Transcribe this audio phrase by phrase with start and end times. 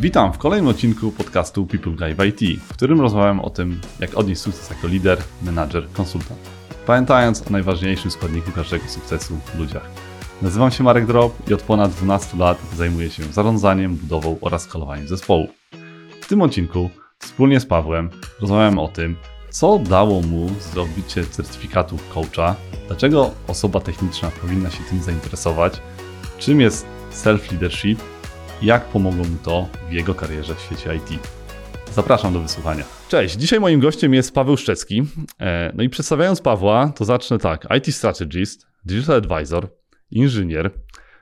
[0.00, 4.40] Witam w kolejnym odcinku podcastu People w IT, w którym rozmawiam o tym, jak odnieść
[4.40, 6.40] sukces jako lider, menadżer, konsultant.
[6.86, 9.90] Pamiętając o najważniejszym składniku każdego sukcesu w ludziach.
[10.42, 15.08] Nazywam się Marek Drop i od ponad 12 lat zajmuję się zarządzaniem, budową oraz skalowaniem
[15.08, 15.48] zespołu.
[16.20, 18.10] W tym odcinku wspólnie z Pawłem
[18.40, 19.16] rozmawiam o tym,
[19.50, 22.54] co dało mu zdobycie certyfikatu coacha,
[22.86, 25.80] dlaczego osoba techniczna powinna się tym zainteresować,
[26.38, 27.96] czym jest self-leadership
[28.62, 31.28] jak pomogło mu to w jego karierze w świecie IT.
[31.92, 32.84] Zapraszam do wysłuchania.
[33.08, 35.02] Cześć, dzisiaj moim gościem jest Paweł Szczecki.
[35.40, 37.66] E, no i przedstawiając Pawła, to zacznę tak.
[37.78, 39.68] IT strategist, digital advisor,
[40.10, 40.70] inżynier,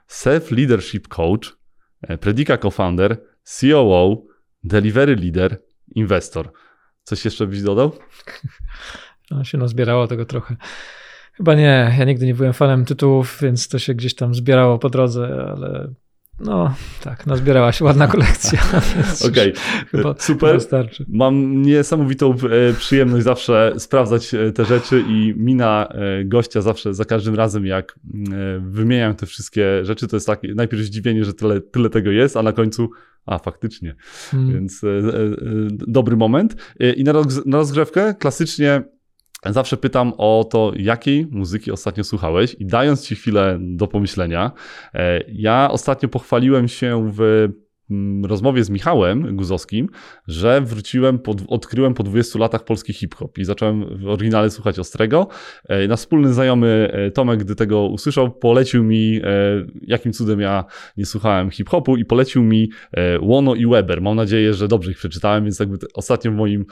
[0.07, 1.57] self-leadership coach,
[2.01, 4.23] e, Predica co-founder, COO,
[4.63, 5.61] delivery leader,
[5.95, 6.51] inwestor.
[7.03, 7.91] Coś jeszcze byś dodał?
[9.31, 10.55] No, się nazbierało tego trochę.
[11.33, 14.89] Chyba nie, ja nigdy nie byłem fanem tytułów, więc to się gdzieś tam zbierało po
[14.89, 15.93] drodze, ale
[16.39, 18.59] no tak, nazbierała się ładna kolekcja.
[19.29, 19.53] Okej,
[19.93, 20.13] okay.
[20.19, 20.55] super.
[20.55, 21.05] Wystarczy.
[21.07, 27.05] Mam niesamowitą e, przyjemność zawsze sprawdzać e, te rzeczy i mina e, gościa zawsze za
[27.05, 27.99] każdym razem, jak
[28.59, 32.43] wymieniam te wszystkie rzeczy, to jest takie najpierw zdziwienie, że tyle, tyle tego jest, a
[32.43, 32.89] na końcu
[33.25, 33.95] a, faktycznie.
[34.31, 34.53] Hmm.
[34.53, 35.01] Więc e, e,
[35.69, 36.55] dobry moment.
[36.95, 37.03] I
[37.45, 38.83] na rozgrzewkę klasycznie
[39.45, 44.51] Zawsze pytam o to, jakiej muzyki ostatnio słuchałeś, i dając ci chwilę do pomyślenia,
[44.93, 47.49] e, ja ostatnio pochwaliłem się w
[48.23, 49.89] rozmowie z Michałem Guzowskim,
[50.27, 55.27] że wróciłem, pod, odkryłem po 20 latach polski hip-hop i zacząłem w oryginale słuchać Ostrego.
[55.65, 60.65] E, nasz wspólny znajomy e, Tomek, gdy tego usłyszał, polecił mi, e, jakim cudem ja
[60.97, 62.69] nie słuchałem hip-hopu i polecił mi
[63.21, 64.01] Łono i Weber.
[64.01, 66.65] Mam nadzieję, że dobrze ich przeczytałem, więc jakby ostatnio w moim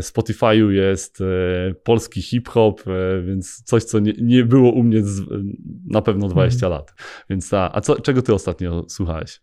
[0.00, 1.18] Spotify'u jest
[1.84, 2.82] polski hip-hop,
[3.24, 5.22] więc coś, co nie, nie było u mnie z,
[5.86, 6.72] na pewno 20 mhm.
[6.72, 6.94] lat.
[7.30, 9.40] Więc a, a co, czego ty ostatnio słuchałeś?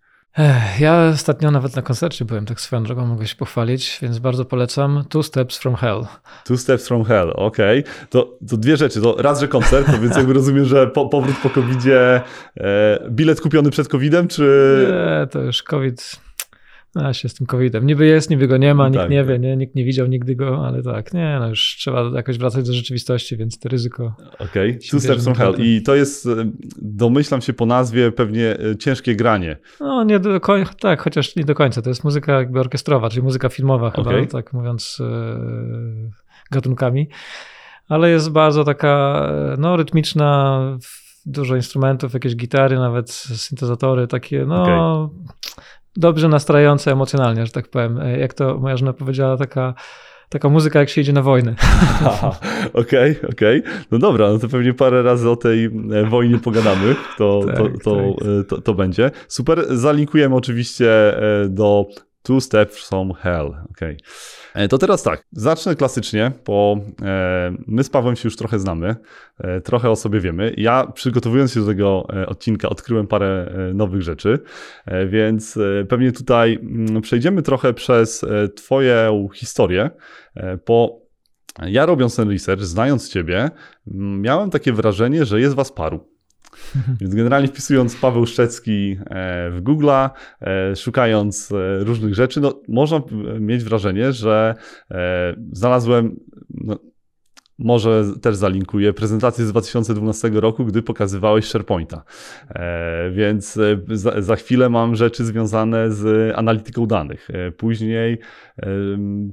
[0.79, 5.03] Ja ostatnio nawet na koncercie byłem, tak swoją drogą mogę się pochwalić, więc bardzo polecam
[5.09, 6.05] Two Steps from Hell.
[6.45, 7.79] Two Steps from Hell, okej.
[7.79, 7.93] Okay.
[8.09, 9.01] To, to dwie rzeczy.
[9.01, 12.21] To raz, że koncert, to więc jakby rozumiem, że po, powrót po COVID-zie,
[12.57, 14.87] e, bilet kupiony przed COVID-em, czy...
[14.91, 16.25] Nie, to już COVID
[16.95, 17.85] a się z tym COVID-em.
[17.85, 19.57] Niby jest, niby go nie ma, nikt tak, nie wie, nie?
[19.57, 23.37] nikt nie widział nigdy go, ale tak, nie, no już trzeba jakoś wracać do rzeczywistości,
[23.37, 24.15] więc to ryzyko.
[24.33, 24.79] Okej, okay.
[24.91, 25.55] Two Steps from Hell.
[25.59, 26.51] I to jest, e,
[26.81, 29.57] domyślam się po nazwie, pewnie e, ciężkie granie.
[29.79, 31.81] No nie do końca, tak, chociaż nie do końca.
[31.81, 34.27] To jest muzyka jakby orkiestrowa, czyli muzyka filmowa chyba, okay.
[34.27, 35.39] tak mówiąc e,
[36.51, 37.09] gatunkami.
[37.89, 39.23] Ale jest bardzo taka,
[39.57, 40.61] no rytmiczna,
[41.25, 44.63] dużo instrumentów, jakieś gitary, nawet syntezatory, takie, no.
[44.63, 47.99] Okay dobrze nastrajające emocjonalnie, że tak powiem.
[47.99, 49.73] E, jak to moja żona powiedziała, taka
[50.29, 51.55] taka muzyka, jak się idzie na wojnę.
[52.73, 53.21] Okej, okej.
[53.23, 53.63] Okay, okay.
[53.91, 55.69] No dobra, no to pewnie parę razy o tej e,
[56.09, 56.95] wojnie pogadamy.
[57.17, 58.27] To, tak, to, to, tak.
[58.27, 59.11] E, to, to, będzie.
[59.27, 59.77] Super.
[59.77, 60.89] Zalinkujemy oczywiście
[61.49, 61.85] do
[62.25, 63.55] Two Steps from Hell.
[63.71, 63.97] Okay.
[64.53, 68.95] E, to teraz tak, zacznę klasycznie, bo e, my z Pawłem się już trochę znamy,
[69.39, 70.53] e, trochę o sobie wiemy.
[70.57, 74.39] Ja przygotowując się do tego odcinka odkryłem parę nowych rzeczy,
[75.07, 75.59] więc
[75.89, 78.25] pewnie tutaj mm, przejdziemy trochę przez
[78.55, 79.89] Twoją historię,
[80.67, 81.01] bo
[81.61, 83.49] ja robiąc ten research, znając Ciebie,
[84.17, 86.14] miałem takie wrażenie, że jest Was paru.
[87.01, 90.09] Więc generalnie wpisując Paweł Szczecki e, w Google'a,
[90.41, 93.01] e, szukając e, różnych rzeczy, no, można
[93.39, 94.55] mieć wrażenie, że
[95.51, 96.19] znalazłem.
[96.49, 96.79] No,
[97.59, 102.03] może też zalinkuję prezentację z 2012 roku, gdy pokazywałeś SharePointa.
[103.11, 103.59] Więc
[104.19, 107.27] za, chwilę mam rzeczy związane z analityką danych.
[107.57, 108.19] Później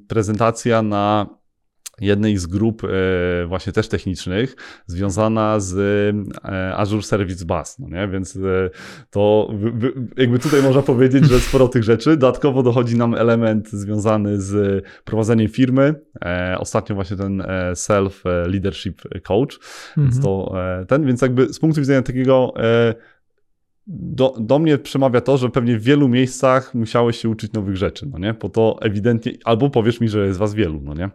[0.08, 1.26] prezentacja na
[2.00, 2.88] jednej z grup e,
[3.46, 5.76] właśnie też technicznych związana z
[6.44, 8.08] e, Azure Service Bus, no nie?
[8.08, 8.70] więc e,
[9.10, 9.48] to
[10.16, 12.16] jakby tutaj można powiedzieć, że sporo tych rzeczy.
[12.16, 15.94] Dodatkowo dochodzi nam element związany z prowadzeniem firmy.
[16.58, 17.42] Ostatnio właśnie ten
[17.74, 19.58] Self Leadership Coach,
[19.88, 20.06] mhm.
[20.10, 20.54] więc to
[20.88, 22.54] ten, więc jakby z punktu widzenia takiego
[23.86, 28.06] do, do mnie przemawia to, że pewnie w wielu miejscach musiałeś się uczyć nowych rzeczy,
[28.12, 28.34] no nie?
[28.34, 31.10] Bo to ewidentnie, albo powiesz mi, że jest was wielu, no nie?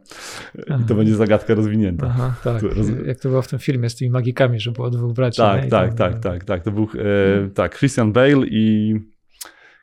[0.81, 2.08] I to będzie zagadka rozwinięta.
[2.10, 2.62] Aha, tak.
[2.62, 2.88] Roz...
[3.06, 5.38] Jak to było w tym filmie z tymi magikami, że było dwóch braci.
[5.38, 6.64] Tak, tak, tak, tak, tak, tak.
[6.64, 7.52] To był, e, hmm.
[7.52, 8.96] tak, Christian Bale i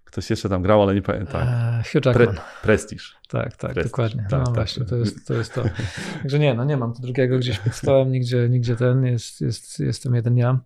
[0.05, 1.47] ktoś jeszcze tam grał, ale nie pamiętam.
[1.47, 1.49] Tak.
[1.49, 2.35] E, Hugh Jackman.
[2.35, 3.05] Pre Prestige.
[3.29, 4.27] Tak, tak, dokładnie.
[4.31, 4.55] Tak, no tak.
[4.55, 5.63] właśnie, to jest, to jest to.
[6.23, 9.81] Także nie, no nie mam tu drugiego gdzieś pod stołem, nigdzie, nigdzie ten, jest, jest,
[9.81, 10.61] jestem jeden ja.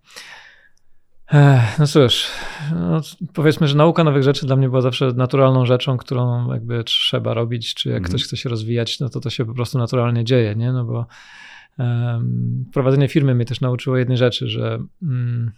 [1.78, 2.26] No cóż,
[2.72, 3.00] no
[3.34, 7.74] powiedzmy, że nauka nowych rzeczy dla mnie była zawsze naturalną rzeczą, którą jakby trzeba robić,
[7.74, 8.08] czy jak mm.
[8.08, 10.72] ktoś chce się rozwijać, no to to się po prostu naturalnie dzieje, nie?
[10.72, 11.06] No bo
[11.78, 15.52] um, prowadzenie firmy mnie też nauczyło jednej rzeczy, że um,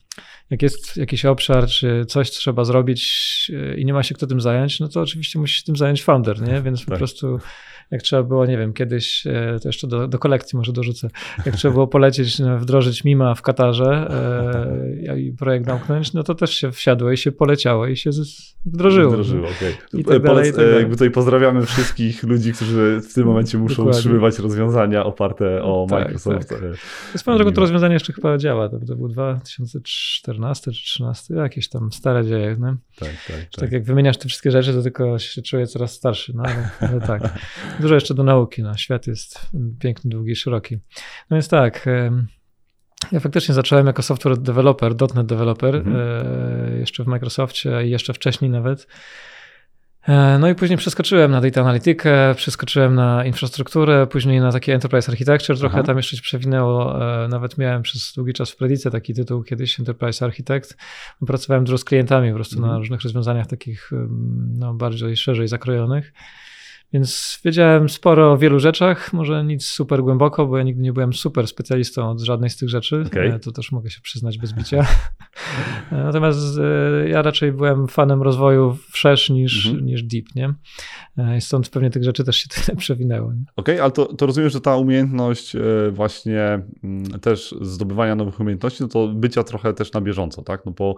[0.50, 4.80] jak jest jakiś obszar, czy coś trzeba zrobić i nie ma się kto tym zająć,
[4.80, 6.62] no to oczywiście musi się tym zająć founder, nie?
[6.62, 6.88] Więc tak.
[6.88, 7.38] po prostu
[7.90, 11.08] jak trzeba było, nie wiem, kiedyś, e, to jeszcze do, do kolekcji może dorzucę,
[11.46, 14.08] jak trzeba było polecieć, no, wdrożyć Mima w Katarze
[15.08, 18.10] e, i projekt zamknąć, no to też się wsiadło i się poleciało i się
[18.64, 19.10] wdrożyło.
[19.10, 19.74] Wdrożyło, okej.
[20.00, 20.04] Okay.
[20.04, 23.98] Tak Polec- tak jakby tutaj pozdrawiamy wszystkich ludzi, którzy w tym momencie muszą Dokładnie.
[23.98, 26.48] utrzymywać rozwiązania oparte o tak, Microsoft.
[26.48, 26.58] Tak.
[27.20, 31.92] Swoją drogą to rozwiązanie jeszcze chyba działa, to, to był 2014 czy 2013, jakieś tam
[31.92, 32.76] stare dzieje, no?
[32.98, 33.60] Tak, tak, tak.
[33.60, 37.00] tak jak wymieniasz te wszystkie rzeczy, to tylko się czuję coraz starszy, no ale, ale
[37.00, 37.38] tak.
[37.80, 38.76] Dużo jeszcze do nauki, no.
[38.76, 40.78] świat jest piękny, długi, szeroki.
[41.30, 41.86] No więc tak,
[43.12, 45.96] ja faktycznie zacząłem jako software developer, .NET developer, mhm.
[45.96, 48.86] E, jeszcze w Microsoftie i jeszcze wcześniej nawet.
[50.08, 55.12] E, no i później przeskoczyłem na data analitykę, przeskoczyłem na infrastrukturę, później na takie enterprise
[55.12, 55.86] architecture, trochę Aha.
[55.86, 57.04] tam jeszcze się przewinęło.
[57.24, 60.76] E, nawet miałem przez długi czas w Predice taki tytuł kiedyś, enterprise architect.
[61.26, 62.72] Pracowałem dużo z klientami po prostu mhm.
[62.72, 63.90] na różnych rozwiązaniach takich
[64.58, 66.12] no, bardziej szerzej zakrojonych.
[66.92, 71.12] Więc wiedziałem sporo o wielu rzeczach, może nic super głęboko, bo ja nigdy nie byłem
[71.12, 73.04] super specjalistą od żadnej z tych rzeczy.
[73.06, 73.38] Okay.
[73.38, 74.86] To też mogę się przyznać bez bicia.
[75.92, 79.86] Natomiast e, ja raczej byłem fanem rozwoju wszerz niż, mhm.
[79.86, 80.54] niż deep, nie?
[81.18, 83.28] E, I stąd pewnie tych rzeczy też się tyle przewinęło.
[83.28, 85.60] Okej, okay, ale to, to rozumiem, że ta umiejętność e,
[85.90, 90.66] właśnie mm, też zdobywania nowych umiejętności, no to bycia trochę też na bieżąco, tak?
[90.66, 90.94] No bo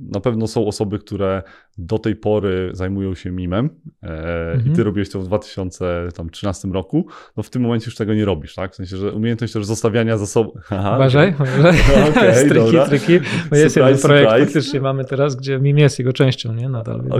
[0.00, 1.42] na pewno są osoby, które
[1.78, 3.70] do tej pory zajmują się mimem
[4.02, 8.54] mhm ty robiłeś to w 2013 roku, no w tym momencie już tego nie robisz,
[8.54, 8.72] tak?
[8.72, 10.50] W sensie, że umiejętność też zostawiania za sobą...
[10.96, 11.80] Uważaj, uważaj.
[12.10, 13.20] Okay, stryki, stryki,
[13.50, 14.44] bo jest jeden projekt, surprise.
[14.44, 16.68] faktycznie mamy teraz, gdzie MIM jest jego częścią, nie?
[16.68, 17.18] Nadal, Okej,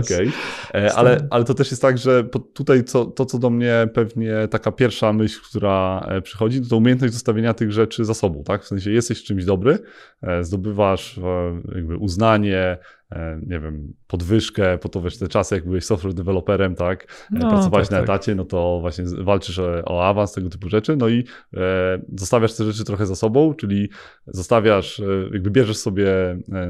[0.69, 0.81] okay.
[0.81, 2.23] E, ale, ale to też jest tak, że
[2.53, 7.13] tutaj co, to, co do mnie pewnie taka pierwsza myśl, która e, przychodzi, to umiejętność
[7.13, 8.63] zostawienia tych rzeczy za sobą, tak?
[8.63, 9.79] W sensie jesteś czymś dobry,
[10.21, 11.19] e, zdobywasz
[11.75, 12.77] jakby uznanie,
[13.47, 17.49] nie wiem, podwyżkę, po to wiesz, te czasy, jak byłeś software developerem, tak, e, no,
[17.49, 18.03] pracowałeś tak, na tak.
[18.03, 21.23] etacie, no to właśnie walczysz o, o, awans, tego typu rzeczy, no i
[21.53, 23.89] e, zostawiasz te rzeczy trochę za sobą, czyli
[24.27, 25.03] zostawiasz, e,
[25.33, 26.07] jakby bierzesz sobie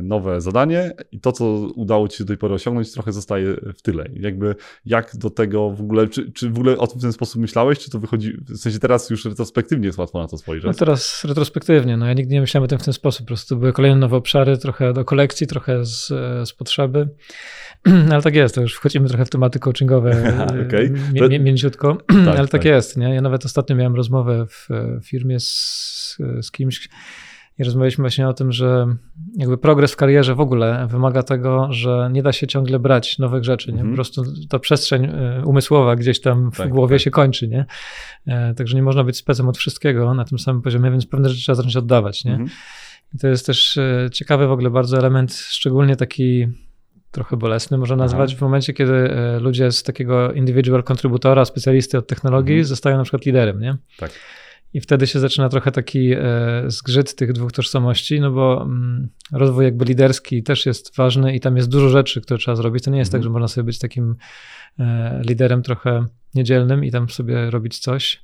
[0.04, 1.46] nowe zadanie i to, co
[1.76, 4.06] udało ci się do tej pory osiągnąć, trochę zostaje w tyle.
[4.14, 4.56] Jakby
[4.86, 7.80] jak do tego w ogóle, czy, czy w ogóle o tym w ten sposób myślałeś,
[7.80, 10.68] czy to wychodzi, w sensie teraz już retrospektywnie jest łatwo na to spojrzeć?
[10.68, 13.58] No teraz retrospektywnie, no ja nigdy nie myślałem o tym w ten sposób, po prostu
[13.58, 16.14] były kolejne nowe obszary, trochę do kolekcji, trochę z
[16.46, 17.10] z potrzeby.
[18.12, 20.38] Ale tak jest, to już wchodzimy trochę w tematy coachingowe
[20.68, 20.90] okay.
[21.30, 22.98] mi, mięciutko, tak, ale tak, tak, jest.
[22.98, 23.14] Nie?
[23.16, 24.68] Ja nawet ostatnio miałem rozmowę w
[25.04, 26.90] firmie z, z kimś
[27.60, 28.88] i rozmawialiśmy właśnie o tym, że
[29.36, 33.44] jakby progres w karierze w ogóle wymaga tego, że nie da się ciągle brać nowych
[33.44, 33.68] rzeczy.
[33.68, 33.78] Nie?
[33.78, 33.96] Po mhm.
[33.96, 37.04] prostu ta przestrzeń e, umysłowa gdzieś tam w tak, głowie tak.
[37.04, 37.48] się kończy.
[37.48, 37.66] Nie?
[38.28, 41.42] E, także nie można być specem od wszystkiego na tym samym poziomie, więc pewne rzeczy
[41.42, 42.26] trzeba zacząć oddawać.
[42.26, 42.32] Nie?
[42.32, 42.50] Mhm.
[43.16, 46.48] I to jest też e, ciekawy w ogóle bardzo element, szczególnie taki
[47.12, 48.38] trochę bolesny, można nazwać, Aha.
[48.38, 52.66] w momencie, kiedy e, ludzie z takiego individual contributora, specjalisty od technologii, mhm.
[52.66, 53.78] zostają na przykład liderem, nie?
[53.98, 54.12] Tak.
[54.74, 56.20] I wtedy się zaczyna trochę taki e,
[56.68, 61.58] zgrzyt tych dwóch tożsamości, no bo mm, rozwój jakby liderski też jest ważny i tam
[61.58, 62.84] jest dużo rzeczy, które trzeba zrobić.
[62.84, 63.22] To nie jest tak, mhm.
[63.22, 64.16] tak, że można sobie być takim
[65.30, 66.06] liderem trochę
[66.36, 68.22] niedzielnym i tam sobie robić coś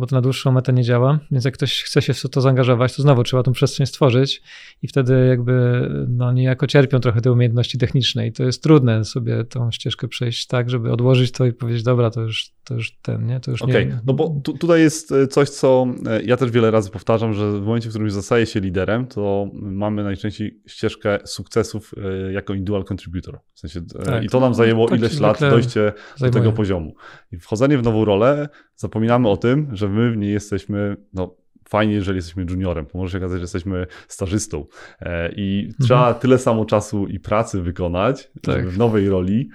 [0.00, 1.18] bo to na dłuższą metę nie działa.
[1.30, 4.42] Więc jak ktoś chce się w to zaangażować, to znowu trzeba tą przestrzeń stworzyć
[4.82, 9.44] i wtedy jakby no niejako cierpią trochę te umiejętności techniczne i to jest trudne sobie
[9.44, 13.26] tą ścieżkę przejść tak, żeby odłożyć to i powiedzieć, dobra, to już, to już ten,
[13.26, 13.40] nie?
[13.40, 13.86] To już okay.
[13.86, 14.00] nie...
[14.06, 17.52] no bo tu, tutaj jest e, coś, co e, ja też wiele razy powtarzam, że
[17.52, 22.84] w momencie, w którym zostaje się liderem, to mamy najczęściej ścieżkę sukcesów e, jako individual
[22.92, 23.38] contributor.
[23.54, 26.32] W sensie, tak, I to nam zajęło tak ileś lat dojście zajmuje.
[26.32, 26.94] do tego poziomu.
[27.32, 31.36] I wchodzenie w nową rolę zapominamy o tym, że my w niej jesteśmy no,
[31.68, 34.66] fajnie, jeżeli jesteśmy juniorem, bo może się okazać, że jesteśmy stażystą
[35.00, 35.86] e, i mhm.
[35.86, 38.68] trzeba tyle samo czasu i pracy wykonać, tak.
[38.68, 39.50] w nowej roli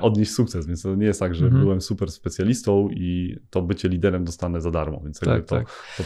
[0.00, 1.62] odnieść sukces, więc to nie jest tak, że mhm.
[1.62, 5.66] byłem super specjalistą i to bycie liderem dostanę za darmo, więc tak, to, tak.
[5.96, 6.04] To,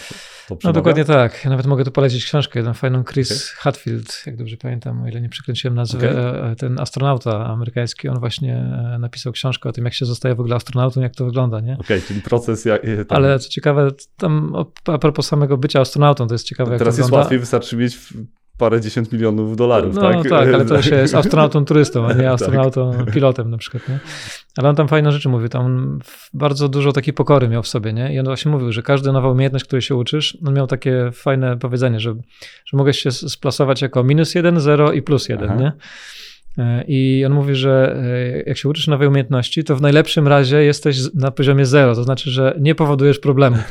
[0.48, 3.62] to, to No dokładnie tak, ja nawet mogę tu polecić książkę, jedną fajną Chris okay.
[3.62, 6.50] Hatfield, jak dobrze pamiętam, o ile nie przekręciłem nazwy, okay.
[6.50, 10.56] E, ten astronauta amerykański, on właśnie napisał książkę o tym, jak się zostaje w ogóle
[10.56, 11.74] astronautą, jak to wygląda, nie?
[11.74, 12.64] Okej, okay, czyli proces...
[12.64, 13.16] Jak, tam...
[13.16, 14.54] Ale co ciekawe, tam
[14.84, 16.78] a propos samego bycia astronautą, to jest ciekawe.
[16.78, 17.22] Teraz jest wygląda.
[17.22, 17.98] łatwiej, wystarczy mieć
[18.60, 20.28] parę dziesiąt milionów dolarów, no, tak?
[20.28, 22.32] tak, ale to się jest astronautą turystą, a nie tak.
[22.32, 23.14] astronautą tak.
[23.14, 23.98] pilotem na przykład, nie?
[24.56, 25.98] Ale on tam fajne rzeczy mówił, tam
[26.34, 28.14] bardzo dużo takiej pokory miał w sobie, nie?
[28.14, 31.58] I on właśnie mówił, że każda nowa umiejętność, której się uczysz, on miał takie fajne
[31.58, 32.14] powiedzenie, że,
[32.66, 35.60] że mogę się splasować jako minus jeden, zero i plus jeden, Aha.
[35.60, 35.72] nie?
[36.58, 40.62] E, I on mówi, że e, jak się uczysz nowej umiejętności, to w najlepszym razie
[40.62, 43.60] jesteś na poziomie zero, to znaczy, że nie powodujesz problemów.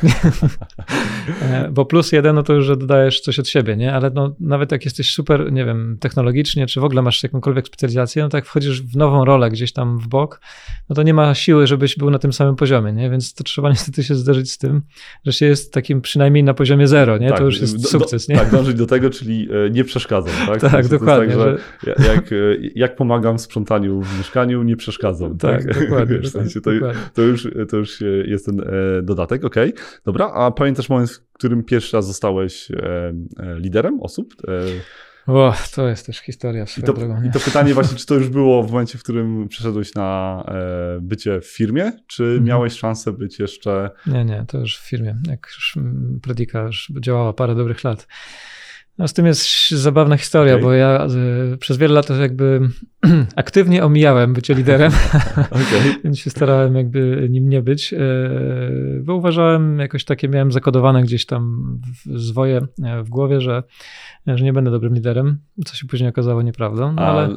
[1.42, 3.94] E, bo plus jeden, no to już, że dodajesz coś od siebie, nie?
[3.94, 8.22] Ale no, nawet jak jesteś super, nie wiem, technologicznie, czy w ogóle masz jakąkolwiek specjalizację,
[8.22, 10.40] no tak wchodzisz w nową rolę gdzieś tam w bok,
[10.88, 13.10] no to nie ma siły, żebyś był na tym samym poziomie, nie?
[13.10, 14.82] Więc to trzeba niestety się zderzyć z tym,
[15.26, 17.28] że się jest takim przynajmniej na poziomie zero, nie?
[17.28, 18.38] Tak, to już jest sukces, do, nie?
[18.38, 20.60] Tak, dążyć do tego, czyli nie przeszkadzam, tak?
[20.72, 21.36] tak, dokładnie.
[21.36, 22.30] Tak, że jak,
[22.74, 25.38] jak pomagam w sprzątaniu w mieszkaniu, nie przeszkadzam.
[25.38, 25.80] Tak, tak?
[25.80, 26.18] dokładnie.
[26.28, 27.02] W sensie to, dokładnie.
[27.14, 29.74] to, już, to już jest ten e, dodatek, okej.
[29.74, 29.84] Okay.
[30.04, 34.34] Dobra, a pamiętasz moment, w którym pierwszy raz zostałeś e, e, liderem osób?
[35.26, 38.28] O, to jest też historia I to, drogą, I to pytanie właśnie, czy to już
[38.28, 40.44] było w momencie, w którym przeszedłeś na
[41.00, 42.44] bycie w firmie, czy mhm.
[42.44, 43.90] miałeś szansę być jeszcze...
[44.06, 45.16] Nie, nie, to już w firmie.
[45.28, 45.78] Jak już
[46.22, 48.06] Predika już działała parę dobrych lat.
[49.00, 50.62] No z tym jest zabawna historia, okay.
[50.62, 51.06] bo ja
[51.54, 52.60] y, przez wiele lat jakby
[53.36, 54.92] aktywnie omijałem bycie liderem,
[55.50, 55.94] okay.
[56.04, 57.98] więc się starałem jakby nim nie być, y,
[59.02, 61.74] bo uważałem jakoś takie, miałem zakodowane gdzieś tam
[62.14, 62.60] zwoje
[63.04, 63.62] w głowie, że,
[64.26, 66.92] że nie będę dobrym liderem, co się później okazało nieprawdą.
[66.92, 67.28] No, ale...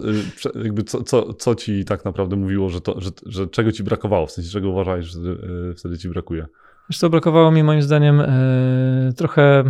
[0.56, 3.84] A jakby co, co, co ci tak naprawdę mówiło, że, to, że, że czego ci
[3.84, 6.46] brakowało, w sensie czego uważałeś, że y, wtedy ci brakuje?
[6.90, 8.24] Wiesz co, brakowało mi moim zdaniem
[9.18, 9.64] trochę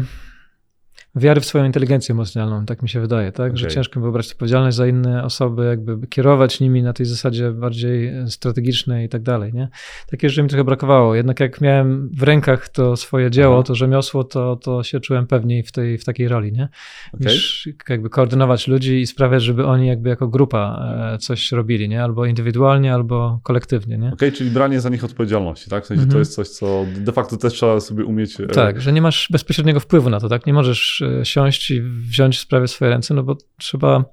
[1.15, 3.47] wiary w swoją inteligencję emocjonalną, tak mi się wydaje, tak?
[3.47, 3.57] Okay.
[3.57, 9.05] Że ciężko wybrać odpowiedzialność za inne osoby, jakby kierować nimi na tej zasadzie bardziej strategicznej
[9.05, 9.67] i tak dalej, nie?
[10.07, 11.15] Takie rzeczy mi trochę brakowało.
[11.15, 13.63] Jednak jak miałem w rękach to swoje dzieło, Aha.
[13.63, 16.69] to rzemiosło, to, to się czułem pewniej w, tej, w takiej roli, nie?
[17.13, 17.33] Okay.
[17.33, 22.03] Niż jakby koordynować ludzi i sprawiać, żeby oni jakby jako grupa e, coś robili, nie?
[22.03, 24.07] Albo indywidualnie, albo kolektywnie, nie?
[24.07, 25.83] Okej, okay, czyli branie za nich odpowiedzialności, tak?
[25.83, 26.19] W sensie to mhm.
[26.19, 28.39] jest coś, co de facto też trzeba sobie umieć...
[28.39, 30.45] E, tak, że nie masz bezpośredniego wpływu na to, tak?
[30.45, 34.05] Nie możesz E, siąść i wziąć sprawę w swoje ręce, no bo trzeba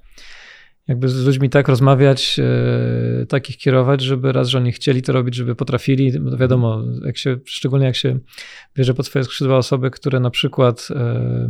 [0.90, 2.40] jakby z ludźmi tak rozmawiać,
[3.23, 6.12] e, takich kierować, żeby raz, że oni chcieli to robić, żeby potrafili.
[6.38, 8.18] Wiadomo, jak się, szczególnie jak się
[8.76, 11.49] bierze pod swoje skrzydła osoby, które na przykład e,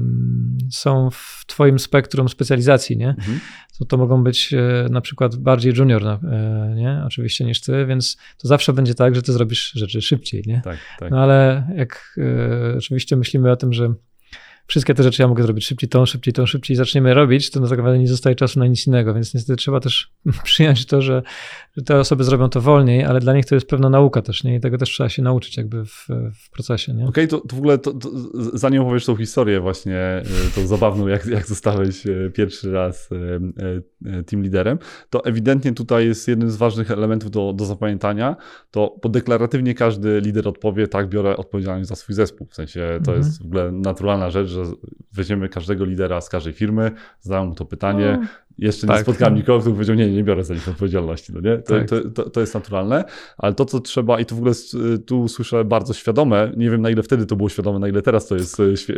[0.70, 3.08] są w twoim spektrum specjalizacji, nie?
[3.08, 3.40] Mhm.
[3.78, 6.18] To, to mogą być e, na przykład bardziej junior, e,
[6.76, 7.02] nie?
[7.06, 10.60] Oczywiście niż ty, więc to zawsze będzie tak, że ty zrobisz rzeczy szybciej, nie?
[10.64, 11.10] Tak, tak.
[11.10, 13.94] No ale jak e, oczywiście myślimy o tym, że
[14.70, 17.78] wszystkie te rzeczy ja mogę zrobić szybciej, tą szybciej, tą szybciej zaczniemy robić, to tak
[17.78, 20.12] naprawdę nie zostaje czasu na nic innego, więc niestety trzeba też
[20.44, 21.22] przyjąć to, że,
[21.76, 24.56] że te osoby zrobią to wolniej, ale dla nich to jest pewna nauka też, nie?
[24.56, 26.06] I tego też trzeba się nauczyć jakby w,
[26.44, 27.06] w procesie, nie?
[27.06, 28.10] Okej, okay, to, to, w ogóle to, to,
[28.52, 30.24] zanim opowiesz tą historię właśnie, e,
[30.54, 33.08] tą zabawną, jak, jak zostałeś e, pierwszy raz
[34.06, 34.78] e, team liderem,
[35.10, 38.36] to ewidentnie tutaj jest jednym z ważnych elementów do, do zapamiętania,
[38.70, 43.18] to podeklaratywnie każdy lider odpowie, tak, biorę odpowiedzialność za swój zespół, w sensie to mhm.
[43.18, 44.72] jest w ogóle naturalna rzecz, że że
[45.12, 48.18] weźmiemy każdego lidera z każdej firmy, zadamy mu to pytanie.
[48.60, 48.96] Jeszcze tak.
[48.96, 51.32] nie spotkałem nikogo, kto powiedział, nie, nie biorę za nich odpowiedzialności.
[51.32, 51.58] No nie?
[51.58, 51.88] To, tak.
[51.88, 53.04] to, to, to, jest naturalne,
[53.38, 54.54] ale to, co trzeba, i to w ogóle
[55.06, 58.26] tu słyszę bardzo świadome, nie wiem na ile wtedy to było świadome, na ile teraz
[58.26, 58.94] to jest e, świ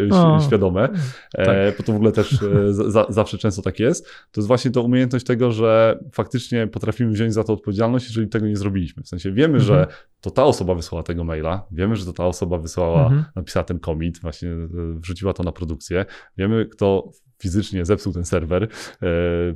[0.47, 0.89] świadome,
[1.35, 1.77] e, tak.
[1.79, 4.83] bo to w ogóle też e, za, zawsze często tak jest, to jest właśnie to
[4.83, 9.03] umiejętność tego, że faktycznie potrafimy wziąć za to odpowiedzialność, jeżeli tego nie zrobiliśmy.
[9.03, 9.67] W sensie wiemy, mhm.
[9.67, 9.87] że
[10.21, 13.25] to ta osoba wysłała tego maila, wiemy, że to ta osoba wysłała, mhm.
[13.37, 14.51] napisała ten commit, właśnie
[14.95, 17.11] wrzuciła to na produkcję, wiemy, kto
[17.43, 19.09] fizycznie zepsuł ten serwer, e,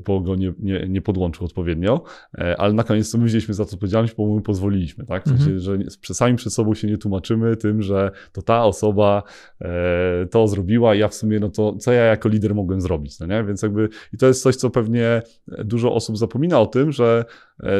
[0.04, 2.02] bo go nie, nie, nie podłączył odpowiednio,
[2.38, 5.24] e, ale na koniec to my wzięliśmy za to odpowiedzialność, bo my pozwoliliśmy, tak?
[5.24, 5.90] W sensie, mhm.
[6.02, 9.22] że sami przed sobą się nie tłumaczymy tym, że to ta osoba
[9.60, 13.20] e, to zrobiła i ja w sumie, no to co ja jako lider mogłem zrobić,
[13.20, 13.44] no nie?
[13.44, 15.22] Więc jakby i to jest coś, co pewnie
[15.64, 17.24] dużo osób zapomina o tym, że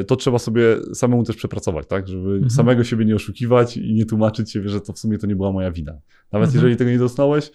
[0.07, 0.63] to trzeba sobie
[0.95, 2.09] samemu też przepracować, tak?
[2.09, 2.51] Żeby mhm.
[2.51, 5.53] samego siebie nie oszukiwać i nie tłumaczyć się, że to w sumie to nie była
[5.53, 5.93] moja wina.
[6.33, 6.55] Nawet mhm.
[6.55, 7.51] jeżeli tego nie dostałeś.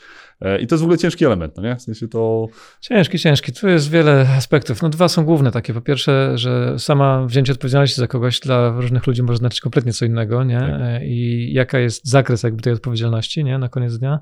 [0.61, 1.75] I to jest w ogóle ciężki element, no nie?
[1.75, 2.47] W sensie to
[2.81, 3.53] Ciężki, ciężki.
[3.53, 4.81] Tu jest wiele aspektów.
[4.81, 5.73] No dwa są główne takie.
[5.73, 10.05] Po pierwsze, że sama wzięcie odpowiedzialności za kogoś dla różnych ludzi może znaczyć kompletnie co
[10.05, 10.59] innego, nie?
[10.59, 11.03] Tak.
[11.03, 13.57] I jaka jest zakres jakby tej odpowiedzialności, nie?
[13.57, 14.19] Na koniec dnia.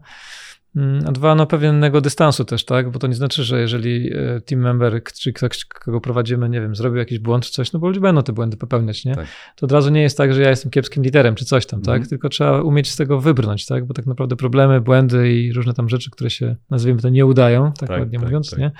[0.75, 2.91] Mm, a dwa, no pewnego dystansu też, tak?
[2.91, 6.75] Bo to nie znaczy, że jeżeli e, team member, czy ktoś, kogo prowadzimy, nie wiem,
[6.75, 9.15] zrobił jakiś błąd czy coś, no bo ludzie będą te błędy popełniać, nie?
[9.15, 9.27] Tak.
[9.55, 11.95] To od razu nie jest tak, że ja jestem kiepskim liderem czy coś tam, tak?
[11.95, 12.09] Mhm.
[12.09, 13.85] Tylko trzeba umieć z tego wybrnąć, tak?
[13.85, 17.71] Bo tak naprawdę problemy, błędy i różne tam rzeczy, które się, nazwijmy to, nie udają,
[17.73, 18.59] tak, tak ładnie tak, mówiąc, tak.
[18.59, 18.71] nie?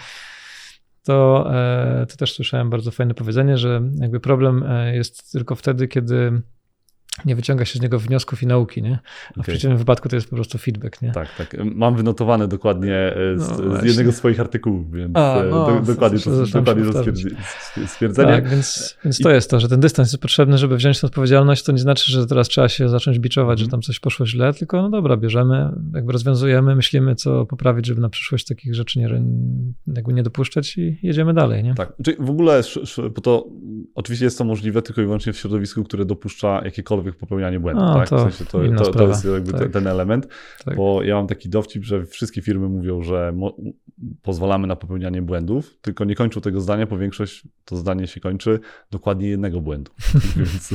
[1.04, 5.88] To, e, to też słyszałem bardzo fajne powiedzenie, że jakby problem e, jest tylko wtedy,
[5.88, 6.42] kiedy
[7.26, 9.00] nie wyciąga się z niego wniosków i nauki, nie?
[9.28, 9.44] A okay.
[9.44, 11.12] w przeciwnym wypadku to jest po prostu feedback, nie?
[11.12, 11.58] Tak, tak.
[11.76, 15.66] Mam wynotowane dokładnie e, z, no z jednego z swoich artykułów, więc A, e, no,
[15.66, 17.04] do, dokładnie to, dokładnie to
[17.88, 18.32] stwierdzenie.
[18.32, 21.64] Tak, więc, więc to jest to, że ten dystans jest potrzebny, żeby wziąć tę odpowiedzialność,
[21.64, 23.58] to nie znaczy, że teraz trzeba się zacząć biczować, mm.
[23.58, 23.72] że mhm.
[23.72, 28.10] tam coś poszło źle, tylko no dobra, bierzemy, jakby rozwiązujemy, myślimy, co poprawić, żeby na
[28.10, 29.22] przyszłość takich rzeczy nie,
[29.88, 31.76] jakby nie dopuszczać i jedziemy dalej, nie?
[31.76, 32.62] Tak, czyli w ogóle,
[33.16, 33.48] bo to
[33.96, 37.84] oczywiście jest to możliwe tylko i wyłącznie w środowisku, które dopuszcza jakiekolwiek popełnianie błędów.
[37.84, 38.06] No, tak?
[38.06, 39.72] W sensie to, to, to, jest jakby tak.
[39.72, 40.28] ten element,
[40.66, 40.76] tak.
[40.76, 43.34] bo ja mam taki dowcip, że wszystkie firmy mówią, że
[44.22, 48.60] pozwalamy na popełnianie błędów, tylko nie kończą tego zdania, bo większość to zdanie się kończy
[48.92, 49.92] dokładnie jednego błędu.
[50.38, 50.74] więc,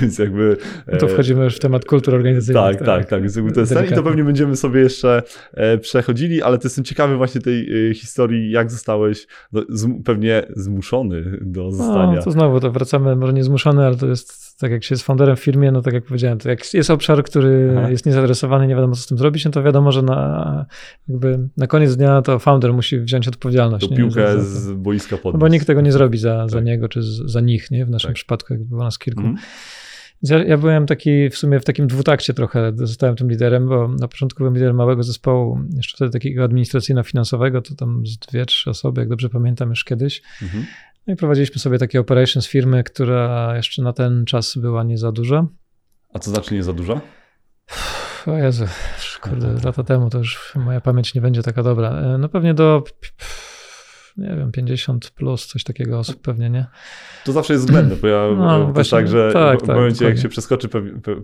[0.00, 0.56] więc jakby...
[0.92, 2.64] No to wchodzimy już w temat kultury organizacyjnej.
[2.64, 3.08] Tak, tak, tak.
[3.08, 3.22] tak.
[3.22, 5.22] Więc jakby to jest ten i to pewnie będziemy sobie jeszcze
[5.54, 9.62] e, przechodzili, ale to jestem ciekawy właśnie tej e, historii, jak zostałeś no,
[10.04, 12.22] pewnie zmuszony do zostania.
[12.30, 15.36] To znowu to wracamy, może nie zmuszony, ale to jest tak jak się jest founderem
[15.36, 17.90] w firmie, no tak jak powiedziałem, to jak jest obszar, który Aha.
[17.90, 20.66] jest niezaadresowany, nie wiadomo co z tym zrobić, no to wiadomo, że na,
[21.08, 23.88] jakby na koniec dnia to founder musi wziąć odpowiedzialność.
[23.88, 25.32] To piłkę z boiska podnieść.
[25.32, 26.50] No bo nikt tego nie zrobi za, tak.
[26.50, 27.86] za niego, czy za nich, nie?
[27.86, 28.14] W naszym tak.
[28.14, 29.20] przypadku jakby było nas kilku.
[29.20, 29.36] Mm.
[30.22, 34.08] Ja, ja, byłem taki w sumie w takim dwutakcie trochę, zostałem tym liderem, bo na
[34.08, 39.00] początku byłem liderem małego zespołu, jeszcze wtedy takiego administracyjno-finansowego, to tam z dwie, trzy osoby,
[39.00, 40.22] jak dobrze pamiętam już kiedyś.
[40.42, 40.66] Mhm.
[41.06, 45.12] No i prowadziliśmy sobie takie operations firmy, która jeszcze na ten czas była nie za
[45.12, 45.46] duża.
[46.14, 47.00] A co znaczy nie za duża?
[48.26, 48.64] O Jezu,
[49.20, 51.90] kurde, lata temu to już moja pamięć nie będzie taka dobra.
[51.90, 52.84] E, no pewnie do
[54.20, 56.66] nie wiem, 50 plus, coś takiego osób pewnie, nie?
[57.24, 60.04] To zawsze jest względne, bo ja no, to właśnie, tak, że tak, w tak, momencie,
[60.04, 60.68] jak się przeskoczy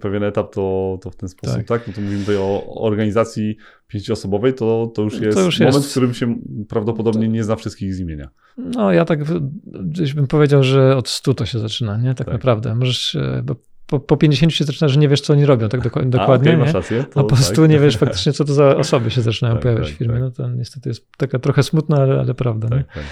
[0.00, 1.66] pewien etap, to, to w ten sposób, tak.
[1.66, 1.88] tak?
[1.88, 3.56] No to mówimy tutaj o organizacji
[3.88, 5.88] pięcioosobowej, to, to już jest to już moment, jest.
[5.88, 6.36] w którym się
[6.68, 8.28] prawdopodobnie nie zna wszystkich z imienia.
[8.58, 9.24] No ja tak
[9.64, 12.14] gdzieś bym powiedział, że od 100 to się zaczyna, nie?
[12.14, 12.34] Tak, tak.
[12.34, 12.74] naprawdę.
[12.74, 16.20] Możesz, bo po, po 50 się zaczyna, że nie wiesz, co oni robią, tak dokładnie.
[16.20, 16.72] A, okay, nie?
[16.72, 17.70] Rację, A po prostu tak.
[17.70, 20.14] nie wiesz faktycznie, co to za osoby się zaczynają tak, pojawiać tak, w firmie.
[20.14, 20.22] Tak.
[20.22, 22.68] No to niestety jest taka trochę smutna, ale, ale prawda.
[22.68, 23.04] Tak, tak.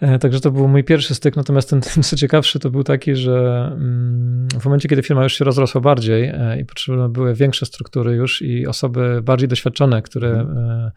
[0.00, 3.16] E, także to był mój pierwszy styk, natomiast ten, ten co ciekawszy to był taki,
[3.16, 7.66] że mm, w momencie, kiedy firma już się rozrosła bardziej e, i potrzebne były większe
[7.66, 10.90] struktury już i osoby bardziej doświadczone, które hmm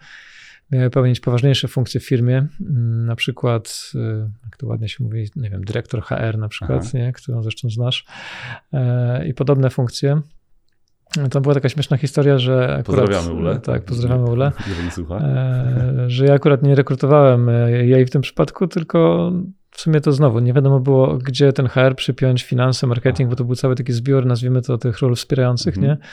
[0.72, 5.29] miały pełnić poważniejsze funkcje w firmie, mm, na przykład, y, jak to ładnie się mówi,
[5.36, 8.05] nie wiem, dyrektor HR na przykład, nie, którą zresztą znasz,
[8.74, 10.22] e, i podobne funkcje.
[11.32, 13.60] To była taka śmieszna historia, że akurat, Pozdrawiamy Ule.
[13.60, 14.51] Tak, pozdrawiamy Ule.
[14.91, 15.15] słucha.
[15.17, 19.32] E, że ja akurat nie rekrutowałem e, jej w tym przypadku, tylko
[19.72, 23.43] w sumie to znowu nie wiadomo było, gdzie ten HR przypiąć, finanse, marketing, bo to
[23.43, 25.97] był cały taki zbiór, nazwijmy to, tych ról wspierających, mhm.
[25.97, 26.06] nie?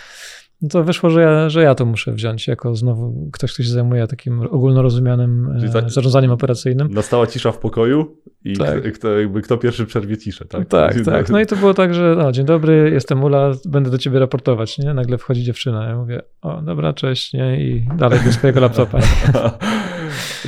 [0.62, 3.68] No to wyszło, że ja, że ja to muszę wziąć jako znowu ktoś, kto się
[3.68, 6.88] zajmuje takim ogólnorozumianym e, tak, zarządzaniem operacyjnym.
[6.90, 8.92] Nastała cisza w pokoju i tak.
[8.92, 10.68] kto, jakby kto pierwszy przerwie ciszę, tak?
[10.68, 11.29] Tak, tak.
[11.29, 14.79] No i to było tak, że no, dzień dobry, jestem Ula, będę do ciebie raportować,
[14.79, 14.94] nie?
[14.94, 17.64] Nagle wchodzi dziewczyna, ja mówię, o dobra, cześć, nie?
[17.64, 18.99] I dalej do swojego laptopa.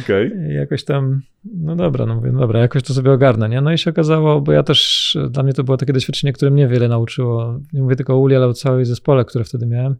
[0.03, 0.48] Okay.
[0.51, 3.61] I jakoś tam, no dobra, no mówię, no dobra, jakoś to sobie ogarnę, nie?
[3.61, 6.68] No i się okazało, bo ja też, dla mnie to było takie doświadczenie, które mnie
[6.68, 7.61] wiele nauczyło.
[7.72, 9.96] Nie mówię tylko o Uli, ale o całej zespole, które wtedy miałem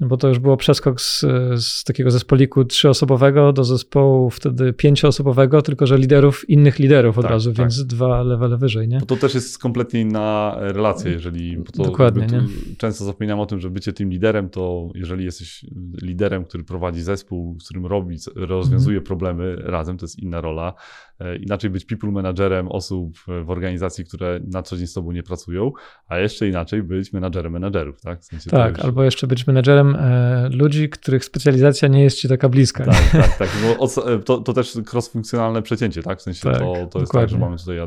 [0.00, 1.20] bo to już było przeskok z,
[1.56, 7.32] z, takiego zespoliku trzyosobowego do zespołu wtedy pięcioosobowego, tylko że liderów, innych liderów od tak,
[7.32, 7.58] razu, tak.
[7.58, 8.98] więc dwa levele wyżej, nie?
[8.98, 11.58] Bo to też jest kompletnie inna relacja, jeżeli...
[11.74, 12.44] Dokładnie, nie?
[12.76, 15.64] Często zapominam o tym, że bycie tym liderem, to jeżeli jesteś
[16.02, 19.06] liderem, który prowadzi zespół, z którym robi, rozwiązuje mm.
[19.06, 20.74] problemy razem, to jest inna rola.
[21.20, 25.22] E, inaczej być people managerem osób w organizacji, które na co dzień z tobą nie
[25.22, 25.72] pracują,
[26.08, 28.20] a jeszcze inaczej być menadżerem menadżerów, tak?
[28.20, 28.84] W sensie tak, już...
[28.84, 32.84] albo jeszcze być menadżerem e, ludzi, których specjalizacja nie jest ci taka bliska.
[32.84, 33.48] Tak, tak, tak.
[33.62, 36.18] No, e, to, to też cross-funkcjonalne przecięcie, tak?
[36.18, 37.78] W sensie tak, to, to jest tak, że mamy tutaj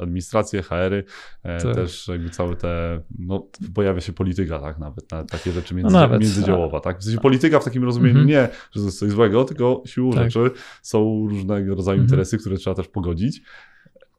[0.00, 1.04] administrację, HR-y,
[1.42, 1.74] e, tak.
[1.74, 4.78] też jakby całe te, no pojawia się polityka, tak?
[4.78, 6.98] Nawet na takie rzeczy między, no nawet, międzydziałowa, tak?
[6.98, 8.30] W sensie polityka w takim rozumieniu mm -hmm.
[8.30, 10.30] nie, że to jest coś złego, tylko siłą tak.
[10.30, 10.50] rzeczy
[10.82, 12.10] są różnego rodzaju mm -hmm.
[12.10, 13.42] interesy, które trzeba też pogodzić.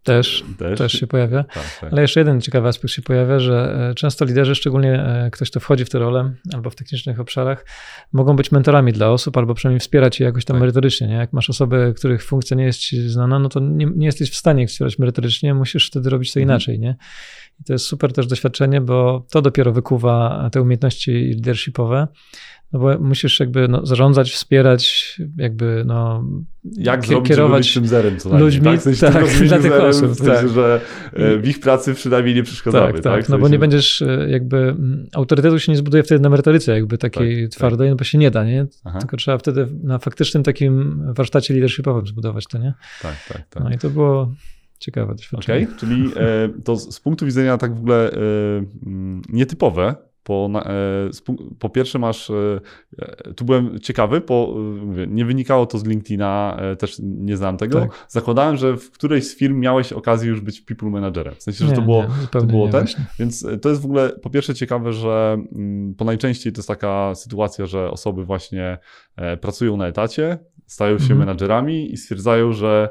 [0.06, 1.44] Też, też, też się pojawia.
[1.44, 1.94] Tak, tak.
[1.94, 5.60] Ale jeszcze jeden ciekawy aspekt się pojawia, że e, często liderzy, szczególnie e, ktoś, kto
[5.60, 7.66] wchodzi w tę rolę albo w technicznych obszarach,
[8.14, 10.60] mogą być mentorami dla osób albo przynajmniej wspierać je jakoś tam tak.
[10.60, 11.08] merytorycznie.
[11.08, 11.16] Nie?
[11.16, 14.36] Jak masz osoby, których funkcja nie jest ci znana, no to nie, nie jesteś w
[14.36, 16.56] stanie ich wspierać merytorycznie, musisz wtedy robić to mhm.
[16.56, 16.80] inaczej.
[16.80, 16.96] Nie?
[17.62, 22.08] I to jest super też doświadczenie, bo to dopiero wykuwa te umiejętności leadershipowe
[22.74, 26.24] no bo musisz jakby no, zarządzać, wspierać, jakby no,
[26.64, 30.16] Jak zrobić, kierować tym zerem co ludźmi, tak, w sensie tak, dla tych osób, w
[30.16, 30.50] sensie, tak.
[30.50, 30.82] że
[31.14, 32.94] e, w ich pracy przynajmniej nie przeszkadzamy.
[32.94, 33.30] Tak, tak, tak?
[33.30, 34.76] no bo nie będziesz e, jakby,
[35.14, 38.18] autorytetu się nie zbuduje wtedy na merytoryce jakby takiej tak, tak, twardej, no bo się
[38.18, 38.68] nie da, nie?
[38.84, 39.00] Aha.
[39.00, 42.74] Tylko trzeba wtedy na faktycznym takim warsztacie leadershipowym zbudować to, nie?
[43.02, 43.64] Tak, tak, tak.
[43.64, 44.32] No i to było
[44.80, 45.66] ciekawe doświadczenie.
[45.66, 48.18] Okay, czyli e, to z punktu widzenia tak w ogóle e,
[49.30, 51.10] nietypowe, po, e,
[51.60, 52.60] po pierwsze masz, e,
[53.00, 54.22] e, tu byłem ciekawy,
[54.86, 57.80] mówię, nie wynikało to z LinkedIna, też nie znam tego.
[57.80, 58.06] Tak.
[58.08, 61.36] Zakładałem, że w którejś z firm miałeś okazję już być people managerem.
[61.36, 62.82] W sensie, nie, że to było, nie, to było ten.
[62.82, 63.06] Właśnie.
[63.20, 67.16] Więc to jest w ogóle po pierwsze ciekawe, że mm, po najczęściej to jest taka
[67.16, 68.78] sytuacja, że osoby właśnie
[69.42, 71.20] pracują na etacie, stają się mhm.
[71.20, 72.90] menadżerami i stwierdzają, że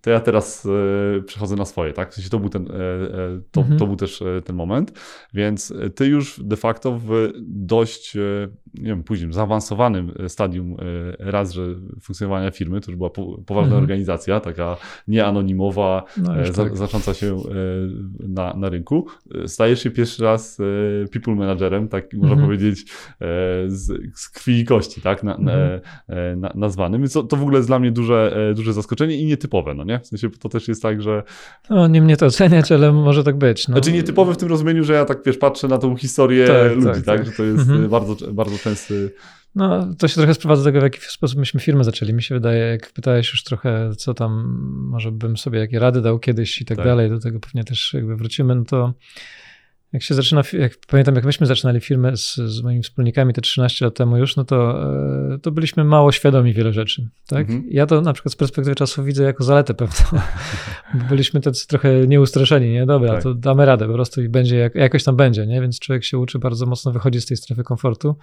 [0.00, 2.10] to ja teraz e, przechodzę na swoje, tak?
[2.10, 3.78] W sensie to był ten, e, e, to, mhm.
[3.78, 4.92] to był też ten moment,
[5.34, 8.16] więc ty już de facto w dość,
[8.74, 10.76] nie wiem, później zaawansowanym stadium
[11.18, 11.66] raz, że
[12.02, 13.10] funkcjonowania firmy, to już była
[13.46, 13.82] poważna mhm.
[13.82, 14.76] organizacja, taka
[15.08, 16.76] nieanonimowa, no tak.
[16.76, 17.36] znacząca się
[18.28, 19.06] na, na rynku,
[19.46, 20.58] stajesz się pierwszy raz
[21.12, 22.46] people managerem, tak można mhm.
[22.46, 22.92] powiedzieć
[23.66, 25.22] z, z krwi i kości, tak?
[25.22, 25.80] Na, mhm.
[26.40, 29.74] na, nazwanym, więc to, to w ogóle jest dla mnie duże, duże zaskoczenie i nietypowe,
[29.74, 29.98] no nie?
[29.98, 31.22] W sensie to też jest tak, że...
[31.70, 33.68] No, nie mnie to oceniać, ale może tak być.
[33.68, 33.74] No.
[33.74, 36.86] Znaczy nietypowy w tym rozumieniu, że ja tak, wiesz, patrzę na tą historię tak, ludzi,
[36.86, 37.88] tak, tak, tak, że to jest mhm.
[37.88, 38.56] bardzo, bardzo
[39.54, 42.12] No, to się trochę sprowadza do tego, w jaki sposób myśmy firmę zaczęli.
[42.12, 44.58] Mi się wydaje, jak pytałeś już trochę, co tam,
[44.90, 46.86] może bym sobie jakie rady dał kiedyś i tak, tak.
[46.86, 48.94] dalej, do tego pewnie też jakby wrócimy, no to
[49.92, 53.84] jak się zaczyna, jak pamiętam, jak myśmy zaczynali firmę z, z moimi wspólnikami te 13
[53.84, 54.82] lat temu już, no to,
[55.34, 57.08] e, to byliśmy mało świadomi wiele rzeczy.
[57.26, 57.40] Tak?
[57.40, 57.64] Mhm.
[57.70, 60.20] Ja to na przykład z perspektywy czasu widzę jako zaletę pewną.
[61.08, 62.86] byliśmy tacy trochę nieustraszeni, nie?
[62.86, 63.22] Dobra, tak.
[63.22, 65.60] to damy radę po prostu i będzie, jak, jakoś tam będzie, nie?
[65.60, 68.16] Więc człowiek się uczy bardzo mocno wychodzić z tej strefy komfortu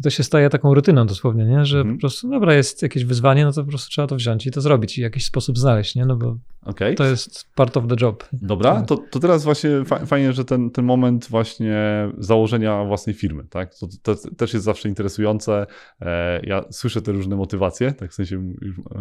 [0.00, 1.64] i to się staje taką rutyną dosłownie, nie?
[1.64, 1.96] Że mhm.
[1.96, 4.60] po prostu, dobra, jest jakieś wyzwanie, no to po prostu trzeba to wziąć i to
[4.60, 6.06] zrobić i jakiś sposób znaleźć, nie?
[6.06, 6.94] No bo okay.
[6.94, 8.28] to jest part of the job.
[8.32, 9.70] Dobra, to, to teraz właśnie
[10.06, 11.76] fajnie, że ten, ten moment właśnie
[12.18, 13.74] założenia własnej firmy, tak?
[13.74, 15.66] To, to też jest zawsze interesujące.
[16.00, 18.36] E, ja słyszę te różne motywacje, tak w sensie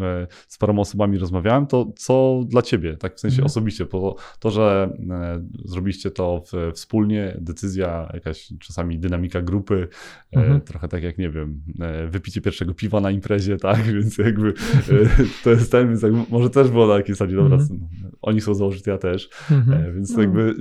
[0.02, 3.46] e, z paroma osobami rozmawiałem, to co dla ciebie, tak w sensie mhm.
[3.46, 9.88] osobiście, bo to, że e, zrobiliście to wspólnie, decyzja, jakaś czasami dynamika grupy,
[10.32, 10.62] mhm.
[10.62, 11.62] trochę tak jak, nie wiem,
[12.10, 13.84] wypicie pierwszego piwa na imprezie, tak?
[13.96, 14.54] Więc jakby
[15.44, 17.88] to jest ten, więc może też było na takiej zasadzie, dobra, mhm.
[18.22, 19.96] oni są założyć, ja też, mhm.
[19.96, 20.22] więc no.
[20.22, 20.56] jakby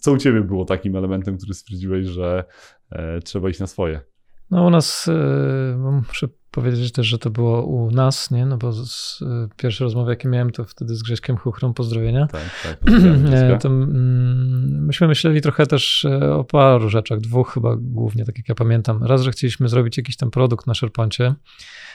[0.00, 2.44] co u ciebie było takim elementem, który stwierdziłeś, że
[2.90, 4.00] e, trzeba iść na swoje?
[4.50, 5.76] No u nas, e,
[6.08, 8.46] muszę powiedzieć też, że to było u nas, nie?
[8.46, 12.26] No bo z, e, pierwsze rozmowy, jakie miałem, to wtedy z Grześkiem Chuchrą, pozdrowienia.
[12.26, 12.78] Tak, tak.
[13.62, 18.48] to, mm, myśmy myśleli trochę też e, o paru rzeczach, dwóch chyba głównie, tak jak
[18.48, 19.04] ja pamiętam.
[19.04, 21.34] Raz, że chcieliśmy zrobić jakiś tam produkt na SharePoincie,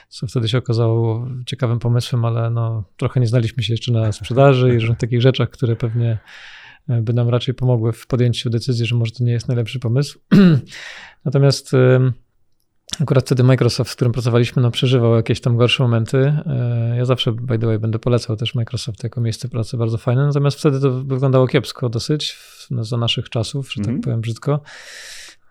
[0.09, 4.69] co wtedy się okazało ciekawym pomysłem, ale no, trochę nie znaliśmy się jeszcze na sprzedaży
[4.69, 6.17] i różnych takich rzeczach, które pewnie
[6.89, 10.19] E, by nam raczej pomogły w podjęciu decyzji, że może to nie jest najlepszy pomysł.
[11.25, 11.71] Natomiast
[12.99, 16.17] akurat wtedy Microsoft, z którym pracowaliśmy, no, przeżywał jakieś tam gorsze momenty.
[16.45, 20.25] E, ja zawsze, by the way, będę polecał też Microsoft jako miejsce pracy bardzo fajne,
[20.25, 22.37] natomiast wtedy to wyglądało kiepsko dosyć
[22.71, 24.03] no, za naszych czasów, że tak mm -hmm.
[24.03, 24.59] powiem brzydko.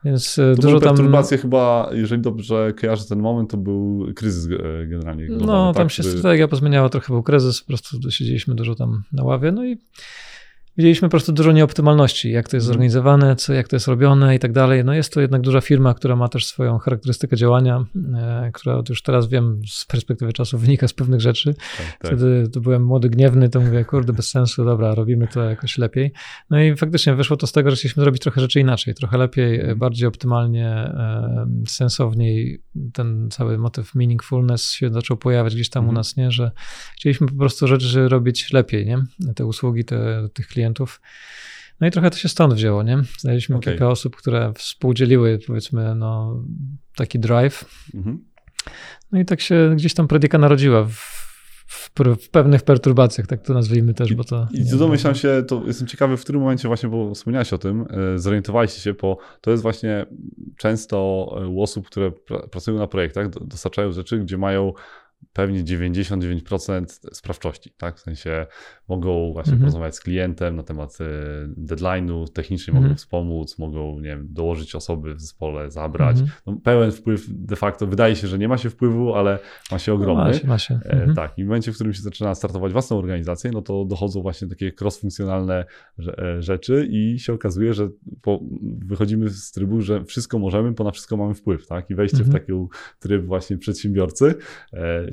[0.05, 0.89] Więc e, to dużo tam.
[0.89, 4.47] perturbacje chyba, jeżeli dobrze kojarzę ten moment, to był kryzys
[4.87, 5.27] generalnie.
[5.27, 9.03] Globalny, no, tam tak, się strategia pozmieniała, trochę był kryzys, po prostu siedzieliśmy dużo tam
[9.13, 9.79] na ławie, no i
[10.77, 12.75] widzieliśmy po prostu dużo nieoptymalności, jak to jest mhm.
[12.75, 14.85] zorganizowane, co, jak to jest robione i tak dalej.
[14.85, 19.03] No jest to jednak duża firma, która ma też swoją charakterystykę działania, e, która już
[19.03, 21.55] teraz wiem z perspektywy czasu wynika z pewnych rzeczy.
[21.55, 22.07] Tak, tak.
[22.07, 26.13] Wtedy to byłem młody, gniewny, to mówię, kurde, bez sensu, dobra, robimy to jakoś lepiej.
[26.51, 29.61] No i faktycznie wyszło to z tego, że chcieliśmy zrobić trochę rzeczy inaczej, trochę lepiej,
[29.61, 29.79] mhm.
[29.79, 32.63] bardziej optymalnie, e, sensowniej.
[32.93, 35.95] Ten cały motyw meaningfulness się zaczął pojawiać gdzieś tam mhm.
[35.95, 36.51] u nas, nie, że
[36.95, 38.99] chcieliśmy po prostu rzeczy robić lepiej, nie?
[39.35, 41.01] Te usługi te, tych klientów klientów.
[41.81, 43.03] No i trochę to się stąd wzięło, nie?
[43.19, 43.73] Znaleźliśmy okay.
[43.73, 46.43] kilka osób, które współdzieliły, powiedzmy, no,
[46.97, 47.65] taki drive.
[47.95, 48.25] Mhm.
[49.13, 51.21] No i tak się gdzieś tam predyka narodziła w,
[51.67, 51.91] w,
[52.23, 54.49] w, pewnych perturbacjach, tak to nazwijmy też, bo to...
[54.53, 57.87] I, i domyślam się, to jestem ciekawy, w którym momencie właśnie, bo wspomniałeś o tym,
[58.15, 60.07] e, zorientowaliście się, bo to jest właśnie
[60.57, 62.13] często u osób, które
[62.51, 64.73] pracują na projektach, dostarczają rzeczy, gdzie mają
[65.33, 67.97] pewnie 99% sprawczości, tak?
[67.97, 68.47] W sensie
[68.89, 69.61] mogą właśnie mhm.
[69.61, 71.05] porozmawiać z klientem na temat e,
[71.59, 72.85] deadline'u, technicznie mhm.
[72.85, 76.21] mogą wspomóc, mogą, nie wiem, dołożyć osoby w zespole, zabrać.
[76.21, 76.39] Mhm.
[76.47, 79.39] No, pełen wpływ de facto, wydaje się, że nie ma się wpływu, ale
[79.73, 80.25] ma się ogromny.
[80.25, 80.81] No, ma się, ma się.
[80.85, 81.15] E, mhm.
[81.15, 84.49] tak, i w momencie, w którym się zaczyna startować własną organizację, no to dochodzą właśnie
[84.49, 85.65] takie cross-funkcjonalne
[85.99, 87.89] e, rzeczy i się okazuje, że
[88.63, 91.91] wychodzimy z trybu, że wszystko możemy, bo na wszystko mamy wpływ, tak?
[91.91, 92.33] I wejście w mhm.
[92.33, 92.53] taki
[92.99, 94.35] tryb właśnie przedsiębiorcy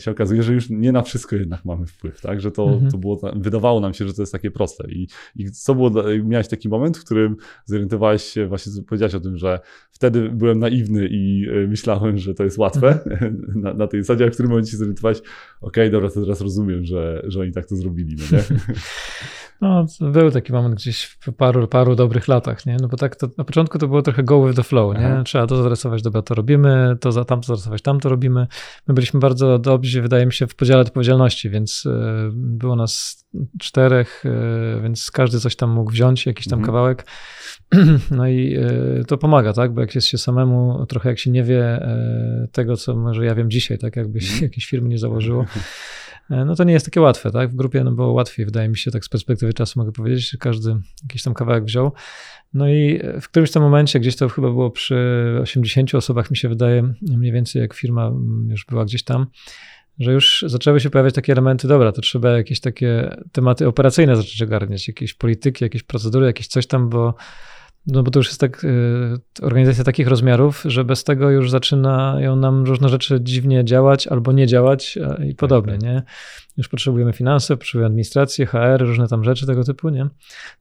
[0.07, 2.41] się okazuje, że już nie na wszystko jednak mamy wpływ, tak?
[2.41, 2.91] Że to, mhm.
[2.91, 4.91] to było, wydawało nam się, że to jest takie proste.
[4.91, 5.91] I, i co było,
[6.23, 9.59] miałeś taki moment, w którym zorientowałeś się, właśnie powiedziałeś o tym, że
[9.91, 13.43] wtedy byłem naiwny i e, myślałem, że to jest łatwe mhm.
[13.63, 15.27] na, na tej zasadzie, a w którym momencie się zorientowałeś, okej,
[15.61, 18.43] okay, dobra, to teraz rozumiem, że, że oni tak to zrobili, no nie?
[19.61, 22.77] No, był taki moment gdzieś w paru, paru dobrych latach, nie?
[22.81, 25.07] No bo tak to, na początku to było trochę go with the flow, nie?
[25.07, 25.23] Aha.
[25.23, 28.47] Trzeba to zarysować, dobra, to robimy, to za tamto zarysować, tam to robimy.
[28.87, 31.89] My byliśmy bardzo dobrzy, wydaje mi się, w podziale odpowiedzialności, więc y,
[32.33, 33.25] było nas
[33.59, 36.65] czterech, y, więc każdy coś tam mógł wziąć, jakiś tam mhm.
[36.65, 37.05] kawałek.
[38.11, 38.57] No i
[39.01, 39.73] y, to pomaga, tak?
[39.73, 41.87] Bo jak jest się samemu, trochę jak się nie wie
[42.51, 43.95] tego, co może ja wiem dzisiaj, tak?
[43.95, 44.43] Jakby się mhm.
[44.43, 45.45] jakieś firmy nie założyło
[46.29, 47.49] no to nie jest takie łatwe, tak?
[47.49, 50.75] W grupie no było łatwiej, wydaje mi się, tak z perspektywy czasu mogę powiedzieć, każdy
[51.03, 51.91] jakiś tam kawałek wziął.
[52.53, 54.95] No i w którymś tam momencie, gdzieś to chyba było przy
[55.41, 59.27] 80 osobach, mi się wydaje, mniej więcej jak firma mm, już była gdzieś tam,
[59.99, 64.41] że już zaczęły się pojawiać takie elementy, dobra, to trzeba jakieś takie tematy operacyjne zacząć
[64.41, 67.15] ogarniać, jakieś polityki, jakieś procedury, jakieś coś tam, bo
[67.87, 72.35] no bo to już jest tak, y, organizacja takich rozmiarów, że bez tego już zaczynają
[72.35, 74.97] nam różne rzeczy dziwnie działać albo nie działać
[75.27, 75.89] i podobnie, tak, tak.
[75.89, 76.03] nie?
[76.57, 80.07] Już potrzebujemy finanse, potrzebujemy administrację, HR, różne tam rzeczy tego typu, nie?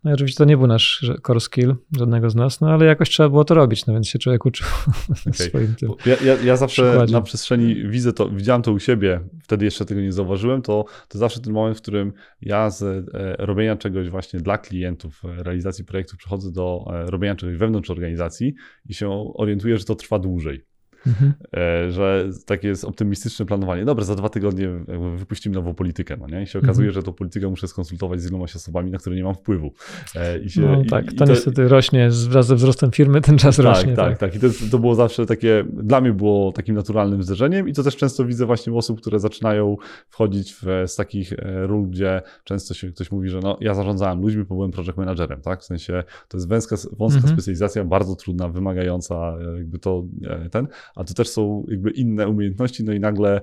[0.04, 3.11] No i oczywiście to nie był nasz core skill, żadnego z nas, no ale jakoś
[3.11, 4.66] trzeba było to robić, no więc się człowiek uczył
[5.20, 5.32] okay.
[5.32, 7.12] swoim tym ja, ja, ja zawsze przykładzie.
[7.12, 11.18] na przestrzeni widzę to, widziałem to u siebie, wtedy jeszcze tego nie zauważyłem, to, to
[11.18, 13.06] zawsze ten moment, w którym ja z e,
[13.38, 18.54] robienia czegoś właśnie dla klientów, e, realizacji projektów przechodzę do e, robienia czegoś wewnątrz organizacji
[18.88, 20.64] i się orientuję, że to trwa dłużej.
[21.06, 21.32] Mhm.
[21.56, 23.84] E, że takie jest optymistyczne planowanie.
[23.84, 24.68] Dobra, za dwa tygodnie
[25.16, 26.42] wypuścimy nową politykę, no nie?
[26.42, 26.94] I się okazuje, mhm.
[26.94, 29.72] że tą politykę muszę skonsultować z ilomaś osobami, na które nie mam wpływu.
[30.14, 33.20] E, I się, no i, tak, i, to, to niestety rośnie wraz ze wzrostem firmy,
[33.20, 33.94] ten czas tak, rośnie.
[33.94, 34.34] Tak, tak, tak.
[34.34, 37.96] I to, to było zawsze takie, dla mnie było takim naturalnym zderzeniem i to też
[37.96, 39.76] często widzę właśnie u osób, które zaczynają
[40.08, 44.20] wchodzić w, z takich e, ról, gdzie często się ktoś mówi, że no, ja zarządzałem
[44.20, 45.60] ludźmi, bo byłem project managerem, tak?
[45.60, 47.34] W sensie to jest wąska, wąska mhm.
[47.34, 50.04] specjalizacja, bardzo trudna, wymagająca jakby to
[50.50, 53.40] ten, a to też są jakby inne umiejętności, no i nagle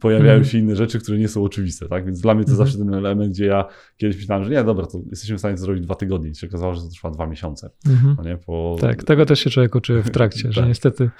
[0.00, 0.44] pojawiają mm.
[0.44, 2.06] się inne rzeczy, które nie są oczywiste, tak?
[2.06, 2.58] Więc dla mnie to mm.
[2.58, 3.64] zawsze ten element, gdzie ja
[3.96, 6.46] kiedyś myślałem, że nie, dobra, to jesteśmy w stanie to zrobić dwa tygodnie i się
[6.46, 7.70] okazało, że to trwa dwa miesiące.
[7.86, 8.14] Mm.
[8.18, 8.36] No nie?
[8.36, 8.76] Po...
[8.80, 10.52] Tak, tego też się człowiek uczy w trakcie, tak.
[10.52, 11.10] że niestety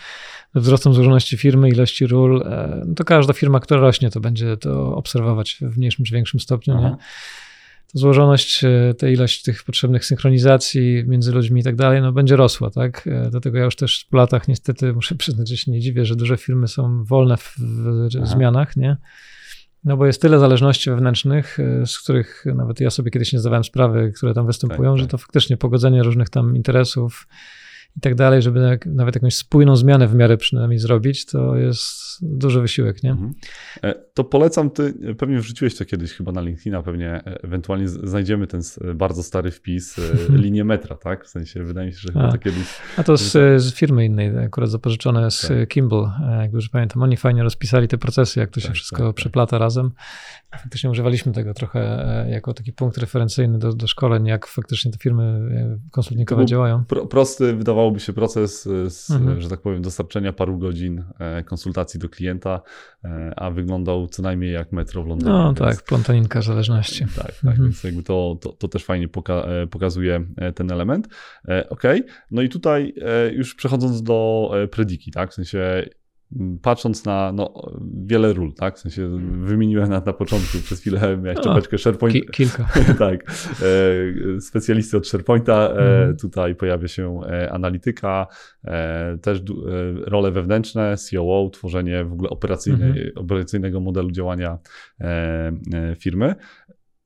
[0.54, 4.96] wzrostem złożoności firmy, ilości ról, e, no to każda firma, która rośnie, to będzie to
[4.96, 6.88] obserwować w mniejszym czy większym stopniu, Aha.
[6.88, 6.96] nie?
[7.92, 12.70] Złożoność, e, ta ilość tych potrzebnych synchronizacji między ludźmi i tak dalej, no będzie rosła,
[12.70, 13.06] tak?
[13.06, 16.16] E, dlatego ja już też w latach niestety muszę przyznać, że się nie dziwię, że
[16.16, 18.96] duże firmy są wolne w, w zmianach, nie?
[19.84, 23.64] No bo jest tyle zależności wewnętrznych, e, z których nawet ja sobie kiedyś nie zdawałem
[23.64, 24.98] sprawy, które tam występują, tak, tak.
[24.98, 27.26] że to faktycznie pogodzenie różnych tam interesów,
[27.96, 32.60] i tak dalej, żeby nawet jakąś spójną zmianę w miarę przynajmniej zrobić, to jest duży
[32.60, 33.10] wysiłek, nie?
[33.10, 33.32] Mhm.
[33.82, 38.46] E, to polecam, ty pewnie wrzuciłeś to kiedyś chyba na LinkedIna, pewnie e, ewentualnie znajdziemy
[38.46, 38.60] ten
[38.94, 40.02] bardzo stary wpis, e,
[40.42, 41.24] linię metra, tak?
[41.24, 42.66] W sensie wydaje mi się, że chyba to kiedyś...
[42.96, 45.68] A to z, z firmy innej, akurat zapożyczone z tak.
[45.68, 49.06] Kimball, jak już pamiętam, oni fajnie rozpisali te procesy, jak to się tak, wszystko tak,
[49.06, 49.16] tak.
[49.16, 49.90] przeplata razem.
[50.50, 55.48] Faktycznie używaliśmy tego trochę jako taki punkt referencyjny do, do szkoleń, jak faktycznie te firmy
[55.90, 56.84] konsultingowe działają.
[56.84, 59.40] Pro, prosty wydawałoby się proces, z, mhm.
[59.40, 61.04] że tak powiem, dostarczenia paru godzin
[61.44, 62.60] konsultacji do klienta,
[63.04, 65.32] e, a wyglądał co najmniej jak metro w Londynie.
[65.32, 67.04] No więc, tak, plątaninka zależności.
[67.16, 67.62] Tak, tak mhm.
[67.62, 71.08] więc jakby to, to, to też fajnie poka e, pokazuje e, ten element.
[71.70, 71.82] Ok,
[72.30, 72.94] no i tutaj
[73.32, 75.84] już przechodząc do prediki, tak, w sensie
[76.62, 77.72] patrząc na no,
[78.06, 78.76] wiele ról, tak?
[78.76, 82.14] W sensie wymieniłem na, na początku, przez chwilę miałeś czapeczkę SharePoint.
[82.14, 82.68] Ki kilka.
[82.98, 83.30] tak.
[84.36, 86.16] E, specjalisty od SharePointa, e, mm.
[86.16, 88.26] tutaj pojawia się e, analityka,
[88.64, 89.42] e, też e,
[90.10, 93.10] role wewnętrzne, COO, tworzenie w ogóle mm -hmm.
[93.16, 94.58] operacyjnego modelu działania
[95.00, 95.52] e,
[95.98, 96.34] firmy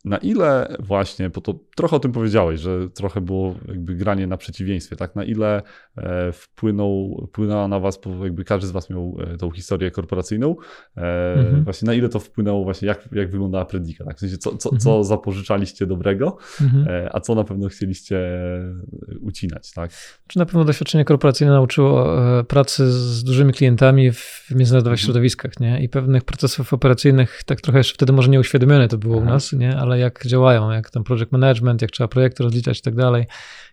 [0.07, 4.37] na ile właśnie, bo to trochę o tym powiedziałeś, że trochę było jakby granie na
[4.37, 5.16] przeciwieństwie, tak?
[5.16, 5.62] Na ile
[5.97, 10.57] e, wpłynął, wpłynęła na was, bo jakby każdy z was miał e, tą historię korporacyjną,
[10.97, 11.64] e, mhm.
[11.64, 14.16] właśnie na ile to wpłynęło właśnie, jak, jak wyglądała Predika, tak?
[14.16, 14.81] W sensie, co, co, mhm.
[14.81, 17.09] co zapożyczaliście dobrego, mhm.
[17.12, 18.21] a co na pewno chcieliście
[19.21, 19.90] ucinać, tak?
[20.27, 22.07] Czy na pewno doświadczenie korporacyjne nauczyło
[22.49, 25.07] pracy z dużymi klientami w międzynarodowych mhm.
[25.07, 25.83] środowiskach, nie?
[25.83, 29.77] I pewnych procesów operacyjnych, tak trochę jeszcze wtedy może nieuświadomione to było u nas, nie?
[29.77, 33.27] Ale jak działają, jak tam project management, jak trzeba projekty rozliczać i tak dalej,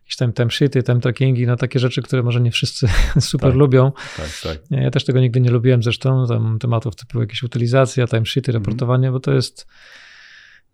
[0.04, 2.88] jakieś tam timesheety, time trackingi, no takie rzeczy, które może nie wszyscy
[3.20, 3.92] super tak, lubią.
[4.18, 4.58] Tak, tak.
[4.70, 9.14] Ja też tego nigdy nie lubiłem zresztą, tam tematów typu jakieś utylizacja, timesheety, raportowanie, mm.
[9.14, 9.68] bo to jest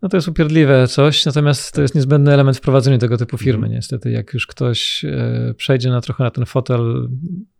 [0.02, 3.66] no to jest upierdliwe coś, natomiast to jest niezbędny element w prowadzeniu tego typu firmy.
[3.66, 3.76] Mm.
[3.76, 7.08] Niestety, jak już ktoś e, przejdzie na trochę na ten fotel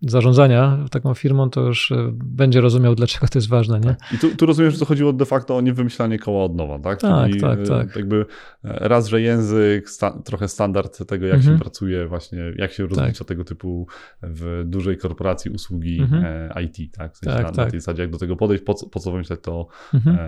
[0.03, 3.81] zarządzania taką firmą, to już e, będzie rozumiał, dlaczego to jest ważne.
[3.81, 3.89] Nie?
[3.89, 4.13] Tak.
[4.15, 7.01] I tu, tu rozumiem, że to chodziło de facto o niewymyślanie koła od nowa, tak?
[7.01, 7.97] Tak, Czyli tak, tak.
[7.97, 8.27] Jakby
[8.63, 11.57] raz, że język, sta, trochę standard tego, jak mhm.
[11.57, 13.29] się pracuje, właśnie jak się rozlicza tak.
[13.29, 13.87] tego typu
[14.23, 16.51] w dużej korporacji usługi mhm.
[16.65, 17.15] IT, tak?
[17.15, 17.65] W sensie tak, na, tak.
[17.65, 20.19] na tej zasadzie, jak do tego podejść, po, po co wymyśleć to mhm.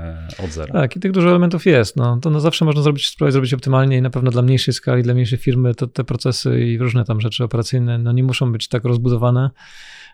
[0.45, 0.73] od zera.
[0.73, 1.97] Tak, i tych dużo elementów jest.
[1.97, 5.03] No, to no zawsze można zrobić, spróbować zrobić optymalnie i na pewno dla mniejszej skali,
[5.03, 8.69] dla mniejszej firmy to te procesy i różne tam rzeczy operacyjne no nie muszą być
[8.69, 9.51] tak rozbudowane,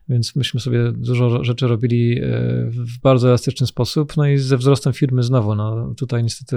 [0.08, 2.22] więc myśmy sobie dużo rzeczy robili e,
[2.70, 6.56] w bardzo elastyczny sposób, no i ze wzrostem firmy znowu, no tutaj niestety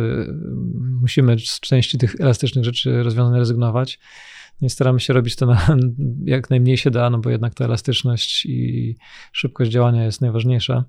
[1.01, 3.99] musimy z części tych elastycznych rzeczy rozwiązań rezygnować.
[4.61, 5.77] No i staramy się robić to na,
[6.25, 8.97] jak najmniej się da, no bo jednak ta elastyczność i
[9.31, 10.85] szybkość działania jest najważniejsza.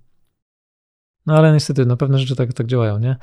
[1.26, 3.16] No ale niestety, no pewne rzeczy tak, tak działają, nie?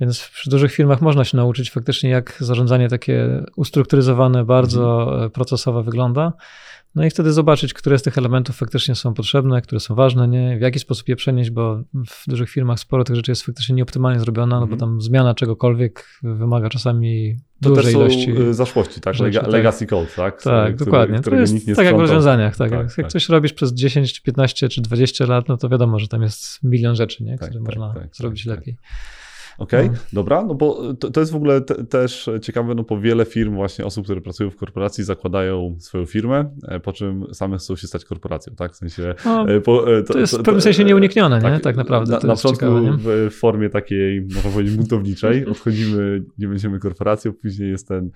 [0.00, 5.30] Więc przy dużych firmach można się nauczyć faktycznie, jak zarządzanie takie ustrukturyzowane, bardzo mhm.
[5.30, 6.32] procesowe wygląda.
[6.94, 10.58] No i wtedy zobaczyć, które z tych elementów faktycznie są potrzebne, które są ważne, nie?
[10.58, 14.20] w jaki sposób je przenieść, bo w dużych firmach sporo tych rzeczy jest faktycznie nieoptymalnie
[14.20, 14.80] zrobiona, no bo mhm.
[14.80, 18.40] tam zmiana czegokolwiek wymaga czasami to dużej są ilości.
[18.40, 19.14] Y, zaszłości, tak?
[19.14, 19.48] Rzeczy, tak.
[19.48, 20.42] Legacy code, tak?
[20.42, 21.20] Tak, Który, dokładnie.
[21.20, 22.70] To jest tak jak w rozwiązaniach, tak.
[22.70, 23.12] tak jak tak.
[23.12, 26.96] coś robisz przez 10, 15 czy 20 lat, no to wiadomo, że tam jest milion
[26.96, 27.36] rzeczy, nie?
[27.36, 28.76] które tak, można tak, zrobić lepiej.
[29.58, 30.00] Okej, okay, no.
[30.12, 33.54] dobra, no bo to, to jest w ogóle te, też ciekawe, no bo wiele firm,
[33.54, 37.86] właśnie osób, które pracują w korporacji, zakładają swoją firmę, e, po czym same chcą się
[37.86, 38.72] stać korporacją, tak?
[38.72, 39.14] W sensie.
[39.24, 41.60] No, e, po, e, to, to, jest w pewnym sensie nieuniknione, tak, nie?
[41.60, 42.12] Tak naprawdę.
[42.12, 42.66] Na, na początku
[43.06, 48.10] w formie takiej, można powiedzieć, buntowniczej, odchodzimy, nie będziemy korporacją, później jest ten,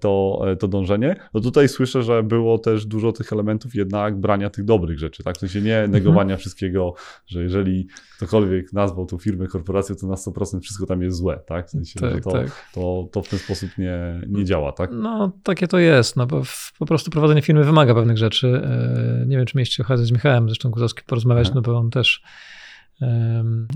[0.00, 1.16] to, to dążenie.
[1.34, 5.36] No tutaj słyszę, że było też dużo tych elementów jednak brania tych dobrych rzeczy, tak?
[5.36, 5.90] W sensie nie mhm.
[5.90, 6.38] negowania mhm.
[6.38, 6.94] wszystkiego,
[7.26, 11.40] że jeżeli ktokolwiek nazwał tą firmę korporacją, to na 100% wszystko wszystko tam jest złe,
[11.46, 11.66] tak?
[11.66, 12.70] W sensie, tak, że to, tak.
[12.74, 14.90] to, to w ten sposób nie, nie działa, tak?
[14.92, 18.62] No, takie to jest, no bo w, po prostu prowadzenie firmy wymaga pewnych rzeczy.
[18.64, 21.52] E, nie wiem, czy mieliście okazję z Michałem, zresztą Guzowski porozmawiać, Aha.
[21.54, 22.22] no bo on też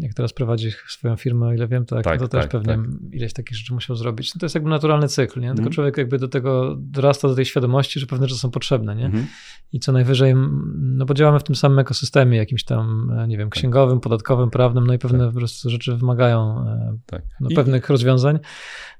[0.00, 3.12] jak teraz prowadzi swoją firmę, o ile wiem, tak, tak to też tak, pewnie tak.
[3.12, 4.34] ileś takich rzeczy musiał zrobić.
[4.34, 5.48] No to jest jakby naturalny cykl, nie?
[5.48, 5.72] Tylko mm.
[5.72, 9.06] człowiek jakby do tego dorasta do tej świadomości, że pewne rzeczy są potrzebne, nie?
[9.06, 9.26] Mm.
[9.72, 10.34] I co najwyżej,
[10.76, 13.58] no bo działamy w tym samym ekosystemie, jakimś tam, e, nie wiem, tak.
[13.58, 15.28] księgowym, podatkowym, prawnym, no i pewne tak.
[15.28, 17.22] po prostu rzeczy wymagają e, tak.
[17.40, 18.38] no, pewnych rozwiązań.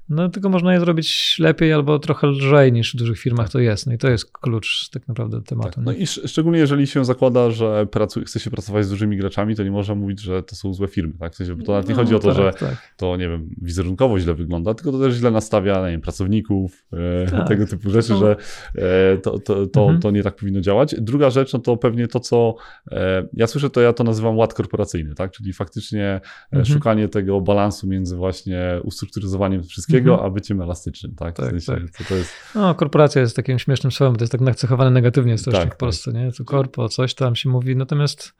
[0.09, 3.87] No tylko można je zrobić lepiej albo trochę lżej niż w dużych firmach to jest.
[3.87, 5.71] No i to jest klucz tak naprawdę tematu.
[5.71, 5.85] Tak.
[5.85, 9.63] No i szczególnie jeżeli się zakłada, że pracu- chce się pracować z dużymi graczami, to
[9.63, 11.13] nie można mówić, że to są złe firmy.
[11.19, 11.33] Tak?
[11.33, 12.93] W sensie, bo to nawet nie no, chodzi o to, tak, że tak.
[12.97, 17.31] to nie wiem, wizerunkowo źle wygląda, tylko to też źle nastawia nie wiem, pracowników, e,
[17.31, 17.47] tak.
[17.47, 18.17] tego typu rzeczy, no.
[18.19, 18.35] że
[18.75, 19.99] e, to, to, to, mhm.
[19.99, 20.95] to nie tak powinno działać.
[20.97, 22.55] Druga rzecz, no to pewnie to, co
[22.91, 25.31] e, ja słyszę, to ja to nazywam ład korporacyjny, tak?
[25.31, 26.65] czyli faktycznie e, mhm.
[26.65, 30.31] szukanie tego balansu między właśnie ustrukturyzowaniem wszystkiego, mhm.
[30.31, 31.35] a byciem elastycznym, tak?
[31.35, 32.07] tak, w sensie, tak.
[32.07, 32.33] To jest...
[32.55, 35.77] No, korporacja jest takim śmiesznym słowem, bo to jest tak nacechowane negatywnie strasznie tak, w
[35.77, 36.21] Polsce, tak.
[36.21, 36.31] nie?
[36.31, 38.33] To korpo, coś tam się mówi, natomiast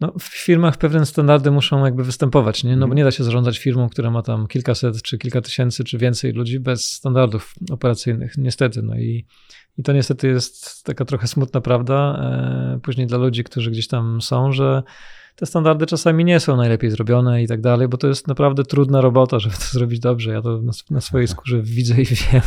[0.00, 2.70] no, w firmach pewne standardy muszą jakby występować, nie?
[2.70, 2.96] No bo mhm.
[2.96, 6.60] nie da się zarządzać firmą, która ma tam kilkaset, czy kilka tysięcy, czy więcej ludzi
[6.60, 9.26] bez standardów operacyjnych, niestety, no i
[9.78, 14.22] i to niestety jest taka trochę smutna prawda e, później dla ludzi, którzy gdzieś tam
[14.22, 14.82] są, że
[15.38, 19.00] te standardy czasami nie są najlepiej zrobione i tak dalej, bo to jest naprawdę trudna
[19.00, 20.32] robota, żeby to zrobić dobrze.
[20.32, 22.42] Ja to na, na swojej skórze widzę i wiem.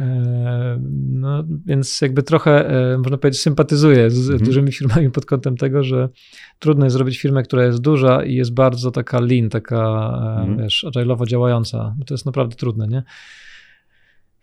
[0.00, 4.44] E, no, więc jakby trochę, e, można powiedzieć, sympatyzuję z mhm.
[4.44, 6.08] dużymi firmami pod kątem tego, że
[6.58, 10.58] trudno jest zrobić firmę, która jest duża i jest bardzo taka lean, taka, e, mhm.
[10.58, 11.94] wiesz, agile'owo działająca.
[11.98, 13.02] Bo to jest naprawdę trudne, nie?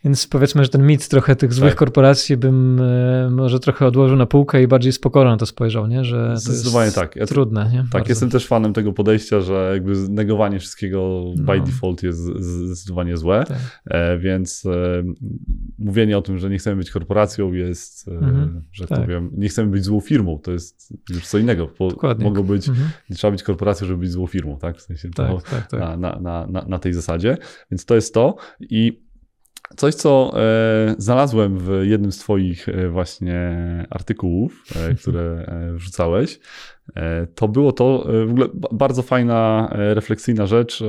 [0.03, 1.79] Więc powiedzmy, że ten mit trochę tych złych tak.
[1.79, 6.03] korporacji bym e, może trochę odłożył na półkę i bardziej spokojnie na to spojrzał, nie?
[6.03, 7.15] że Zdecydowanie tak.
[7.15, 7.69] Ja trudne.
[7.71, 7.77] Nie?
[7.77, 8.09] Tak, Bardzo.
[8.09, 11.65] jestem też fanem tego podejścia, że jakby negowanie wszystkiego by no.
[11.65, 13.57] default jest zdecydowanie złe, tak.
[13.85, 15.03] e, więc e,
[15.79, 18.62] mówienie o tym, że nie chcemy być korporacją jest, e, mhm.
[18.71, 19.01] że tak.
[19.01, 21.69] powiem, nie chcemy być złą firmą, to jest już co innego.
[21.79, 22.25] Dokładnie.
[22.25, 22.89] Mogą być, mhm.
[23.09, 24.77] nie trzeba być korporacją, żeby być złą firmą, tak?
[24.77, 25.79] W sensie tak, tak, tak.
[25.79, 27.38] Na, na, na, na tej zasadzie,
[27.71, 29.08] więc to jest to i
[29.77, 33.58] Coś, co e, znalazłem w jednym z Twoich e, właśnie
[33.89, 36.39] artykułów, e, które e, wrzucałeś,
[37.36, 40.84] to było to e, w ogóle bardzo fajna, e, refleksyjna rzecz,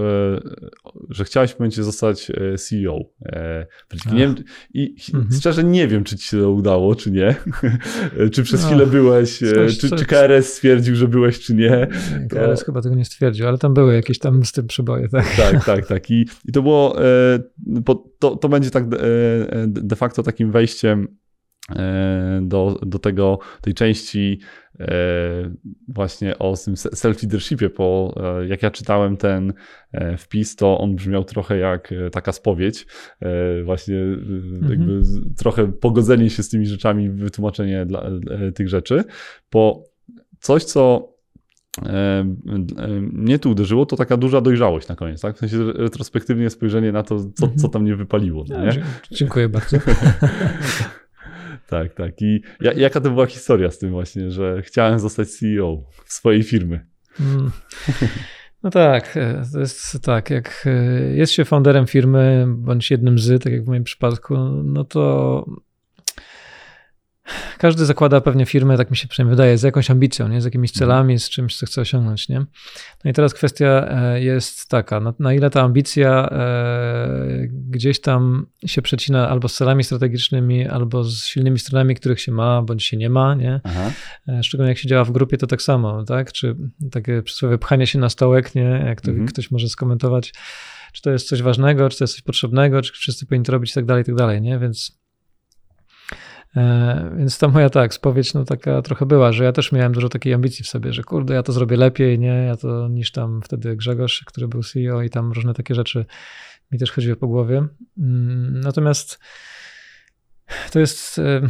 [1.08, 2.98] że chciałeś w momencie zostać CEO.
[4.12, 4.34] Nie wiem,
[4.74, 5.40] I mhm.
[5.40, 7.34] szczerze nie wiem, czy ci się to udało, czy nie.
[8.32, 10.00] czy przez chwilę byłeś, coś, czy, coś.
[10.00, 11.88] czy KRS stwierdził, że byłeś, czy nie.
[12.30, 12.66] KRS to...
[12.66, 15.08] chyba tego nie stwierdził, ale tam były jakieś tam z tym przyboje.
[15.08, 15.86] Tak, tak, tak.
[15.86, 16.10] tak.
[16.10, 16.96] I, i to było,
[18.18, 18.88] to, to będzie tak
[19.66, 21.08] de facto takim wejściem
[22.42, 24.69] do, do tego, tej części E,
[25.88, 29.52] właśnie o tym self-leadershipie, bo e, jak ja czytałem ten
[29.92, 32.86] e, wpis, to on brzmiał trochę jak taka spowiedź,
[33.64, 33.96] właśnie
[34.70, 35.34] jakby mhm.
[35.38, 38.10] trochę pogodzenie się z tymi rzeczami, wytłumaczenie dla,
[38.54, 39.04] tych rzeczy,
[39.52, 39.84] bo
[40.40, 41.10] coś, co
[43.00, 45.36] mnie tu uderzyło, to taka duża dojrzałość na koniec, tak?
[45.36, 47.70] W sensie retrospektywnie spojrzenie na to, co, co mhm.
[47.72, 48.44] tam nie wypaliło.
[48.48, 48.82] No, nie?
[49.10, 49.76] Dziękuję bardzo.
[51.70, 52.22] Tak, tak.
[52.22, 56.86] I jaka to była historia z tym właśnie, że chciałem zostać CEO swojej firmy?
[57.20, 57.50] Mm.
[58.62, 63.42] No tak, e, to jest tak, jak e, jest się founderem firmy, bądź jednym z,
[63.42, 65.44] tak jak w moim przypadku, no to
[67.58, 70.40] każdy zakłada pewnie firmę, tak mi się przynajmniej wydaje, z jakąś ambicją, nie?
[70.40, 70.78] z jakimiś mhm.
[70.78, 72.28] celami, z czymś, co chce osiągnąć.
[72.28, 72.38] Nie?
[73.04, 78.46] No i teraz kwestia e, jest taka, na, na ile ta ambicja e, gdzieś tam
[78.66, 82.96] się przecina albo z celami strategicznymi, albo z silnymi stronami, których się ma, bądź się
[82.96, 83.34] nie ma.
[83.34, 83.60] Nie?
[84.28, 86.32] E, szczególnie jak się działa w grupie, to tak samo, tak?
[86.32, 86.56] Czy
[86.90, 88.82] takie przysłowie pchanie się na stołek, nie?
[88.86, 89.28] jak to mhm.
[89.28, 90.32] ktoś może skomentować,
[90.92, 93.70] czy to jest coś ważnego, czy to jest coś potrzebnego, czy wszyscy powinni to robić
[93.70, 94.58] i tak dalej, i tak dalej, nie?
[94.58, 94.99] Więc
[97.16, 100.34] więc ta moja tak, spowiedź no taka trochę była, że ja też miałem dużo takiej
[100.34, 103.76] ambicji w sobie, że kurde, ja to zrobię lepiej, nie, ja to niż tam wtedy
[103.76, 106.04] Grzegorz, który był CEO i tam różne takie rzeczy
[106.72, 107.66] mi też chodziły po głowie.
[107.98, 109.18] Mm, natomiast
[110.72, 111.40] to jest, e,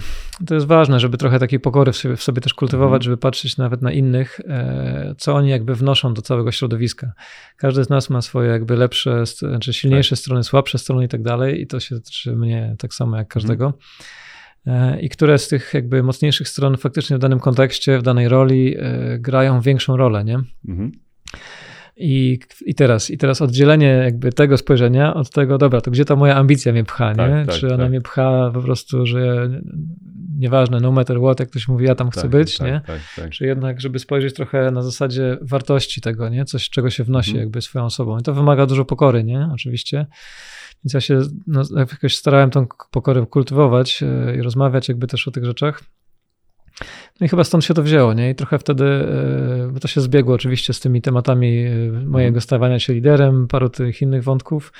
[0.47, 3.03] to jest ważne, żeby trochę takiej pokory w sobie, w sobie też kultywować, mhm.
[3.03, 7.13] żeby patrzeć nawet na innych, e, co oni jakby wnoszą do całego środowiska.
[7.57, 10.19] Każdy z nas ma swoje jakby lepsze, znaczy silniejsze tak.
[10.19, 13.67] strony, słabsze strony i tak dalej i to się tyczy mnie tak samo jak każdego.
[13.67, 13.83] Mhm.
[14.67, 18.77] E, i które z tych jakby mocniejszych stron faktycznie w danym kontekście, w danej roli
[18.79, 20.39] e, grają większą rolę, nie?
[20.69, 20.93] Mhm.
[22.03, 26.17] I, I teraz, I teraz oddzielenie jakby tego spojrzenia od tego, dobra, to gdzie ta
[26.17, 27.47] moja ambicja mnie pcha, tak, nie?
[27.47, 27.91] Tak, Czy ona tak.
[27.91, 29.51] mnie pcha po prostu, że
[30.39, 32.81] nieważne, no matter what, jak ktoś mówi, ja tam chcę tak, być, tak, nie?
[33.17, 36.45] Tak, Czy jednak, żeby spojrzeć trochę na zasadzie wartości tego, nie?
[36.45, 37.45] Coś, czego się wnosi mhm.
[37.45, 38.19] jakby swoją osobą.
[38.19, 39.49] I to wymaga dużo pokory, nie?
[39.53, 40.07] Oczywiście.
[40.85, 45.31] Więc ja się no, jakoś starałem tą pokorę kultywować e, i rozmawiać jakby też o
[45.31, 45.83] tych rzeczach.
[47.21, 48.31] No i chyba stąd się to wzięło, nie?
[48.31, 52.41] I trochę wtedy, e, bo to się zbiegło oczywiście z tymi tematami e, mojego mhm.
[52.41, 54.73] stawania się liderem, paru tych innych wątków.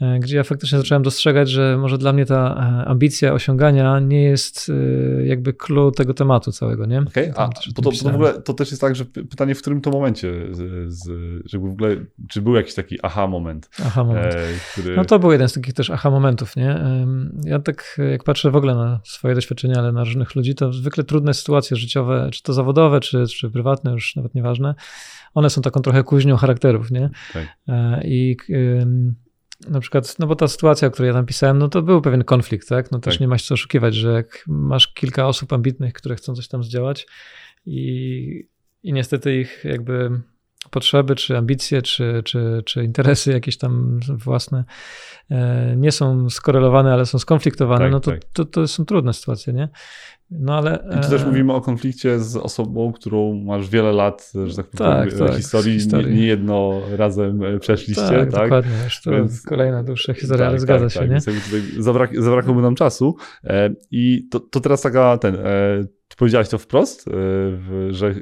[0.00, 4.22] E, gdzie ja faktycznie zacząłem dostrzegać, że może dla mnie ta e, ambicja osiągania nie
[4.22, 7.00] jest e, jakby clue tego tematu całego, nie?
[7.00, 9.80] Okej, okay, a to, to, w ogóle to też jest tak, że pytanie w którym
[9.80, 11.08] to momencie, z, z,
[11.44, 11.96] żeby w ogóle,
[12.28, 13.70] czy był jakiś taki aha moment?
[13.86, 14.34] Aha moment.
[14.34, 14.96] E, który...
[14.96, 16.80] No to był jeden z takich też aha momentów, nie?
[17.44, 21.04] Ja tak jak patrzę w ogóle na swoje doświadczenia, ale na różnych ludzi, to zwykle
[21.04, 24.74] trudne sytuacje życiowe, czy to zawodowe, czy, czy prywatne, już nawet nieważne,
[25.34, 27.10] one są taką trochę kuźnią charakterów, nie?
[27.32, 27.46] Tak.
[28.04, 28.36] I
[29.68, 32.24] na przykład, no bo ta sytuacja, o której ja tam pisałem, no to był pewien
[32.24, 32.90] konflikt, tak?
[32.90, 33.20] No też tak.
[33.20, 37.06] nie masz co oszukiwać, że jak masz kilka osób ambitnych, które chcą coś tam zdziałać
[37.66, 38.48] i,
[38.82, 40.20] i niestety ich jakby
[40.70, 44.64] potrzeby, czy ambicje, czy, czy, czy interesy jakieś tam własne
[45.30, 48.20] e, nie są skorelowane, ale są skonfliktowane, tak, no to, tak.
[48.32, 49.68] to, to są trudne sytuacje, nie?
[50.30, 50.78] No ale.
[50.98, 54.66] I tu też e, mówimy o konflikcie z osobą, którą masz wiele lat, że tak
[54.66, 56.14] powiem, tak, tak, historii, historii.
[56.14, 58.02] Nie, nie, jedno razem e, przeszliście.
[58.02, 58.42] Tak, tak?
[58.42, 58.72] dokładnie.
[58.84, 59.42] Już to Więc...
[59.42, 61.10] kolejna dłuższa historia, tak, ale zgadza tak, się, tak.
[61.10, 61.82] nie?
[61.82, 63.16] Zabrak, zabrakłoby nam czasu.
[63.44, 65.36] E, I to, to teraz taka ten.
[66.08, 67.04] Ty powiedziałeś to wprost,
[67.90, 68.14] że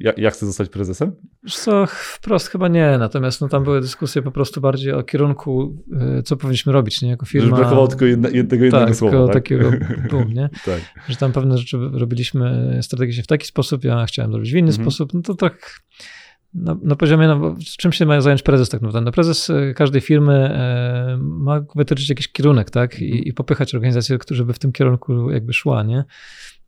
[0.00, 1.12] ja, ja, chcę zostać prezesem?
[1.50, 5.84] Co, wprost chyba nie, natomiast no, tam były dyskusje po prostu bardziej o kierunku,
[6.24, 7.48] co powinniśmy robić, nie, jako firma.
[7.48, 9.34] Że brakowało tylko jedna, jednego, jednego tak, słowa, tak?
[9.34, 9.70] takiego
[10.10, 10.50] boom, nie?
[10.64, 10.80] tak.
[11.08, 14.84] Że tam pewne rzeczy robiliśmy strategicznie w taki sposób, ja chciałem zrobić w inny mhm.
[14.84, 15.82] sposób, no to tak
[16.54, 19.04] na, na poziomie, no, czym się ma zająć prezes tak naprawdę?
[19.04, 23.00] No, prezes e, każdej firmy e, ma wytyczyć jakiś kierunek, tak?
[23.00, 23.24] I, mhm.
[23.24, 26.04] i popychać organizację, żeby w tym kierunku jakby szła, nie?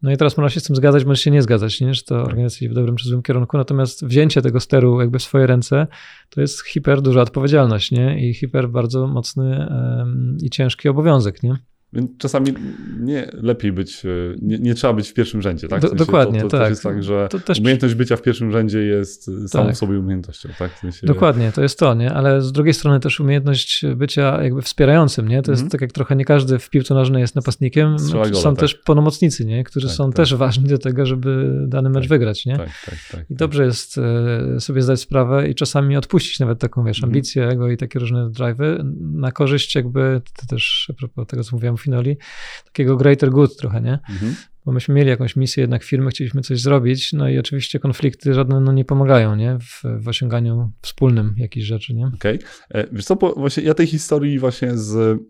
[0.05, 1.95] No i teraz można się z tym zgadzać, może się nie zgadzać, nie?
[1.95, 5.47] że to organizacja w dobrym czy złym kierunku, natomiast wzięcie tego steru jakby w swoje
[5.47, 5.87] ręce
[6.31, 8.29] to jest hiper duża odpowiedzialność nie?
[8.29, 11.43] i hiper bardzo mocny um, i ciężki obowiązek.
[11.43, 11.57] Nie?
[11.95, 12.55] Więc czasami
[13.01, 14.09] nie lepiej być, e,
[14.43, 15.79] nie, nie, trzeba być w pierwszym rzędzie, tak?
[15.79, 16.71] W sensie dokładnie, to, to tak.
[16.71, 17.61] jest tak, że też...
[17.61, 19.49] umiejętność bycia w pierwszym rzędzie jest tak.
[19.49, 20.73] samą sobie umiejętnością, tak?
[20.75, 21.07] W sensie...
[21.07, 22.13] Dokładnie, to jest to, nie?
[22.13, 25.43] Ale z drugiej strony też umiejętność bycia jakby wspierającym, nie?
[25.43, 28.51] To jest mm tak jak trochę nie każdy w piłce nożnej jest napastnikiem, gola, są
[28.51, 28.61] tak.
[28.61, 29.65] też pełnomocnicy, nie?
[29.65, 30.17] Którzy tak, są tak.
[30.17, 32.57] też ważni do tego, żeby dany mecz tak, wygrać, nie?
[32.57, 37.11] Tak, I dobrze jest e, sobie zdać sprawę i czasami odpuścić nawet taką, wiesz, mhm.
[37.11, 41.45] ambicję, mm ego i takie różne drive'y na korzyść jakby, to też a propos tego,
[41.45, 42.17] co mówiłem finali,
[42.65, 43.99] takiego greater good trochę, nie?
[44.11, 44.35] Mhm.
[44.65, 48.61] Bo myśmy mieli jakąś misję jednak firmy, chcieliśmy coś zrobić, no i oczywiście konflikty żadne
[48.61, 49.59] no, nie pomagają, nie?
[49.59, 52.07] W, w osiąganiu wspólnym jakichś rzeczy, nie?
[52.07, 52.39] Okej.
[52.39, 52.83] Okay.
[52.83, 55.21] E, wiesz co, właśnie ja tej historii właśnie z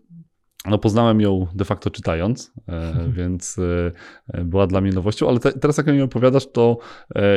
[0.69, 3.11] no poznałem ją de facto czytając, e, mhm.
[3.11, 3.57] więc
[4.33, 6.77] e, była dla mnie nowością, ale te, teraz jak niej opowiadasz, to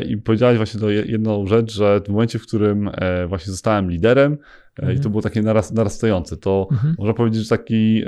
[0.09, 2.91] i powiedziałeś właśnie to jedną rzecz, że w momencie, w którym
[3.29, 4.39] właśnie zostałem liderem,
[4.79, 4.99] Mhm.
[4.99, 6.37] I to było takie naraz, narastające.
[6.37, 6.95] To mhm.
[6.99, 8.05] można powiedzieć, że taki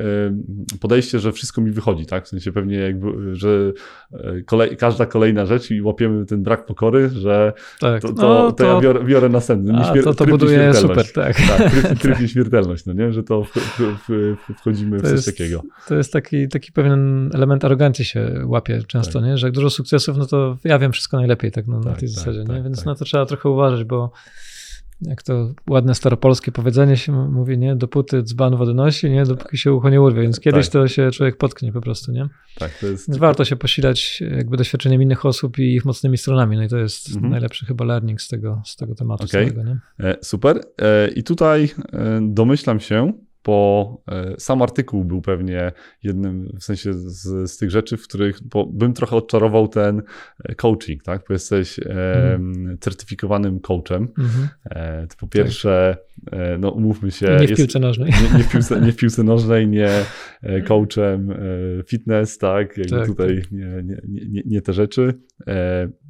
[0.80, 2.24] podejście, że wszystko mi wychodzi, tak?
[2.24, 3.72] W sensie pewnie jakby, że
[4.12, 8.02] e, kolej, każda kolejna rzecz i łapiemy ten brak pokory, że tak.
[8.02, 9.76] to, to, no, to, to, ja biorę, biorę następny.
[9.76, 11.36] A, to, to buduje super, tak.
[11.36, 13.12] tak tryb, tryb śmiertelność, no nie?
[13.12, 15.62] Że to w, w, w, wchodzimy w coś jest, takiego.
[15.88, 19.28] To jest taki, taki pewien element arogancji się łapie często, tak.
[19.28, 19.38] nie?
[19.38, 22.08] Że jak dużo sukcesów, no to ja wiem wszystko najlepiej tak no, na tak, tej
[22.08, 22.46] tak, zasadzie, nie?
[22.46, 22.86] Tak, Więc tak.
[22.86, 24.12] na to trzeba trochę uważać, bo
[25.02, 29.72] jak to ładne staropolskie powiedzenie się mówi, nie, dopóty dzban wody nosi, nie, dopóki się
[29.72, 30.72] ucho nie urwie, więc kiedyś tak.
[30.72, 32.28] to się człowiek potknie po prostu, nie?
[32.58, 33.08] Tak, to jest...
[33.08, 36.78] Więc warto się posilać jakby doświadczeniem innych osób i ich mocnymi stronami, no i to
[36.78, 37.30] jest mhm.
[37.30, 39.28] najlepszy chyba learning z tego, z tego tematu okay.
[39.28, 39.78] całego, nie?
[40.00, 40.60] E, super.
[40.82, 43.12] E, I tutaj e, domyślam się,
[43.44, 45.72] bo e, sam artykuł był pewnie
[46.02, 48.40] jednym, w sensie z, z tych rzeczy, w których
[48.72, 50.02] bym trochę odczarował ten
[50.44, 51.24] e, coaching, tak?
[51.28, 52.78] Bo jesteś mm.
[52.80, 54.08] certyfikowanym coachem.
[54.18, 55.06] Mm -hmm.
[55.06, 55.96] to po pierwsze,
[56.32, 57.36] e, no umówmy się.
[57.40, 58.12] Nie w piłce nożnej.
[58.22, 59.90] Nie, nie, w piłce, nie w piłce nożnej, nie
[60.68, 61.34] coachem
[61.86, 62.78] fitness, tak?
[62.78, 63.52] Jakby tak, tutaj tak.
[63.52, 65.14] Nie, nie, nie, nie te rzeczy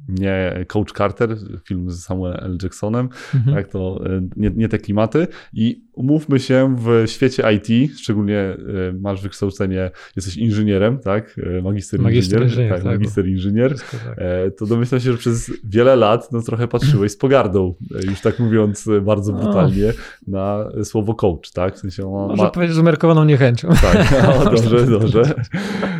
[0.09, 2.57] nie Coach Carter, film z Samuel L.
[2.63, 3.55] Jacksonem, mhm.
[3.55, 8.57] tak, to e, nie, nie, te klimaty i umówmy się w świecie IT, szczególnie e,
[8.99, 14.17] masz wykształcenie, jesteś inżynierem, tak, e, magister, magister inżynier, inżynier, tak, tak, magister inżynier, tak.
[14.57, 17.73] to domyślam się, że przez wiele lat no, trochę patrzyłeś z pogardą,
[18.09, 19.93] już tak mówiąc bardzo brutalnie,
[20.27, 22.49] na słowo coach, tak, w sensie Można ma...
[22.49, 23.67] powiedzieć z umiarkowaną niechęcią.
[23.81, 24.11] Tak,
[24.45, 25.23] no, dobrze, dobrze.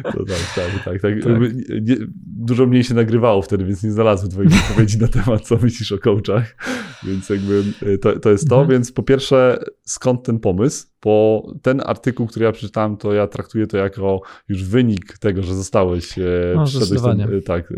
[0.04, 1.24] To tak, tak, tak, tak.
[1.24, 1.40] tak.
[1.82, 1.96] Nie,
[2.26, 5.98] dużo mniej się nagrywało wtedy, więc nie znalazły twoich odpowiedzi na temat, co myślisz o
[5.98, 6.56] coachach,
[7.04, 8.56] więc jakby e, to, to jest to.
[8.56, 8.70] Mhm.
[8.72, 10.88] Więc po pierwsze, skąd ten pomysł?
[11.04, 15.56] Bo ten artykuł, który ja przeczytałem, to ja traktuję to jako już wynik tego, że
[15.56, 16.24] zostałeś, e,
[16.56, 17.74] no, przeszedłeś ten, e, tak,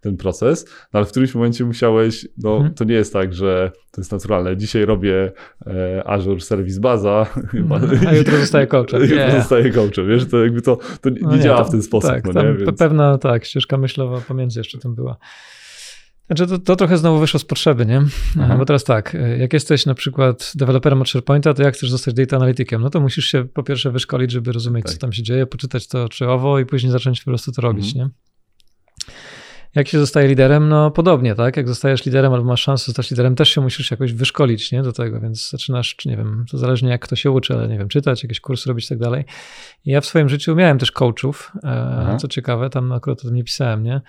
[0.00, 2.74] ten proces, no ale w którymś momencie musiałeś, no mhm.
[2.74, 4.56] to nie jest tak, że to jest naturalne.
[4.56, 5.32] Dzisiaj robię
[6.04, 7.92] Azure Service Baza, mhm.
[8.08, 9.00] a jutro zostaję coachem.
[9.02, 9.38] Jutro yeah.
[9.38, 12.10] zostaję coachem, wiesz, to jakby to, to nie, no nie działa to, w ten sposób.
[12.10, 12.54] Tak, no, nie?
[12.54, 12.78] Więc...
[12.78, 15.16] Pewna tak, ścieżka myślowa pomiędzy jeszcze tym była.
[16.28, 18.02] Znaczy to, to trochę znowu wyszło z potrzeby, nie?
[18.40, 18.56] Aha.
[18.56, 22.36] Bo teraz tak, jak jesteś na przykład deweloperem od SharePointa, to jak chcesz zostać data
[22.36, 22.82] analitykiem?
[22.82, 24.92] No to musisz się po pierwsze wyszkolić, żeby rozumieć, tak.
[24.92, 27.86] co tam się dzieje, poczytać to czy owo i później zacząć po prostu to robić,
[27.86, 28.04] mhm.
[28.04, 28.28] nie?
[29.74, 30.68] Jak się zostaje liderem?
[30.68, 31.56] No podobnie, tak?
[31.56, 34.82] Jak zostajesz liderem albo masz szansę zostać liderem, też się musisz jakoś wyszkolić, nie?
[34.82, 37.78] Do tego, więc zaczynasz, czy nie wiem, to zależnie jak kto się uczy, ale nie
[37.78, 39.24] wiem, czytać, jakieś kursy robić i tak dalej.
[39.84, 42.16] I ja w swoim życiu miałem też coachów, Aha.
[42.16, 44.00] co ciekawe, tam akurat o tym nie pisałem, nie?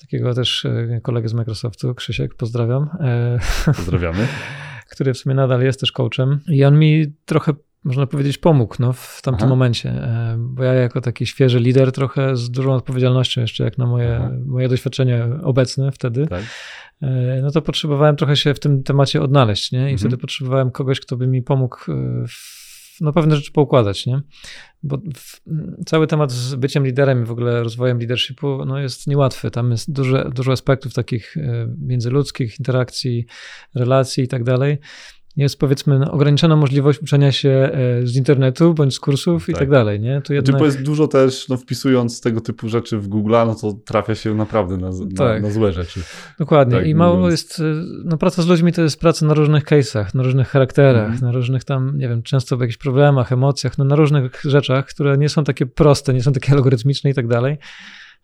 [0.00, 2.90] Takiego też e, kolegę z Microsoftu, Krzysiek, pozdrawiam.
[3.00, 3.38] E,
[3.76, 4.28] Pozdrawiamy.
[4.90, 7.52] który w sumie nadal jest też coachem i on mi trochę
[7.84, 9.50] można powiedzieć, pomógł no, w tamtym Aha.
[9.50, 9.90] momencie.
[9.90, 14.40] E, bo ja jako taki świeży lider, trochę z dużą odpowiedzialnością jeszcze, jak na moje,
[14.46, 16.44] moje doświadczenie obecne wtedy, tak.
[17.02, 19.78] E, no to potrzebowałem trochę się w tym temacie odnaleźć, nie?
[19.78, 19.98] I mhm.
[19.98, 24.20] wtedy potrzebowałem kogoś, kto by mi pomógł e, w, no, pewne rzeczy poukładać, nie?
[24.82, 25.40] Bo w,
[25.86, 29.50] cały temat z byciem liderem i w ogóle rozwojem leadershipu no, jest niełatwy.
[29.50, 31.36] Tam jest dużo, dużo aspektów takich
[31.78, 33.26] międzyludzkich, interakcji,
[33.74, 34.78] relacji i tak dalej
[35.36, 39.56] jest powiedzmy ograniczona możliwość uczenia się e, z internetu bądź z kursów tak.
[39.56, 40.22] i tak dalej, nie?
[40.22, 40.50] To jednak...
[40.50, 44.34] Znaczy, jest dużo też, no, wpisując tego typu rzeczy w Google, no to trafia się
[44.34, 45.42] naprawdę na, tak.
[45.42, 46.00] na, na złe rzeczy.
[46.38, 47.32] Dokładnie tak, i mało mówiąc.
[47.32, 47.62] jest, e,
[48.04, 51.22] no praca z ludźmi to jest praca na różnych case'ach, na różnych charakterach, mhm.
[51.22, 55.18] na różnych tam, nie wiem, często w jakichś problemach, emocjach, no na różnych rzeczach, które
[55.18, 57.58] nie są takie proste, nie są takie algorytmiczne i tak dalej.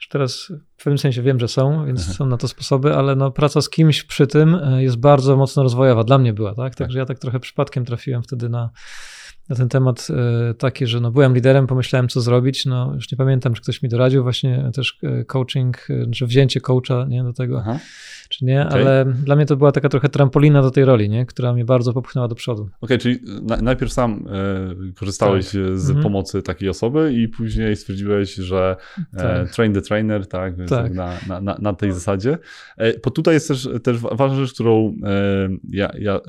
[0.01, 2.17] Już teraz w pewnym sensie wiem, że są, więc mhm.
[2.17, 5.63] są na to sposoby, ale no, praca z kimś przy tym e, jest bardzo mocno
[5.63, 6.05] rozwojowa.
[6.05, 6.75] Dla mnie była, tak?
[6.75, 7.03] Także tak.
[7.03, 8.71] ja tak trochę przypadkiem trafiłem wtedy na,
[9.49, 13.19] na ten temat e, taki, że no byłem liderem, pomyślałem co zrobić, no już nie
[13.19, 17.59] pamiętam, czy ktoś mi doradził, właśnie też e, coaching, czy wzięcie coacha nie, do tego.
[17.61, 17.79] Aha
[18.31, 18.81] czy nie, okay.
[18.81, 21.26] ale dla mnie to była taka trochę trampolina do tej roli, nie?
[21.26, 22.62] która mnie bardzo popchnęła do przodu.
[22.62, 24.24] Okej, okay, czyli na, najpierw sam
[24.89, 25.55] e, korzystałeś tak.
[25.74, 26.03] z mhm.
[26.03, 28.76] pomocy takiej osoby i później stwierdziłeś, że
[29.14, 29.51] e, tak.
[29.51, 30.95] train the trainer, tak, tak.
[30.95, 32.39] Na, na, na, tej zasadzie.
[32.76, 36.20] E, bo tutaj jest też, też ważna rzecz, którą e, ja, ja,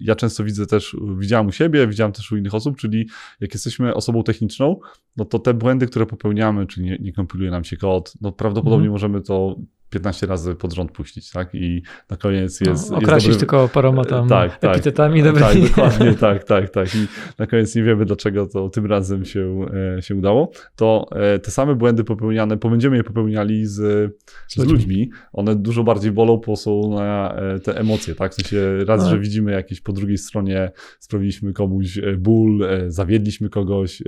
[0.00, 3.08] ja często widzę też, widziałem u siebie, widziałem też u innych osób, czyli
[3.40, 4.80] jak jesteśmy osobą techniczną,
[5.16, 8.86] no to te błędy, które popełniamy, czyli nie, nie kompiluje nam się kod, no prawdopodobnie
[8.86, 8.92] mhm.
[8.92, 9.56] możemy to
[9.96, 11.54] 15 razy pod rząd puścić, tak?
[11.54, 12.90] I na koniec no, jest.
[12.90, 16.94] No, okrasić jest tylko paroma tam tak, tak, epitetami tak, Tak, dokładnie, tak, tak, tak.
[16.94, 17.06] I
[17.38, 19.66] na koniec nie wiemy, dlaczego to tym razem się,
[19.98, 20.50] e, się udało.
[20.76, 23.74] To e, te same błędy popełniane, bo będziemy je popełniali z,
[24.48, 24.72] z ludźmi.
[24.72, 25.10] ludźmi.
[25.32, 28.32] One dużo bardziej bolą, bo są na e, te emocje, tak?
[28.32, 29.10] W sensie raz, no.
[29.10, 30.70] że widzimy jakieś po drugiej stronie,
[31.00, 34.02] sprawiliśmy komuś ból, zawiedliśmy kogoś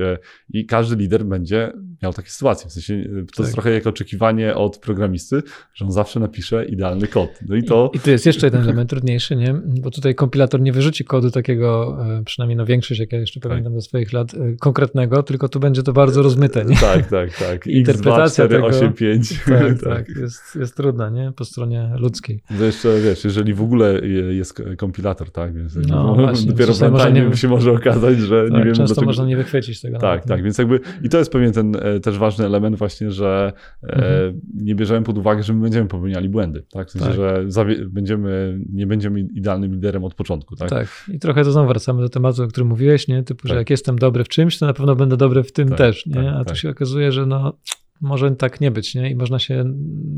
[0.52, 1.72] i każdy lider będzie
[2.02, 2.70] miał takie sytuacje.
[2.70, 3.38] W sensie to tak.
[3.38, 5.42] jest trochę jak oczekiwanie od programisty,
[5.78, 7.30] że on zawsze napisze idealny kod.
[7.48, 7.90] No i to...
[7.94, 9.54] I, i tu jest jeszcze jeden element trudniejszy, nie?
[9.64, 13.50] Bo tutaj kompilator nie wyrzuci kodu takiego, e, przynajmniej no większość, jak ja jeszcze tak.
[13.50, 16.76] pamiętam ze swoich lat, e, konkretnego, tylko tu będzie to bardzo rozmyte, nie?
[16.76, 17.66] Tak, tak, tak.
[17.80, 18.86] Interpretacja 2, 4, tego...
[18.86, 19.28] 8, 5.
[19.48, 20.08] Tak, tak, tak.
[20.08, 21.32] Jest, jest trudna, nie?
[21.36, 22.42] Po stronie ludzkiej.
[22.58, 24.00] To jeszcze, wiesz, jeżeli w ogóle
[24.30, 25.54] jest kompilator, tak?
[25.54, 27.36] Więc no, właśnie, dopiero w może nie...
[27.36, 29.06] się może okazać, że tak, nie wiemy często dlaczego...
[29.06, 29.98] można nie wychwycić tego.
[29.98, 33.52] Tak, tak, więc jakby i to jest pewien ten e, też ważny element właśnie, że
[33.82, 34.40] mhm.
[34.54, 36.88] nie bierzemy pod uwagę, że my będziemy popełniali błędy, tak?
[36.88, 37.16] W sensie, tak.
[37.16, 37.44] że
[37.86, 40.70] będziemy, nie będziemy idealnym liderem od początku, tak?
[40.70, 41.10] Tak.
[41.14, 43.22] I trochę to znowu wracamy do tematu, o którym mówiłeś, nie?
[43.22, 43.48] Typu, tak.
[43.48, 46.06] że jak jestem dobry w czymś, to na pewno będę dobry w tym tak, też,
[46.06, 46.14] nie?
[46.14, 46.56] Tak, A tu tak.
[46.56, 47.58] się okazuje, że no
[48.00, 49.10] może tak nie być, nie?
[49.10, 49.64] I można się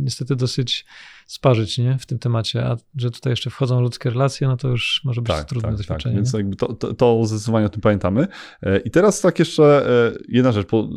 [0.03, 0.87] niestety dosyć
[1.27, 1.99] sparzyć, nie?
[1.99, 5.33] W tym temacie, a że tutaj jeszcze wchodzą ludzkie relacje, no to już może być
[5.33, 6.15] tak, trudne tak, doświadczenie.
[6.15, 6.25] Tak.
[6.25, 8.27] Więc jakby to, to, to zdecydowanie o tym pamiętamy.
[8.63, 10.89] E, I teraz tak jeszcze e, jedna rzecz, bo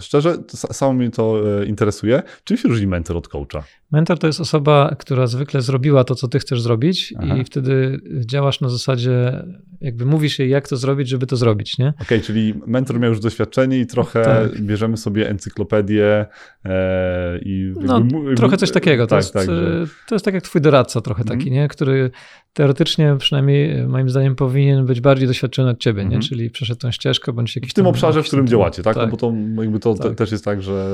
[0.00, 2.22] Szczerze, samo mnie to e, interesuje.
[2.44, 3.64] Czym się różni mentor od coacha?
[3.92, 7.36] Mentor to jest osoba, która zwykle zrobiła to, co ty chcesz zrobić Aha.
[7.36, 9.44] i wtedy działasz na zasadzie,
[9.80, 11.88] jakby mówisz jej, jak to zrobić, żeby to zrobić, nie?
[11.88, 14.60] Okej, okay, czyli mentor miał już doświadczenie i trochę tak.
[14.60, 16.26] bierzemy sobie encyklopedię
[16.64, 17.74] e, i...
[17.80, 18.02] No,
[18.36, 19.06] trochę coś takiego.
[19.06, 19.86] To, tak, jest, tak, że...
[20.08, 21.54] to jest tak jak twój doradca trochę taki, mm.
[21.54, 21.68] nie?
[21.68, 22.10] Który
[22.52, 26.16] teoretycznie przynajmniej e, moim zdaniem powinien być bardziej doświadczony od ciebie, nie?
[26.16, 26.22] Mhm.
[26.22, 28.96] Czyli przeszedł tą ścieżkę, bądź jakiś W tym obszarze, w którym działacie, tak?
[28.96, 29.10] No tak?
[29.10, 30.08] Bo to jakby to tak.
[30.08, 30.86] te, też jest tak, że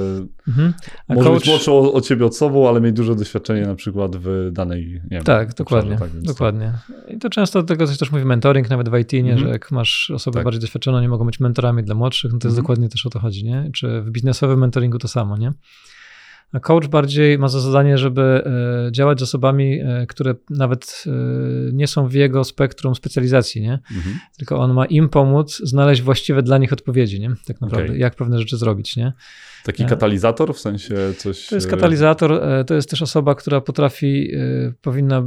[0.48, 0.72] mhm.
[1.08, 1.38] może coach...
[1.38, 5.24] być młodszy od ciebie osobą, ale mieć duże doświadczenie na przykład w danej, nie wiem,
[5.24, 6.72] Tak, dokładnie, tak, dokładnie.
[7.08, 9.20] I to często do tego coś też mówi mentoring, nawet w IT, nie?
[9.20, 9.38] Mhm.
[9.38, 10.44] że jak masz osobę tak.
[10.44, 12.62] bardziej doświadczoną, nie mogą być mentorami dla młodszych, no to jest mhm.
[12.62, 13.70] dokładnie też o to chodzi, nie?
[13.74, 15.52] Czy w biznesowym mentoringu to samo, nie?
[16.54, 18.22] A coach bardziej ma za zadanie, żeby
[18.86, 21.10] e, działać z osobami, e, które nawet e,
[21.72, 23.72] nie są w jego spektrum specjalizacji, nie?
[23.72, 24.18] Mhm.
[24.38, 27.30] Tylko on ma im pomóc znaleźć właściwe dla nich odpowiedzi, nie?
[27.46, 27.98] Tak naprawdę, okay.
[27.98, 29.12] jak pewne rzeczy zrobić, nie?
[29.64, 31.46] Taki katalizator w sensie coś.
[31.48, 34.30] To jest katalizator, to jest też osoba, która potrafi,
[34.82, 35.22] powinna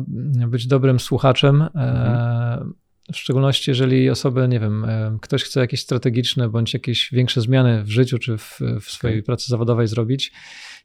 [0.48, 1.62] być dobrym słuchaczem.
[1.62, 2.74] Mhm.
[3.14, 4.88] W szczególności, jeżeli osoby, nie wiem,
[5.22, 9.26] ktoś chce jakieś strategiczne bądź jakieś większe zmiany w życiu czy w, w swojej okay.
[9.26, 10.32] pracy zawodowej zrobić,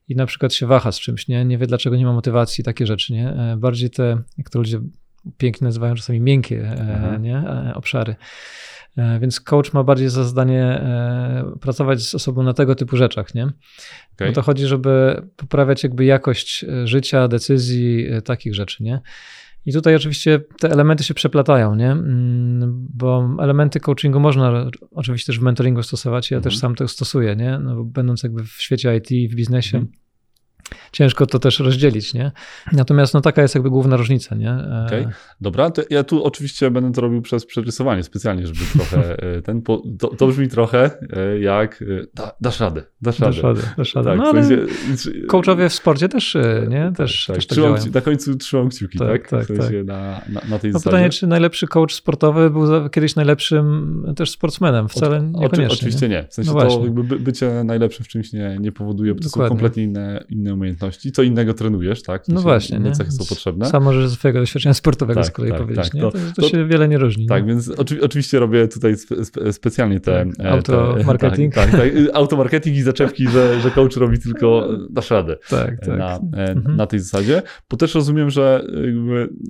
[0.09, 2.87] i na przykład się waha z czymś, nie, nie wie dlaczego nie ma motywacji, takie
[2.87, 3.29] rzeczy, nie.
[3.29, 4.81] E, bardziej te, jak to ludzie
[5.39, 7.23] pięknie nazywają czasami miękkie e, mhm.
[7.23, 7.37] nie?
[7.37, 8.17] E, obszary.
[9.21, 10.85] Więc coach ma bardziej za zadanie
[11.61, 13.45] pracować z osobą na tego typu rzeczach, nie?
[14.15, 14.29] Okay.
[14.29, 19.01] Bo to chodzi, żeby poprawiać jakby jakość życia, decyzji, takich rzeczy, nie?
[19.67, 21.91] I tutaj oczywiście te elementy się przeplatają, nie?
[21.91, 26.31] Mm, bo elementy coachingu można oczywiście też w mentoringu stosować.
[26.31, 26.61] Ja też mhm.
[26.61, 27.59] sam to stosuję, nie?
[27.59, 29.79] No, będąc jakby w świecie IT, w biznesie.
[29.79, 30.02] Mhm
[30.93, 32.33] ciężko to też rozdzielić, nie?
[32.73, 34.51] Natomiast no taka jest jakby główna różnica, nie?
[34.51, 35.15] E, Okej, okay.
[35.41, 39.63] dobra, to ja tu oczywiście będę to robił przez przerysowanie specjalnie, żeby trochę e, ten,
[39.63, 39.83] to,
[40.19, 41.85] to brzmi trochę e, jak
[42.15, 43.33] da, dasz radę, dasz radę.
[43.33, 44.11] Dasz radę, dasz radę.
[44.11, 46.37] Tak, no, ale sensie, coachowie w sporcie też,
[46.69, 46.93] nie?
[46.97, 49.09] Też, tak, też tak trzymam, Na końcu trzymam kciuki, tak?
[49.09, 49.29] tak?
[49.31, 49.87] tak w sensie tak.
[49.87, 50.97] Na, na, na tej no zasadzie.
[50.97, 54.89] pytanie, czy najlepszy coach sportowy był kiedyś najlepszym też sportsmenem?
[54.89, 55.67] Wcale niekoniecznie.
[55.67, 56.27] Oczywiście nie.
[56.31, 59.49] W sensie no to jakby bycie najlepszym w czymś nie, nie powoduje, bo to są
[59.49, 61.13] kompletnie inne, inne umiejętności.
[61.13, 62.29] Co innego trenujesz, tak?
[62.29, 62.77] no właśnie.
[62.79, 63.67] Inne cechy są potrzebne.
[63.67, 65.85] Sam możesz ze swojego doświadczenia sportowego tak, z kolei tak, powiedzieć.
[65.85, 66.01] Tak, nie?
[66.01, 67.27] To, to, to, się wiele nie różni.
[67.27, 67.49] Tak, nie?
[67.49, 70.27] więc oczy, oczywiście robię tutaj spe, specjalnie te...
[70.37, 71.55] Tak, automarketing.
[71.55, 75.99] Tak, tak, tak, automarketing i zaczepki, że, że coach robi tylko dasz radę tak, tak.
[75.99, 76.77] Na, mhm.
[76.77, 77.43] na tej zasadzie.
[77.71, 78.67] Bo też rozumiem, że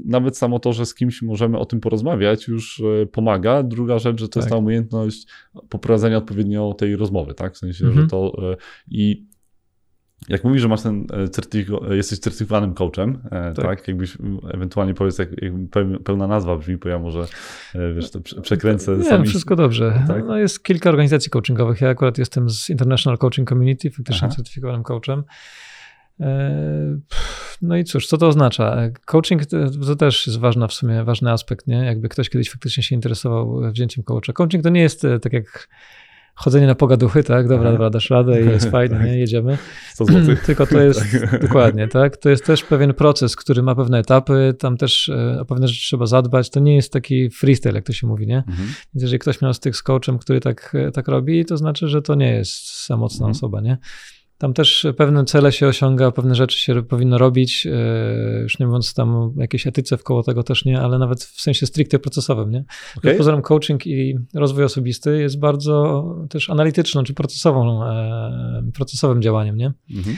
[0.04, 3.62] nawet samo to, że z kimś możemy o tym porozmawiać już e, pomaga.
[3.62, 5.26] Druga rzecz, że to jest ta umiejętność
[5.68, 7.54] poprowadzenia odpowiednio tej rozmowy, tak?
[7.54, 8.02] W sensie, mhm.
[8.02, 8.56] że to e,
[8.90, 9.31] i
[10.28, 13.64] jak mówisz, że masz ten e, certyfik- e, jesteś certyfikowanym coachem, e, tak.
[13.64, 13.88] tak?
[13.88, 14.18] Jakbyś
[14.54, 15.52] ewentualnie powiedz, jak, jak
[16.04, 17.26] pełna nazwa brzmi, bo ja może
[17.94, 18.96] wiesz, to przekręcę.
[18.96, 19.26] Nie, sami...
[19.26, 20.02] wszystko dobrze.
[20.08, 20.24] Tak?
[20.26, 21.80] No jest kilka organizacji coachingowych.
[21.80, 24.36] Ja akurat jestem z International Coaching Community, faktycznie Aha.
[24.36, 25.24] certyfikowanym coachem.
[27.62, 28.76] No i cóż, co to oznacza?
[29.04, 29.42] Coaching
[29.86, 31.76] to też jest ważny w sumie, ważny aspekt, nie?
[31.76, 34.32] Jakby ktoś kiedyś faktycznie się interesował wzięciem coacha.
[34.32, 35.68] Coaching to nie jest tak jak
[36.34, 39.58] chodzenie na pogaduchy, tak, dobra, dobra, dasz radę i jest fajnie, nie, jedziemy.
[39.94, 40.42] 100 złotych.
[40.46, 41.42] Tylko to jest, tak.
[41.42, 45.44] dokładnie, tak, to jest też pewien proces, który ma pewne etapy, tam też e, o
[45.44, 48.38] pewne rzeczy trzeba zadbać, to nie jest taki freestyle, jak to się mówi, nie?
[48.38, 48.68] Mhm.
[48.68, 51.88] Więc jeżeli ktoś miał z tych z coachem, który tak, e, tak robi, to znaczy,
[51.88, 53.30] że to nie jest samotna mhm.
[53.30, 53.78] osoba, nie?
[54.42, 58.94] Tam też pewne cele się osiąga, pewne rzeczy się powinno robić, e, już nie mówiąc
[58.94, 62.64] tam o jakiejś etyce wkoło tego też nie, ale nawet w sensie stricte procesowym, nie?
[62.96, 63.14] Okay.
[63.14, 69.72] Pozorom coaching i rozwój osobisty jest bardzo też analityczną czy procesową, e, procesowym działaniem, nie?
[69.90, 70.16] Mhm.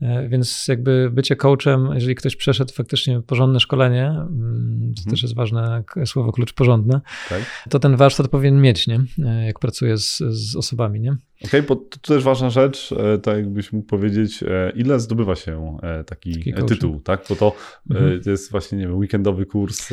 [0.00, 5.10] E, więc jakby bycie coachem, jeżeli ktoś przeszedł faktycznie porządne szkolenie, mm, to mhm.
[5.10, 7.42] też jest ważne słowo klucz porządne, tak.
[7.70, 9.00] to ten warsztat powinien mieć, nie?
[9.46, 11.00] Jak pracuje z, z osobami?
[11.44, 15.34] Okej, okay, bo to też ważna rzecz, e, tak jakbyś mógł powiedzieć, e, ile zdobywa
[15.34, 17.24] się e, taki, taki tytuł, tak?
[17.28, 17.56] Bo to,
[17.90, 18.22] mhm.
[18.22, 19.88] to jest właśnie, nie wiem, weekendowy kurs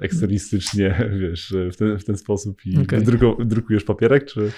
[0.00, 3.00] eksternistycznie, wiesz, w ten, w ten sposób i okay.
[3.00, 4.52] druku, drukujesz papierek, czy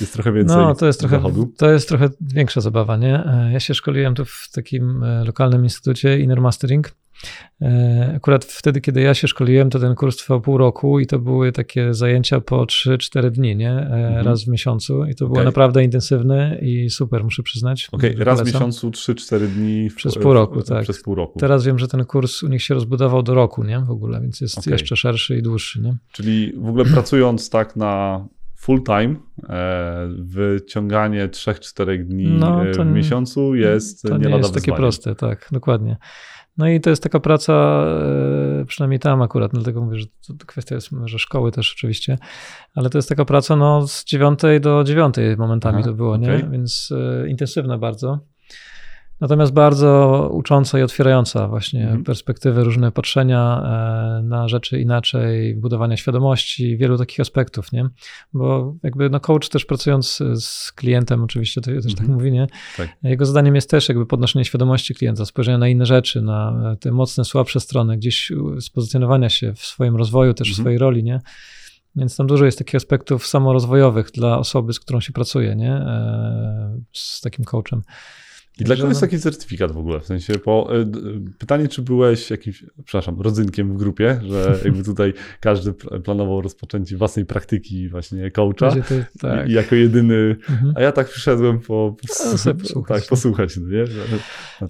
[0.00, 1.22] jest trochę więcej No, to jest trochę,
[1.56, 3.24] to jest trochę większa zabawa, nie?
[3.52, 6.92] Ja się szkoliłem tu w takim lokalnym instytucie Inner Mastering
[7.62, 11.18] E, akurat wtedy, kiedy ja się szkoliłem, to ten kurs trwał pół roku i to
[11.18, 13.70] były takie zajęcia po 3-4 dni, nie?
[13.70, 14.26] E, mhm.
[14.26, 15.34] Raz w miesiącu i to okay.
[15.34, 17.88] było naprawdę intensywne i super, muszę przyznać.
[17.92, 18.24] Okej, okay.
[18.24, 19.90] raz w miesiącu 3-4 dni.
[19.90, 20.82] W, przez pół roku, tak.
[20.82, 21.38] Przez pół roku.
[21.38, 23.80] Teraz wiem, że ten kurs u nich się rozbudował do roku, nie?
[23.80, 24.72] W ogóle, więc jest okay.
[24.72, 25.96] jeszcze szerszy i dłuższy, nie?
[26.12, 28.24] Czyli w ogóle pracując tak na
[28.60, 29.16] full time,
[29.48, 35.48] e, wyciąganie 3-4 dni no, w miesiącu jest to nie, nie jest takie proste, tak,
[35.52, 35.96] dokładnie.
[36.56, 37.84] No i to jest taka praca,
[38.60, 40.06] e, przynajmniej tam akurat, dlatego mówię, że
[40.38, 42.18] to kwestia jest może szkoły też oczywiście,
[42.74, 46.20] ale to jest taka praca no, z dziewiątej do dziewiątej momentami Aha, to było, okay.
[46.20, 46.48] nie?
[46.50, 46.92] Więc
[47.22, 48.18] e, intensywna bardzo.
[49.20, 52.04] Natomiast bardzo ucząca i otwierająca właśnie mhm.
[52.04, 53.62] perspektywy, różne patrzenia
[54.18, 57.88] e, na rzeczy inaczej, budowania świadomości, wielu takich aspektów, nie?
[58.32, 61.98] Bo jakby no coach też pracując z klientem, oczywiście to też tak mhm.
[61.98, 62.46] tak mówi, nie?
[62.76, 62.88] Tak.
[63.02, 67.24] Jego zadaniem jest też jakby podnoszenie świadomości klienta, spojrzenie na inne rzeczy, na te mocne,
[67.24, 70.62] słabsze strony, gdzieś spozycjonowania się w swoim rozwoju, też w mhm.
[70.62, 71.20] swojej roli, nie?
[71.96, 75.72] Więc tam dużo jest takich aspektów samorozwojowych dla osoby, z którą się pracuje, nie?
[75.72, 77.82] E, z takim coachem.
[78.58, 80.00] I dlaczego jest taki certyfikat w ogóle?
[80.00, 80.90] W sensie, po, e,
[81.38, 85.72] pytanie, czy byłeś jakimś, przepraszam, rodzynkiem w grupie, że jakby tutaj każdy
[86.04, 89.48] planował rozpoczęcie własnej praktyki właśnie coacha ty, tak.
[89.48, 90.72] i jako jedyny, mhm.
[90.76, 93.84] a ja tak przyszedłem po, no, posłuchać, tak, posłuchać no nie?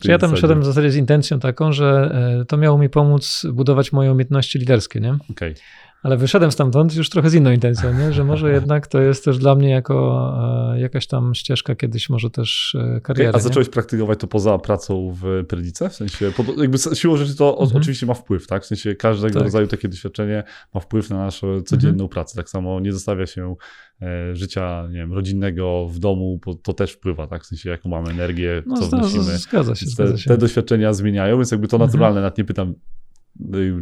[0.00, 2.10] Czy ja tam przyszedłem w zasadzie z intencją taką, że
[2.40, 5.12] e, to miało mi pomóc budować moje umiejętności liderskie, nie?
[5.12, 5.24] Okej.
[5.30, 5.54] Okay.
[6.02, 8.12] Ale wyszedłem stamtąd już trochę z inną intencją, nie?
[8.12, 12.30] że może jednak to jest też dla mnie jako e, jakaś tam ścieżka kiedyś może
[12.30, 13.32] też e, kariery.
[13.34, 13.72] A zacząłeś nie?
[13.72, 15.90] praktykować to poza pracą w Perdice?
[15.90, 17.76] W sensie, jakby siłą rzeczy to mhm.
[17.76, 18.62] oczywiście ma wpływ, tak?
[18.62, 19.42] W sensie każdego tak.
[19.42, 20.44] rodzaju takie doświadczenie
[20.74, 22.08] ma wpływ na naszą codzienną mhm.
[22.08, 22.36] pracę.
[22.36, 23.54] Tak samo nie zostawia się
[24.02, 27.42] e, życia nie wiem, rodzinnego w domu, bo to też wpływa, tak?
[27.42, 29.38] W sensie jaką mamy energię, no, co wnosimy.
[29.38, 30.28] Zgadza się, zgadza się.
[30.28, 31.88] Te, te doświadczenia zmieniają, więc jakby to mhm.
[31.88, 32.22] naturalne, mhm.
[32.22, 32.74] nawet nie pytam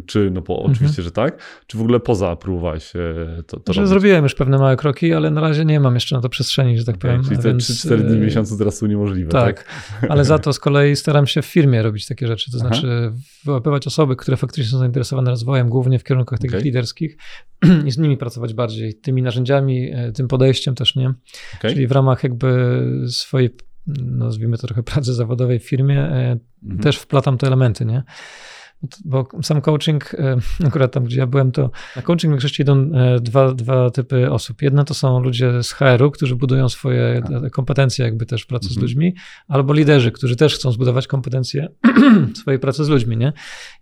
[0.05, 0.71] czy, no bo mhm.
[0.71, 2.93] oczywiście, że tak, czy w ogóle poza próbowałeś
[3.47, 6.21] to, to że Zrobiłem już pewne małe kroki, ale na razie nie mam jeszcze na
[6.21, 7.23] to przestrzeni, że tak okay, powiem.
[7.23, 7.85] Czyli te więc...
[7.85, 9.63] 3-4 dni w miesiącu teraz są niemożliwe, tak,
[10.01, 10.11] tak?
[10.11, 12.67] ale za to z kolei staram się w firmie robić takie rzeczy, to Aha.
[12.67, 13.11] znaczy
[13.45, 16.63] wyłapywać osoby, które faktycznie są zainteresowane rozwojem, głównie w kierunkach takich okay.
[16.63, 17.17] liderskich
[17.85, 21.13] i z nimi pracować bardziej, tymi narzędziami, e, tym podejściem też, nie?
[21.57, 21.71] Okay.
[21.71, 23.49] Czyli w ramach jakby swojej,
[24.05, 26.81] nazwijmy to trochę pracy zawodowej w firmie, e, mhm.
[26.81, 28.03] też wplatam te elementy, nie?
[29.05, 32.91] Bo sam coaching, e, akurat tam, gdzie ja byłem, to na coaching w większości idą
[32.93, 34.61] e, dwa, dwa typy osób.
[34.61, 37.51] Jedna to są ludzie z HR-u, którzy budują swoje tak.
[37.51, 38.79] kompetencje jakby też pracy mhm.
[38.79, 39.15] z ludźmi,
[39.47, 41.67] albo liderzy, którzy też chcą zbudować kompetencje
[42.41, 43.33] swojej pracy z ludźmi, nie?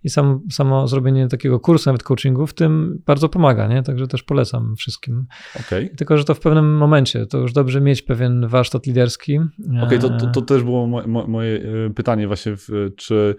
[0.04, 3.82] I sam, samo zrobienie takiego kursu, nawet coachingu w tym bardzo pomaga, nie?
[3.82, 5.26] Także też polecam wszystkim.
[5.60, 5.88] Okay.
[5.88, 9.38] Tylko, że to w pewnym momencie, to już dobrze mieć pewien warsztat liderski.
[9.38, 12.54] Okej, okay, to, to, to, też było moje e, pytanie właśnie,
[12.96, 13.36] czy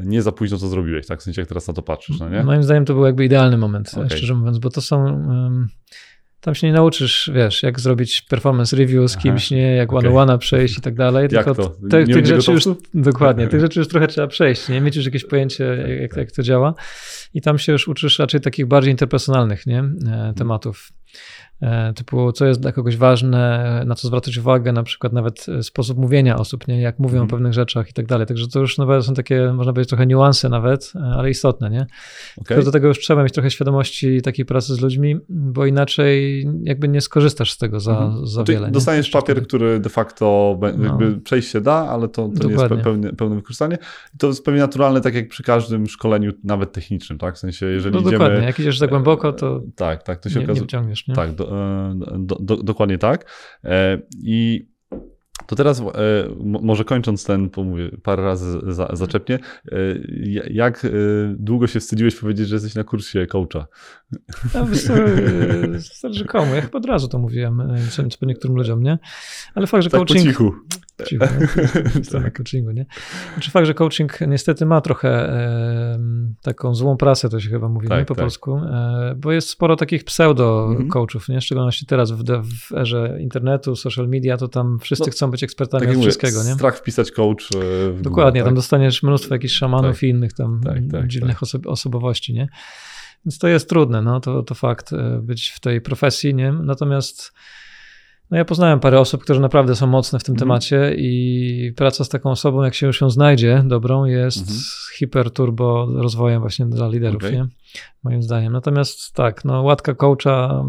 [0.00, 1.20] nie za późno to zrobiłeś, tak?
[1.20, 2.42] W sensie jak teraz na to patrzysz, no nie?
[2.42, 4.10] Moim zdaniem to był jakby idealny moment, okay.
[4.10, 5.04] szczerze mówiąc, bo to są...
[5.04, 5.68] Um,
[6.42, 9.98] tam się nie nauczysz, wiesz, jak zrobić performance review z kimś, Aha, nie, jak okay.
[9.98, 11.28] one-on-one przejść i tak dalej.
[11.30, 11.76] Jak tylko to?
[11.90, 12.64] Te, tych rzeczy już,
[12.94, 14.80] dokładnie, tych rzeczy już trochę trzeba przejść, nie?
[14.80, 15.64] Mieć już jakieś pojęcie,
[16.00, 16.74] jak, jak to działa.
[17.34, 19.78] I tam się już uczysz raczej takich bardziej interpersonalnych, nie?
[19.80, 20.92] E, tematów.
[21.62, 25.62] E, typu co jest dla kogoś ważne, na co zwracać uwagę, na przykład nawet e,
[25.62, 26.80] sposób mówienia osób, nie?
[26.80, 27.20] jak mówią mm.
[27.20, 27.38] o mhm.
[27.38, 28.26] pewnych rzeczach i tak dalej.
[28.26, 31.86] Także to już nawet są takie, można powiedzieć, trochę niuanse nawet, e, ale istotne, nie?
[32.40, 32.62] Okay.
[32.62, 37.00] Do tego już trzeba mieć trochę świadomości takiej pracy z ludźmi, bo inaczej jakby nie
[37.00, 38.26] skorzystasz z tego za, mm.
[38.26, 38.70] za wiele.
[38.70, 39.20] Dostaniesz nie?
[39.20, 41.20] papier, który de facto jakby no.
[41.24, 43.78] przejść się da, ale to, to nie jest pełne, pełne wykorzystanie.
[44.14, 47.34] I to jest pewnie naturalne, tak jak przy każdym szkoleniu, nawet technicznym, tak?
[47.34, 48.18] W sensie, jeżeli no, idziemy...
[48.18, 50.60] Dokładnie, jak idziesz za głęboko, to tak, tak, to się nie, okazuje...
[50.60, 51.14] nie wciągniesz, nie?
[51.14, 51.51] Tak, do,
[52.18, 53.30] do, do, dokładnie tak.
[53.64, 54.68] E, I
[55.46, 55.84] to teraz, e,
[56.38, 59.38] może kończąc ten, pomówię, parę razy za, zaczepnie,
[59.72, 59.76] e,
[60.50, 60.86] jak
[61.36, 63.66] długo się wstydziłeś powiedzieć, że jesteś na kursie coacha?
[64.54, 64.66] No,
[66.00, 66.54] zależy komu.
[66.54, 67.62] Ja chyba od razu to mówiłem,
[68.10, 68.98] co niektórym ludziom, nie?
[69.54, 70.20] Ale fakt, że tak coaching...
[70.20, 70.54] Po cichu.
[71.08, 71.26] Cicho,
[72.12, 72.36] tak.
[72.36, 72.86] coachingu, nie?
[73.32, 75.98] Znaczy fakt, że coaching niestety ma trochę e,
[76.42, 78.24] taką złą prasę, to się chyba mówi tak, nie, po tak.
[78.24, 81.40] polsku, e, bo jest sporo takich pseudo-coachów, nie?
[81.40, 85.42] W szczególności teraz w, w erze internetu, social media, to tam wszyscy no, chcą być
[85.42, 86.54] ekspertami tak od wszystkiego, mówię, nie?
[86.54, 87.48] Strach wpisać coach
[87.94, 88.54] w Dokładnie, Google, tam tak?
[88.54, 90.02] dostaniesz mnóstwo jakichś szamanów tak.
[90.02, 90.60] i innych tam
[90.92, 92.48] tak, dziwnych oso osobowości, nie?
[93.26, 96.52] Więc to jest trudne, no, to, to fakt, e, być w tej profesji, nie?
[96.52, 97.32] Natomiast
[98.32, 100.38] no ja poznałem parę osób, które naprawdę są mocne w tym mm.
[100.38, 104.98] temacie i praca z taką osobą, jak się już ją znajdzie dobrą, jest -hmm.
[104.98, 107.32] hiperturbo rozwojem właśnie dla liderów, okay.
[107.32, 107.46] nie?
[108.02, 108.52] Moim zdaniem.
[108.52, 110.64] Natomiast tak, no łatka coacha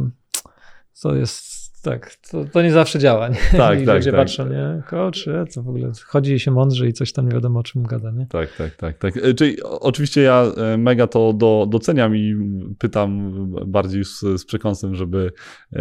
[1.02, 1.53] to jest
[1.84, 3.28] tak, to, to nie zawsze działa.
[3.28, 3.38] Nie?
[3.58, 4.20] Tak, I tak, ludzie tak.
[4.20, 7.64] patrzą, nie, coach, co w ogóle, chodzi się mądrze i coś tam nie wiadomo o
[7.64, 8.28] czym gada, nie?
[8.28, 8.98] Tak, tak, tak.
[8.98, 9.18] tak.
[9.18, 12.36] E, czyli oczywiście ja e, mega to do, doceniam i
[12.80, 13.34] pytam
[13.68, 15.32] bardziej z, z przekąsem, żeby
[15.74, 15.80] e,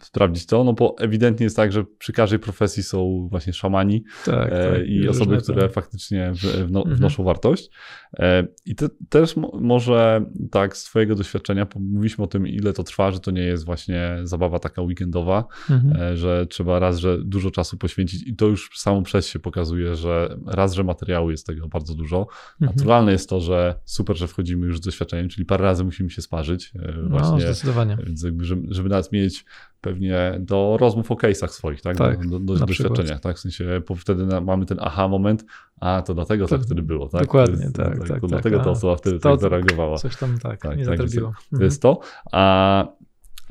[0.00, 4.52] sprawdzić to, no bo ewidentnie jest tak, że przy każdej profesji są właśnie szamani tak,
[4.52, 6.32] e, tak, i osoby, które faktycznie
[6.66, 6.96] wno, mhm.
[6.96, 7.70] wnoszą wartość.
[8.18, 13.10] E, I te, też może tak z twojego doświadczenia, mówiliśmy o tym, ile to trwa,
[13.10, 16.02] że to nie jest właśnie zabawa taka weekendowa, mhm.
[16.02, 19.96] E, że trzeba raz, że dużo czasu poświęcić i to już samo przez się pokazuje,
[19.96, 22.26] że raz, że materiału jest tego bardzo dużo.
[22.60, 22.76] Mhm.
[22.76, 26.22] Naturalne jest to, że super, że wchodzimy już z doświadczeniem, czyli parę razy musimy się
[26.22, 26.72] sparzyć.
[26.76, 27.98] E, no, właśnie, no, zdecydowanie.
[28.06, 29.44] Więc jakby, żeby, żeby nas mieć
[29.82, 31.96] pewnie do rozmów o case'ach swoich, tak?
[31.96, 33.36] tak do, do, do doświadczenia, tak?
[33.36, 35.44] W sensie wtedy mamy ten aha moment,
[35.80, 37.22] a to dlatego to, tak wtedy było, tak?
[37.22, 39.98] Dokładnie, jest, tak, tak, tak, to Dlatego tak, ta osoba wtedy to, tak zareagowała.
[39.98, 41.32] Coś tam tak, tak nie tak, zatrabiło.
[41.58, 42.00] To jest to.
[42.32, 42.86] A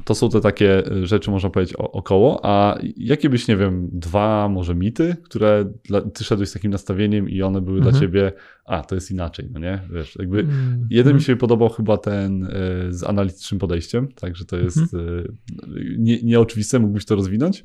[0.06, 2.40] to są te takie rzeczy, można powiedzieć, około.
[2.44, 7.30] A jakie byś, nie wiem, dwa może mity, które dla, ty szedłeś z takim nastawieniem
[7.30, 7.92] i one były mhm.
[7.92, 8.34] dla ciebie,
[8.66, 9.82] a to jest inaczej, no nie?
[9.94, 10.88] Wiesz, jakby mhm.
[10.90, 12.50] jeden mi się podobał chyba ten y,
[12.90, 15.20] z analitycznym podejściem, także to jest mhm.
[15.20, 17.64] y, nie, nieoczywiste, mógłbyś to rozwinąć?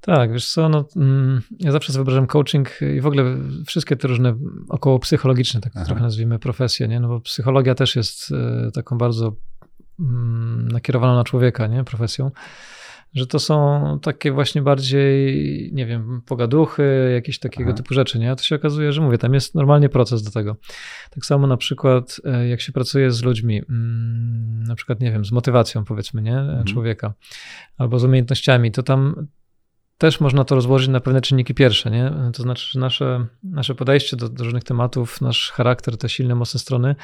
[0.00, 3.36] Tak, wiesz co, no, mm, ja zawsze sobie wyobrażam coaching i w ogóle
[3.66, 4.34] wszystkie te różne
[4.68, 5.84] około psychologiczne, tak Aha.
[5.84, 7.00] trochę nazwijmy, profesje, nie?
[7.00, 8.34] No bo psychologia też jest
[8.74, 9.36] taką bardzo
[10.72, 12.30] nakierowaną na człowieka, nie, profesją,
[13.14, 17.76] że to są takie właśnie bardziej, nie wiem, pogaduchy, jakieś takiego Aha.
[17.76, 18.30] typu rzeczy, nie?
[18.30, 20.56] A to się okazuje, że mówię, tam jest normalnie proces do tego.
[21.10, 25.24] Tak samo na przykład, e, jak się pracuje z ludźmi, mm, na przykład, nie wiem,
[25.24, 26.64] z motywacją, powiedzmy, nie, mhm.
[26.64, 27.14] człowieka,
[27.78, 29.26] albo z umiejętnościami, to tam
[29.98, 32.12] też można to rozłożyć na pewne czynniki pierwsze, nie?
[32.32, 36.60] To znaczy, że nasze, nasze podejście do, do różnych tematów, nasz charakter, te silne, mocne
[36.60, 36.96] strony,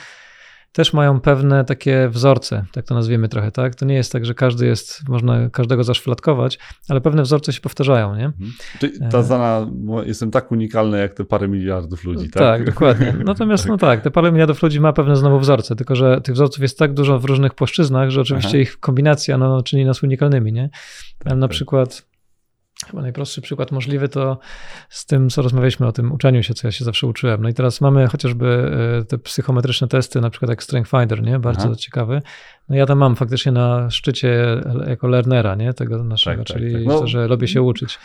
[0.75, 3.75] też mają pewne takie wzorce, tak to nazwiemy trochę, tak?
[3.75, 6.59] To nie jest tak, że każdy jest, można każdego zaszufladkować,
[6.89, 8.25] ale pewne wzorce się powtarzają, nie?
[8.25, 8.53] Mhm.
[8.79, 9.71] Czyli ta znana,
[10.07, 12.43] jestem tak unikalny jak te parę miliardów ludzi, tak?
[12.43, 13.15] Tak, dokładnie.
[13.25, 13.71] Natomiast tak.
[13.71, 16.79] no tak, te parę miliardów ludzi ma pewne znowu wzorce, tylko że tych wzorców jest
[16.79, 18.59] tak dużo w różnych płaszczyznach, że oczywiście Aha.
[18.59, 20.71] ich kombinacja no, czyni nas unikalnymi, nie?
[21.19, 21.51] Tak, na tak.
[21.51, 22.14] przykład
[22.87, 24.39] Chyba najprostszy przykład możliwy to
[24.89, 27.43] z tym, co rozmawialiśmy o tym uczeniu się, co ja się zawsze uczyłem.
[27.43, 28.71] No i teraz mamy chociażby
[29.01, 31.39] e, te psychometryczne testy, na przykład jak Strength Finder, nie?
[31.39, 31.75] Bardzo Aha.
[31.77, 32.23] ciekawy.
[32.69, 35.75] No ja tam mam faktycznie na szczycie jako learnera, nie?
[35.75, 36.93] Tego naszego, tak, tak czyli tak, tak.
[36.93, 37.99] No, to, że lubię się uczyć.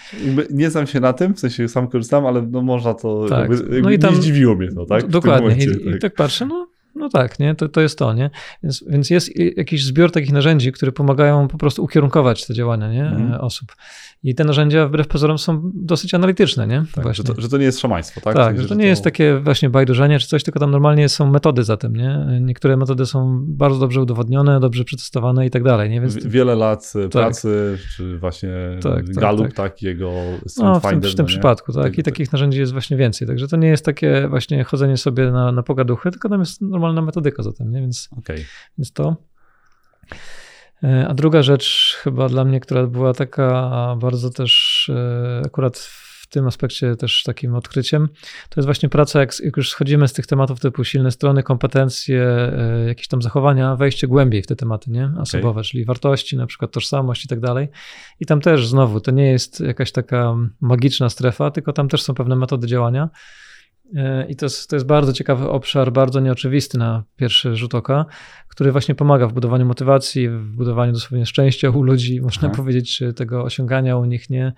[0.50, 3.50] Nie znam się na tym, w sensie sam korzystam, ale no można to, tak.
[3.50, 5.08] jakby, no i tam, nie zdziwiło mnie to, tak?
[5.08, 5.50] Dokładnie.
[5.50, 5.96] Momencie, I, tak.
[5.96, 7.56] I tak patrzę, no no tak, nie?
[7.56, 8.30] To, to jest to, nie?
[8.64, 13.06] Więc, więc jest jakiś zbiór takich narzędzi, które pomagają po prostu ukierunkować te działania nie?
[13.06, 13.42] Mhm.
[13.42, 13.76] osób.
[14.24, 16.86] I te narzędzia wbrew pozorom są dosyć analityczne, nie?
[16.96, 18.36] Tak, że to, że, to, nie jest szamaństwo, tak?
[18.36, 18.88] Tak, że to nie to...
[18.88, 22.40] jest takie właśnie bajdurzenie czy coś, tylko tam normalnie są metody za tym, nie?
[22.42, 26.02] Niektóre metody są bardzo dobrze udowodnione, dobrze przetestowane i tak dalej, nie?
[26.02, 26.26] Więc...
[26.26, 27.10] Wiele lat tak.
[27.10, 28.50] pracy, czy właśnie
[28.84, 29.82] tak, tak Galup, tak, tak.
[29.82, 30.12] jego
[30.58, 31.98] no, w tym, w tym no przypadku, tak?
[31.98, 35.52] I takich narzędzi jest właśnie więcej, także to nie jest takie właśnie chodzenie sobie na,
[35.52, 37.82] na pogaduchy, tylko tam jest normalna metodyka za tym, nie?
[37.82, 38.38] Więc, okay.
[38.78, 39.16] więc to...
[40.84, 46.28] E, a druga rzecz, chyba dla mnie, która była taka bardzo też e, akurat w
[46.30, 48.08] tym aspekcie też takim odkryciem,
[48.50, 52.24] to jest właśnie praca, jak, jak już schodzimy z tych tematów typu silne strony, kompetencje,
[52.24, 55.12] e, jakieś tam zachowania, wejście głębiej w te tematy, nie?
[55.20, 55.64] Osobowe, okay.
[55.64, 57.68] czyli wartości, na przykład tożsamość i tak dalej.
[58.20, 62.14] I tam też znowu, to nie jest jakaś taka magiczna strefa, tylko tam też są
[62.14, 63.10] pewne metody działania.
[63.96, 68.06] E, I to jest, to jest bardzo ciekawy obszar, bardzo nieoczywisty na pierwszy rzut oka,
[68.48, 72.58] który właśnie pomaga w budowaniu motywacji, w budowaniu dosłownie szczęścia u ludzi, można Aha.
[72.58, 74.54] powiedzieć, czy tego osiągania u nich nie.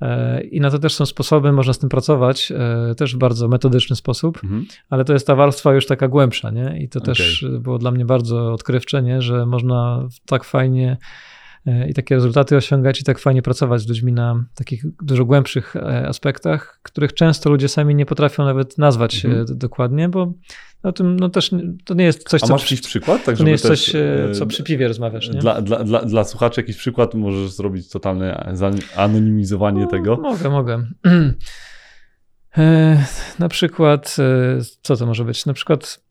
[0.00, 3.48] E, I na to też są sposoby, można z tym pracować, e, też w bardzo
[3.48, 4.66] metodyczny sposób, mhm.
[4.90, 6.78] ale to jest ta warstwa już taka głębsza, nie?
[6.82, 7.14] I to okay.
[7.14, 9.22] też było dla mnie bardzo odkrywcze, nie?
[9.22, 10.96] Że można tak fajnie
[11.88, 16.08] i takie rezultaty osiągać i tak fajnie pracować z ludźmi na takich dużo głębszych e,
[16.08, 19.58] aspektach, których często ludzie sami nie potrafią nawet nazwać mhm.
[19.58, 20.32] dokładnie, bo
[20.82, 21.50] o tym no też
[21.84, 22.52] to nie jest coś, A co...
[22.52, 23.24] masz jakiś przykład?
[23.24, 23.92] Tak, to nie jest coś,
[24.32, 25.40] co przy piwie rozmawiasz, nie?
[25.40, 28.54] Dla, dla, dla, dla słuchaczy jakiś przykład, możesz zrobić totalne
[28.96, 30.16] anonimizowanie no, tego?
[30.16, 30.86] Mogę, mogę.
[33.38, 34.16] Na przykład,
[34.82, 35.46] co to może być?
[35.46, 36.04] Na przykład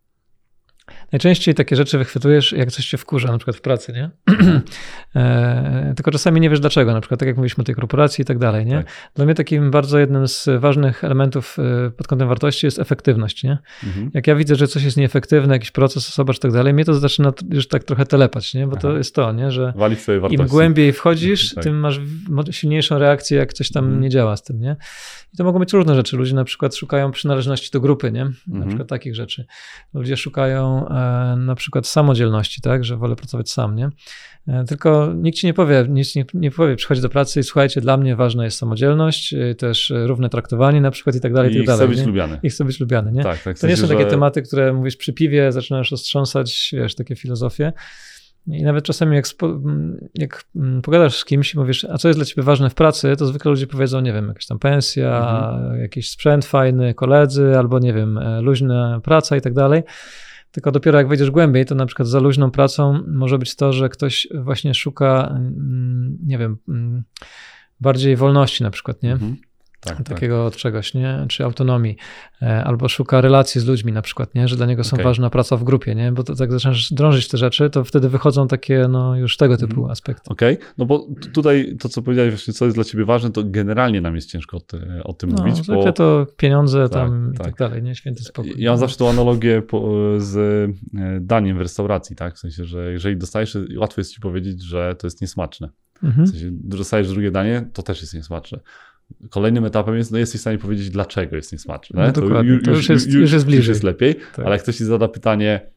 [1.11, 4.09] Najczęściej takie rzeczy wychwytujesz, jak coś cię wkurza, na przykład w pracy, nie?
[5.15, 8.25] e, tylko czasami nie wiesz dlaczego, na przykład tak jak mówiliśmy o tej korporacji i
[8.25, 8.77] tak dalej, nie?
[8.77, 8.85] Tak.
[9.15, 13.57] Dla mnie takim bardzo jednym z ważnych elementów e, pod kątem wartości jest efektywność, nie?
[13.83, 14.11] Mhm.
[14.13, 16.93] Jak ja widzę, że coś jest nieefektywne, jakiś proces, osoba czy tak dalej, mnie to
[16.93, 18.67] zaczyna już tak trochę telepać, nie?
[18.67, 18.81] Bo Aha.
[18.81, 19.51] to jest to, nie?
[19.51, 19.73] Że
[20.29, 21.63] im głębiej wchodzisz, tak.
[21.63, 21.99] tym masz
[22.51, 24.01] silniejszą reakcję, jak coś tam mhm.
[24.01, 24.75] nie działa z tym, nie?
[25.33, 26.17] I to mogą być różne rzeczy.
[26.17, 28.23] Ludzie na przykład szukają przynależności do grupy, nie?
[28.23, 28.67] Na mhm.
[28.67, 29.45] przykład takich rzeczy.
[29.93, 30.87] Ludzie szukają
[31.37, 33.89] na przykład samodzielności, tak, że wolę pracować sam, nie?
[34.47, 37.81] E, tylko nikt ci nie powie, nic nie, nie powie, przychodzi do pracy i słuchajcie,
[37.81, 41.55] dla mnie ważna jest samodzielność, e, też równe traktowanie na przykład i tak dalej, I,
[41.55, 41.87] i tak dalej.
[41.87, 42.05] być nie?
[42.05, 42.39] lubiany.
[42.43, 43.23] I chcę być lubiany, nie?
[43.23, 47.15] Tak, tak, to nie są takie tematy, które mówisz przy piwie, zaczynasz roztrząsać, wiesz, takie
[47.15, 47.73] filozofie.
[48.47, 49.59] I nawet czasami jak, spo,
[50.15, 50.43] jak
[50.83, 53.51] pogadasz z kimś i mówisz, a co jest dla ciebie ważne w pracy, to zwykle
[53.51, 55.81] ludzie powiedzą, nie wiem, jakaś tam pensja, mhm.
[55.81, 59.83] jakiś sprzęt fajny, koledzy, albo nie wiem, e, luźna praca i tak dalej.
[60.53, 63.89] Tylko dopiero jak wejdziesz głębiej, to na przykład za luźną pracą może być to, że
[63.89, 65.39] ktoś właśnie szuka,
[66.25, 66.57] nie wiem,
[67.81, 69.11] bardziej wolności na przykład, nie?
[69.11, 69.37] Mhm.
[69.85, 70.47] Tak, tak, takiego tak.
[70.47, 71.25] od czegoś, nie?
[71.29, 71.97] Czy autonomii,
[72.41, 74.47] e, albo szuka relacji z ludźmi na przykład, nie?
[74.47, 75.03] Że dla niego są okay.
[75.03, 76.11] ważna praca w grupie, nie?
[76.11, 79.79] Bo to, tak zaczynasz drążyć te rzeczy, to wtedy wychodzą takie, no już tego typu
[79.79, 79.91] mm.
[79.91, 80.29] aspekty.
[80.29, 80.67] Okej, okay.
[80.77, 84.15] no bo tutaj to, co powiedziałeś właśnie, co jest dla ciebie ważne, to generalnie nam
[84.15, 84.61] jest ciężko o,
[85.03, 85.55] o tym no, mówić.
[85.55, 85.93] Zwykle bo...
[85.93, 87.47] to pieniądze tak, tam tak.
[87.47, 87.95] i tak dalej, nie?
[87.95, 88.53] Święty spokój.
[88.57, 92.35] Ja mam zawsze tą analogię po, z e, daniem w restauracji, tak?
[92.35, 95.69] W sensie, że jeżeli dostajesz, łatwo jest ci powiedzieć, że to jest niesmaczne.
[96.03, 96.27] Mhm.
[96.27, 98.59] W sensie, dostajesz drugie danie, to też jest niesmaczne.
[99.29, 102.05] Kolejnym etapem jest, no jesteś w stanie powiedzieć, dlaczego jest niesmaczne.
[102.05, 103.59] No to, już, to już, jest, już jest bliżej.
[103.59, 104.45] Już jest lepiej, tak.
[104.45, 105.72] ale jak ktoś ci zada pytanie,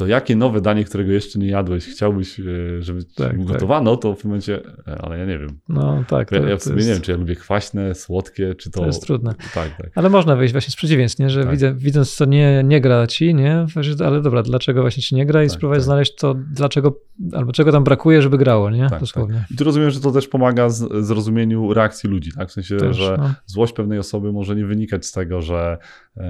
[0.00, 2.44] to jakie nowe danie, którego jeszcze nie jadłeś, chciałbyś, e,
[2.82, 4.02] żeby tak, gotowano, tak.
[4.02, 5.58] to w tym momencie, e, ale ja nie wiem.
[5.68, 6.28] No tak.
[6.28, 6.88] To, ja, ja w sobie jest...
[6.88, 8.80] nie wiem, czy ja lubię kwaśne, słodkie, czy to...
[8.80, 9.34] To jest trudne.
[9.54, 9.90] Tak, tak.
[9.94, 11.30] Ale można wyjść właśnie z przeciwieństw, nie?
[11.30, 11.50] że tak.
[11.50, 13.66] widzę, widząc, co nie, nie gra ci, nie?
[14.04, 15.84] ale dobra, dlaczego właśnie ci nie gra i tak, spróbować tak.
[15.84, 17.00] znaleźć to, dlaczego,
[17.32, 18.88] albo czego tam brakuje, żeby grało, nie?
[18.90, 19.38] Tak, Dosłownie.
[19.38, 19.50] Tak.
[19.50, 22.48] I tu rozumiem, że to też pomaga z, zrozumieniu reakcji ludzi, tak?
[22.48, 23.34] W sensie, też, że no.
[23.46, 25.78] złość pewnej osoby może nie wynikać z tego, że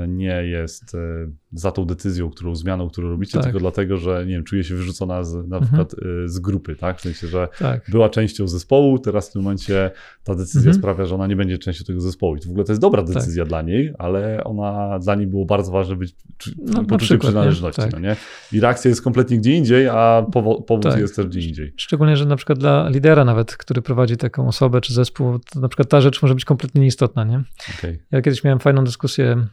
[0.09, 0.97] nie jest
[1.53, 3.43] za tą decyzją, którą zmianą, którą robicie, tak.
[3.43, 5.63] tylko dlatego, że nie wiem, czuje się wyrzucona z, na mhm.
[5.63, 6.29] przykład mhm.
[6.29, 6.99] z grupy, tak?
[6.99, 7.91] W sensie, że tak.
[7.91, 9.91] była częścią zespołu, teraz w tym momencie
[10.25, 10.77] ta decyzja mhm.
[10.77, 12.37] sprawia, że ona nie będzie częścią tego zespołu.
[12.37, 13.15] I to w ogóle to jest dobra tak.
[13.15, 13.49] decyzja tak.
[13.49, 16.15] dla niej, ale ona dla niej było bardzo ważne być
[16.59, 17.91] no, poczucie przynależności, nie?
[17.91, 18.01] Tak.
[18.01, 18.17] No nie?
[18.53, 21.01] I reakcja jest kompletnie gdzie indziej, a powód, powód tak.
[21.01, 21.73] jest też gdzie indziej.
[21.77, 25.69] Szczególnie, że na przykład dla lidera nawet, który prowadzi taką osobę czy zespół, to na
[25.69, 27.43] przykład ta rzecz może być kompletnie nieistotna, nie?
[27.79, 27.99] Okay.
[28.11, 29.47] Ja kiedyś miałem fajną dyskusję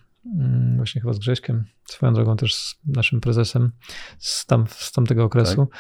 [0.76, 3.72] właśnie chyba z Grześkiem, swoją drogą też z naszym prezesem
[4.20, 5.66] z, tam, z tamtego okresu.
[5.66, 5.80] Tak.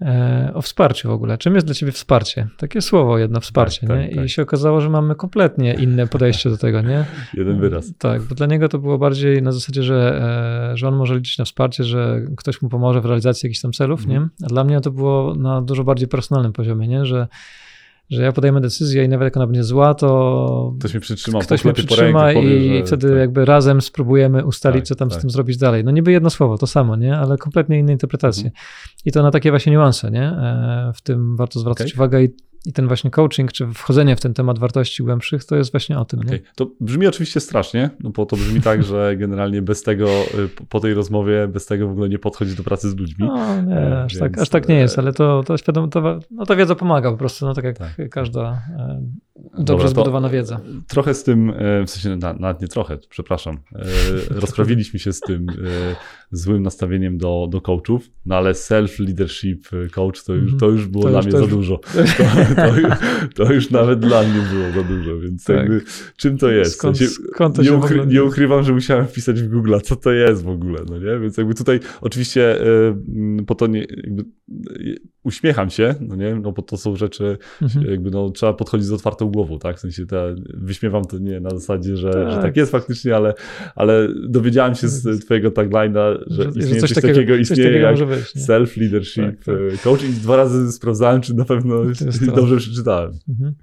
[0.00, 1.38] E, o wsparciu w ogóle.
[1.38, 2.48] Czym jest dla ciebie wsparcie?
[2.58, 4.04] Takie słowo jedno, wsparcie, tak, nie?
[4.04, 4.28] Tak, I tak.
[4.28, 7.04] się okazało, że mamy kompletnie inne podejście do tego, nie?
[7.34, 7.92] Jeden wyraz.
[7.98, 10.22] Tak, bo dla niego to było bardziej na zasadzie, że,
[10.72, 13.72] e, że on może liczyć na wsparcie, że ktoś mu pomoże w realizacji jakichś tam
[13.72, 14.22] celów, mhm.
[14.22, 14.46] nie?
[14.46, 17.06] A dla mnie to było na dużo bardziej personalnym poziomie, nie?
[17.06, 17.28] Że
[18.10, 21.64] że ja podejmę decyzję i nawet jak ona będzie zła, to ktoś mnie przytrzyma, ktoś
[21.64, 23.18] mnie przytrzyma i powie, wtedy tak.
[23.18, 25.18] jakby razem spróbujemy ustalić, tak, co tam tak.
[25.18, 25.84] z tym zrobić dalej.
[25.84, 27.16] No niby jedno słowo, to samo, nie?
[27.16, 28.44] Ale kompletnie inne interpretacje.
[28.44, 28.64] Mhm.
[29.04, 30.22] I to na takie właśnie niuanse, nie?
[30.22, 31.96] E, w tym warto zwracać okay.
[31.96, 32.28] uwagę i
[32.66, 36.04] i ten właśnie coaching, czy wchodzenie w ten temat wartości głębszych, to jest właśnie o
[36.04, 36.20] tym.
[36.20, 36.40] Okay.
[36.54, 40.80] To brzmi oczywiście strasznie, no bo to brzmi tak, że generalnie bez tego, y, po
[40.80, 43.26] tej rozmowie, bez tego w ogóle nie podchodzi do pracy z ludźmi.
[43.26, 46.46] No nie, e, aż, tak, aż tak nie jest, ale to, to, świadom, to, no,
[46.46, 48.10] ta wiedza pomaga po prostu, no tak jak tak.
[48.10, 49.02] każda e,
[49.36, 50.60] dobrze Dobra, zbudowana wiedza.
[50.88, 53.58] Trochę z tym, e, w sensie nawet nie trochę, przepraszam,
[54.30, 55.46] rozprawiliśmy się z tym
[56.30, 60.60] złym nastawieniem do, do coachów, no ale self-leadership coach to już, mhm.
[60.60, 61.80] to już było to dla już, mnie za dużo.
[62.56, 62.92] To, już,
[63.34, 65.56] to, już, nawet dla mnie było za dużo, więc tak.
[65.56, 65.80] jakby,
[66.16, 66.74] czym to jest?
[66.74, 70.42] Skąd, skąd to nie, ukry, nie ukrywam, że musiałem wpisać w Google, co to jest
[70.42, 71.18] w ogóle, no nie?
[71.18, 72.62] Więc jakby tutaj oczywiście
[73.40, 74.24] y, po to nie, jakby,
[74.76, 76.34] y, uśmiecham się, no nie?
[76.34, 77.86] No bo to są rzeczy, mhm.
[77.86, 79.76] jakby no, trzeba podchodzić z otwartą głową, tak?
[79.76, 80.22] W sensie ta,
[80.54, 83.34] wyśmiewam to nie na zasadzie, że tak, że tak jest faktycznie, ale,
[83.74, 87.96] ale dowiedziałem się z twojego tagline'a, że, że istnieje coś, coś takiego, takiego istnieje jak
[88.36, 89.82] self-leadership tak, tak.
[89.82, 91.82] coach i dwa razy sprawdzałem, czy na pewno
[92.36, 93.12] dobrze przeczytałem.
[93.28, 93.54] Mhm.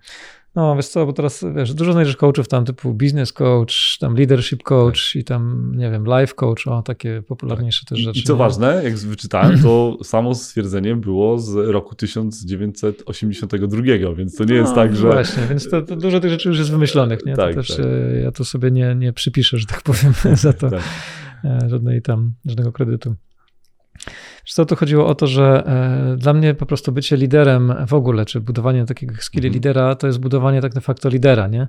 [0.56, 4.64] No, wiesz co, bo teraz, wiesz, dużo znajdziesz coachów tam typu business coach, tam leadership
[4.64, 5.22] coach tak.
[5.22, 7.90] i tam, nie wiem, life coach, o, takie popularniejsze tak.
[7.90, 8.20] też rzeczy.
[8.20, 8.40] I co nie?
[8.40, 13.82] ważne, jak wyczytałem, to samo stwierdzenie było z roku 1982,
[14.16, 15.08] więc to nie no, jest tak, że...
[15.08, 17.36] Właśnie, więc to, to, dużo tych rzeczy już jest wymyślonych, nie?
[17.36, 17.86] Tak, to też tak.
[17.86, 20.82] E, ja tu sobie nie, nie przypiszę, że tak powiem, za to tak.
[21.44, 23.16] E, żadnej tam, żadnego kredytu.
[24.46, 27.94] Wiesz co, to chodziło o to, że e, dla mnie po prostu bycie liderem w
[27.94, 29.54] ogóle, czy budowanie takiego skilli mm.
[29.54, 31.68] lidera, to jest budowanie tak de facto lidera, nie?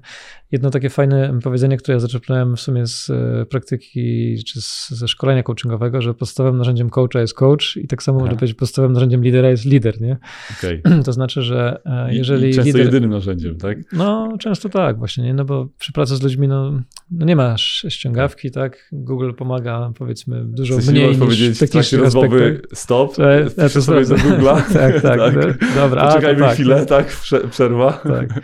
[0.53, 5.09] Jedno takie fajne powiedzenie, które ja zaczerpnąłem w sumie z e, praktyki, czy z, ze
[5.09, 8.27] szkolenia coachingowego, że podstawowym narzędziem coacha jest coach i tak samo Aha.
[8.27, 10.17] może być podstawowym narzędziem lidera jest lider, nie?
[10.59, 10.83] Okay.
[11.05, 12.85] To znaczy, że jeżeli I często lider...
[12.85, 13.79] jedynym narzędziem, tak?
[13.93, 15.35] No, często tak właśnie, nie?
[15.35, 18.89] No bo przy pracy z ludźmi, no, no nie masz ściągawki, tak?
[18.93, 24.15] Google pomaga, powiedzmy, dużo w mniej niż w technicznych aspektach stop, to, wpiszę sobie do
[24.15, 24.63] Google'a.
[24.73, 25.75] tak, tak, tak.
[25.75, 27.07] Dobra, Poczekajmy tak, chwilę, tak,
[27.51, 27.93] przerwa.
[27.93, 28.29] Tak.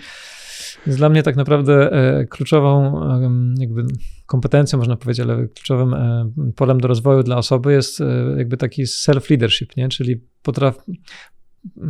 [0.87, 3.01] Więc dla mnie tak naprawdę e, kluczową
[3.59, 3.85] jakby
[4.27, 5.97] kompetencją, można powiedzieć, ale kluczowym
[6.57, 8.03] polem do rozwoju dla osoby jest
[8.37, 9.89] jakby taki self-leadership, nie?
[9.89, 10.79] czyli potraf,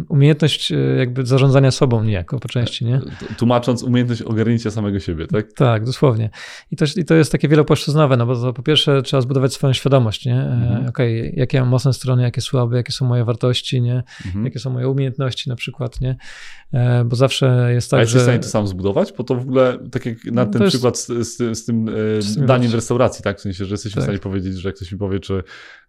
[0.08, 3.00] umiejętność e, jakby zarządzania sobą niejako po części, nie?
[3.38, 5.52] Tłumacząc umiejętność ogarnięcia samego siebie, tak?
[5.52, 6.30] Tak, dosłownie.
[6.70, 9.72] I to, i to jest takie wielopłaszczyznowe, no bo to po pierwsze trzeba zbudować swoją
[9.72, 10.34] świadomość, nie?
[10.34, 10.86] E, mhm.
[10.88, 14.02] Okej, okay, jakie mam mocne strony, jakie słabe, jakie są moje wartości, nie?
[14.26, 14.44] Mhm.
[14.44, 16.16] Jakie są moje umiejętności na przykład, nie?
[16.72, 18.18] E, bo zawsze jest tak, A jesteś że...
[18.18, 19.12] w stanie to sam zbudować?
[19.12, 20.74] Bo to w ogóle, tak jak na no ten jest...
[20.74, 23.38] przykład z, z, z tym e, daniem w restauracji, tak?
[23.38, 24.00] W sensie, że jesteś tak.
[24.00, 25.42] w stanie powiedzieć, że jak ktoś mi powie, czy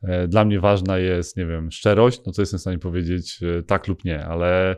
[0.04, 3.64] e, dla mnie ważna jest, nie wiem, szczerość, no to jestem w stanie powiedzieć e,
[3.64, 4.76] tak lub nie, ale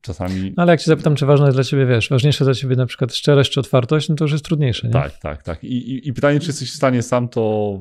[0.00, 0.52] czasami...
[0.56, 2.86] No ale jak cię zapytam, czy ważne jest dla ciebie, wiesz, ważniejsze dla ciebie na
[2.86, 4.92] przykład szczerość czy otwartość, no to już jest trudniejsze, nie?
[4.92, 5.64] Tak, tak, tak.
[5.64, 7.80] I, i, i pytanie, czy jesteś w stanie sam to,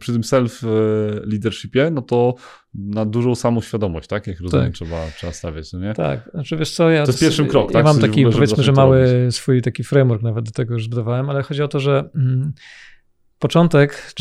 [0.00, 2.34] przy tym self-leadershipie, no to
[2.74, 4.26] na dużą samoświadomość, tak?
[4.26, 4.74] Jak rozumiem, tak.
[4.74, 5.94] Trzeba, trzeba stawiać, no nie?
[5.94, 7.04] Tak, znaczy wiesz co, ja...
[7.04, 7.86] To jest pierwszy krok, ja tak?
[7.86, 11.42] Ja mam taki, powiedzmy, że mały swój taki framework nawet do tego już zbudowałem, ale
[11.42, 12.10] chodzi o to, że...
[12.14, 12.52] Mm,
[13.38, 14.12] początek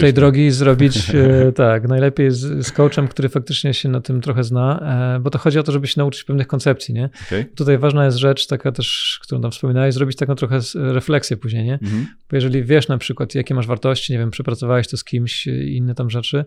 [0.00, 4.44] tej drogi zrobić e, tak, najlepiej z, z coachem, który faktycznie się na tym trochę
[4.44, 4.80] zna,
[5.16, 7.10] e, bo to chodzi o to, żeby się nauczyć pewnych koncepcji, nie?
[7.26, 7.44] Okay.
[7.44, 11.72] Tutaj ważna jest rzecz taka też, którą tam wspominałeś, zrobić taką trochę refleksję później, nie?
[11.72, 12.06] Mhm.
[12.30, 15.94] Bo jeżeli wiesz na przykład, jakie masz wartości, nie wiem, przepracowałeś to z kimś, inne
[15.94, 16.44] tam rzeczy,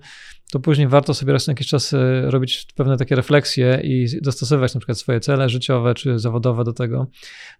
[0.51, 4.73] to później warto sobie raz na jakiś czas e, robić pewne takie refleksje i dostosować
[4.73, 7.07] na przykład swoje cele życiowe czy zawodowe do tego,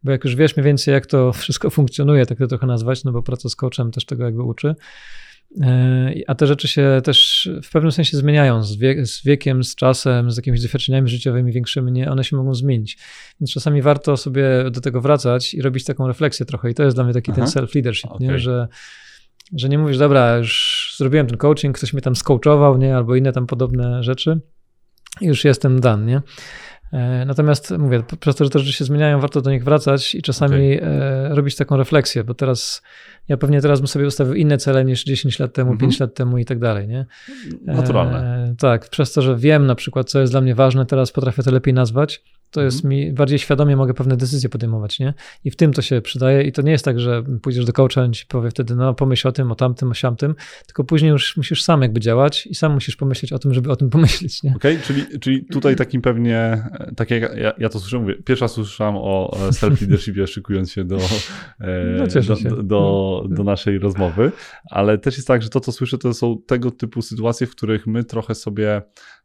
[0.03, 3.11] bo jak już wiesz mniej więcej, jak to wszystko funkcjonuje, tak to trochę nazwać, no
[3.11, 4.75] bo praca z coachem też tego jakby uczy,
[5.61, 9.75] e, a te rzeczy się też w pewnym sensie zmieniają z, wiek, z, wiekiem, z
[9.75, 12.97] czasem, z jakimiś doświadczeniami życiowymi większymi, nie, one się mogą zmienić.
[13.41, 16.71] Więc czasami warto sobie do tego wracać i robić taką refleksję trochę.
[16.71, 17.41] I to jest dla mnie taki Aha.
[17.41, 18.27] ten self-leadership, okay.
[18.27, 18.39] nie?
[18.39, 18.67] że
[19.55, 23.33] że nie mówisz, dobra, już zrobiłem ten coaching, ktoś mnie tam skoachował, nie, albo inne
[23.33, 24.39] tam podobne rzeczy,
[25.21, 26.21] już jestem dan, nie?
[26.93, 30.21] E, natomiast mówię, przez to, że te rzeczy się zmieniają, warto do nich wracać i
[30.21, 31.35] czasami okay.
[31.35, 32.81] robić taką refleksję, bo teraz
[33.27, 35.81] ja pewnie teraz bym sobie ustawił inne cele niż 10 lat temu, mm -hmm.
[35.81, 37.05] 5 lat temu i tak dalej, nie?
[37.65, 38.19] Naturalne.
[38.19, 41.43] E, tak, przez to, że wiem na przykład, co jest dla mnie ważne, teraz potrafię
[41.43, 42.89] to lepiej nazwać, to jest mhm.
[42.89, 45.13] mi, bardziej świadomie mogę pewne decyzje podejmować, nie?
[45.43, 48.05] I w tym to się przydaje i to nie jest tak, że pójdziesz do coacha
[48.05, 50.35] i ci powie wtedy, no pomyśl o tym, o tamtym, o siamtym,
[50.65, 53.75] tylko później już musisz sam jakby działać i sam musisz pomyśleć o tym, żeby o
[53.75, 54.53] tym pomyśleć, nie?
[54.55, 56.63] Okej, okay, czyli, czyli tutaj takim pewnie,
[56.95, 60.97] tak jak ja, ja to słyszę, mówię, pierwsza raz słyszałem o self-leadershipie szykując się do,
[61.59, 62.49] e, no, się.
[62.49, 64.31] do, do, do, naszej rozmowy,
[64.71, 67.87] ale też jest tak, że to, co słyszę, to są tego typu sytuacje, w których
[67.87, 68.81] my trochę sobie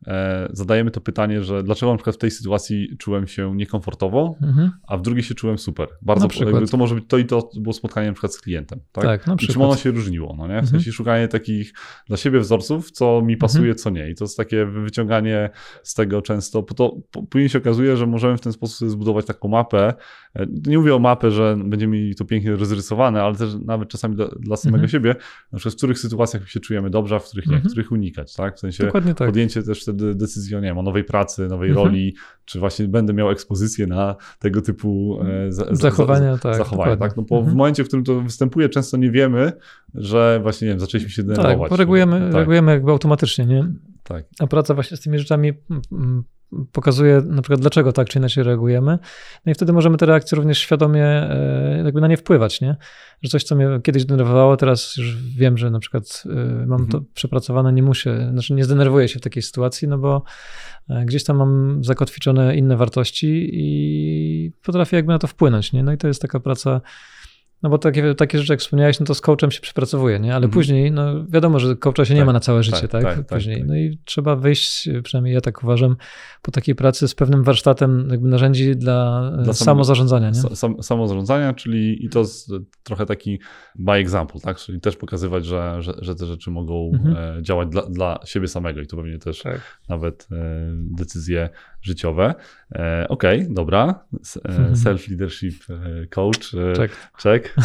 [0.07, 4.35] e, zadajemy to pytanie, że dlaczego na przykład w tej sytuacji czułem czułem się niekomfortowo,
[4.43, 4.71] mhm.
[4.87, 5.89] a w drugiej się czułem super.
[6.03, 6.29] Bardzo
[6.71, 8.81] to może być to i to było spotkanie na przykład z klientem.
[8.93, 9.51] Tak, tak na przykład.
[9.51, 10.55] I czym ono się różniło, no nie?
[10.55, 10.67] W mhm.
[10.67, 11.73] sensie szukanie takich
[12.09, 13.79] dla siebie wzorców, co mi pasuje, mhm.
[13.79, 14.11] co nie.
[14.11, 15.51] I to jest takie wyciąganie
[15.83, 16.97] z tego często, bo to
[17.31, 19.95] później się okazuje, że możemy w ten sposób zbudować taką mapę.
[20.35, 24.17] E, nie mówię o mapę, że będziemy mieli to pięknie rozrysowane, ale też nawet czasami
[24.17, 24.89] dla, dla samego mhm.
[24.89, 25.15] siebie,
[25.53, 27.71] na przykład w których sytuacjach się czujemy dobrze, a w których nie, w mhm.
[27.71, 28.57] których unikać, tak?
[28.57, 29.15] W sensie tak.
[29.17, 31.87] podjęcie też wtedy decyzji o, nie wiem, o nowej pracy, nowej mhm.
[31.87, 36.39] roli, czy właśnie będę miał ekspozycję na tego typu e, za, zachowania.
[36.39, 37.17] tak, zachowania tak?
[37.17, 37.55] No bo mhm.
[37.55, 39.53] w momencie, w którym to występuje, często nie wiemy,
[39.95, 41.61] że właśnie, nie wiem, zaczęliśmy się denerwować.
[41.61, 42.35] Tak, bo reagujemy, tak.
[42.35, 43.73] reagujemy jakby automatycznie, nie?
[44.03, 44.25] Tak.
[44.39, 45.53] A praca właśnie z tymi rzeczami
[46.73, 48.99] pokazuje na przykład, dlaczego tak czy inaczej reagujemy.
[49.47, 52.77] No i wtedy możemy te reakcje również świadomie e, jakby na nie wpływać, nie?
[53.23, 56.35] Że coś, co mnie kiedyś denerwowało, teraz już wiem, że na przykład e,
[56.67, 56.89] mam mhm.
[56.89, 60.23] to przepracowane, nie muszę, znaczy nie zdenerwuję się w takiej sytuacji, no bo
[61.05, 65.83] gdzieś tam mam zakotwiczone inne wartości i potrafię jakby na to wpłynąć, nie?
[65.83, 66.81] No i to jest taka praca
[67.63, 70.31] no bo takie, takie rzeczy, jak wspomniałeś, no to z coachem się przepracowuje, nie?
[70.31, 70.53] Ale mhm.
[70.53, 73.03] później, no wiadomo, że coacha się tak, nie ma na całe życie, tak?
[73.03, 73.17] tak?
[73.17, 73.59] tak później.
[73.59, 75.97] Tak, no i trzeba wyjść, przynajmniej ja tak uważam,
[76.43, 80.57] po takiej pracy z pewnym warsztatem jakby narzędzi dla, dla samozarządzania, nie?
[80.57, 82.51] Sam, samozarządzania, czyli i to jest
[82.83, 83.41] trochę taki
[83.75, 84.57] by example, tak?
[84.57, 87.39] Czyli też pokazywać, że, że, że te rzeczy mogą mhm.
[87.39, 89.61] E, działać dla, dla siebie samego i to pewnie też tak.
[89.89, 90.37] nawet e,
[90.75, 91.49] decyzje
[91.83, 92.35] życiowe.
[92.75, 94.05] E, okej, okay, dobra.
[94.45, 94.75] Mhm.
[94.75, 95.67] Self-leadership
[96.11, 97.11] coach, check.
[97.23, 97.57] check.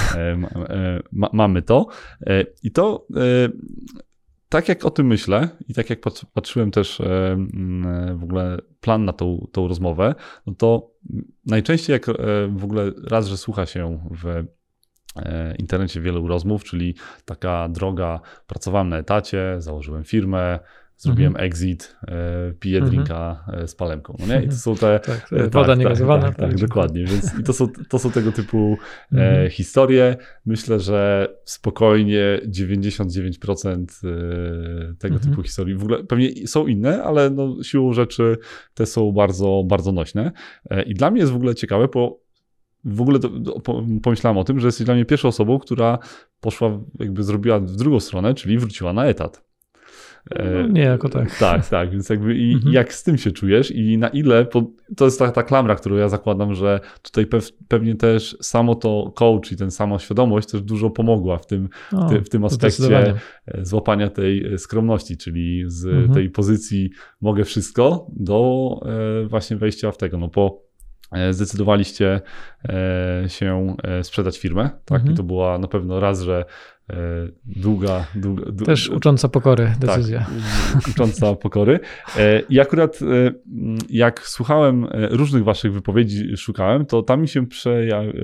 [1.11, 1.87] Ma, mamy to.
[2.63, 3.07] I to
[4.49, 5.99] tak jak o tym myślę i tak jak
[6.33, 7.01] patrzyłem też
[8.15, 10.15] w ogóle plan na tą, tą rozmowę,
[10.45, 10.91] no to
[11.45, 12.05] najczęściej jak
[12.49, 14.43] w ogóle raz, że słucha się w
[15.57, 16.95] internecie wielu rozmów, czyli
[17.25, 20.59] taka droga, pracowałem na etacie, założyłem firmę,
[20.97, 21.43] zrobiłem -hmm.
[21.43, 22.89] exit, e, piję -hmm.
[22.89, 24.15] drinka e, z palemką.
[24.19, 24.43] No nie?
[24.43, 24.99] I to są te.
[25.05, 26.23] tak, e, woda tak, niegazowana.
[26.23, 27.05] Tak, tak, tak, dokładnie.
[27.05, 28.77] Więc to są, to są tego typu
[29.13, 29.49] e, mhm.
[29.49, 30.17] historie.
[30.45, 34.15] Myślę, że spokojnie 99% e,
[34.95, 35.31] tego mhm.
[35.31, 35.75] typu historii.
[35.75, 38.37] W ogóle pewnie są inne, ale no, siłą rzeczy
[38.73, 40.31] te są bardzo, bardzo nośne.
[40.85, 42.27] I dla mnie jest w ogóle ciekawe, bo
[42.85, 43.29] w ogóle to,
[44.03, 45.99] pomyślałem o tym, że jesteś dla mnie pierwszą osobą, która
[46.39, 49.46] poszła, jakby zrobiła w drugą stronę, czyli wróciła na etat.
[50.53, 51.37] No, nie jako tak.
[51.39, 52.73] Tak, tak, więc jakby i, mhm.
[52.73, 54.45] jak z tym się czujesz i na ile,
[54.97, 59.11] to jest ta, ta klamra, którą ja zakładam, że tutaj pew, pewnie też samo to
[59.15, 62.45] coach i ten sama świadomość też dużo pomogła w tym, o, w, ty, w tym
[62.45, 63.13] aspekcie
[63.47, 66.13] e, złapania tej e, skromności, czyli z mhm.
[66.13, 66.89] tej pozycji
[67.21, 68.79] mogę wszystko do
[69.23, 70.67] e, właśnie wejścia w tego, no po
[71.31, 72.21] zdecydowaliście
[73.27, 74.99] się sprzedać firmę, tak?
[74.99, 75.13] Mhm.
[75.13, 76.45] I to była na pewno raz, że
[76.89, 80.25] E, długa, długa, Też ucząca pokory decyzja.
[80.73, 81.79] Tak, ucząca pokory.
[82.17, 83.31] E, I akurat e,
[83.89, 87.45] jak słuchałem różnych waszych wypowiedzi, szukałem, to tam mi się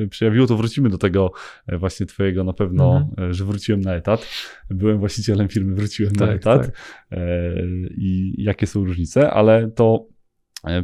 [0.10, 1.32] przejawiło, to wrócimy do tego
[1.68, 3.34] właśnie twojego na pewno, mhm.
[3.34, 4.28] że wróciłem na etat.
[4.70, 6.66] Byłem właścicielem firmy, wróciłem tak, na etat.
[6.66, 6.76] Tak.
[7.98, 10.08] I jakie są różnice, ale to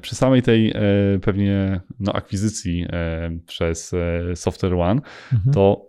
[0.01, 0.73] przy samej tej
[1.21, 2.85] pewnie no, akwizycji
[3.45, 3.95] przez
[4.35, 5.01] Software One,
[5.33, 5.53] mhm.
[5.53, 5.88] to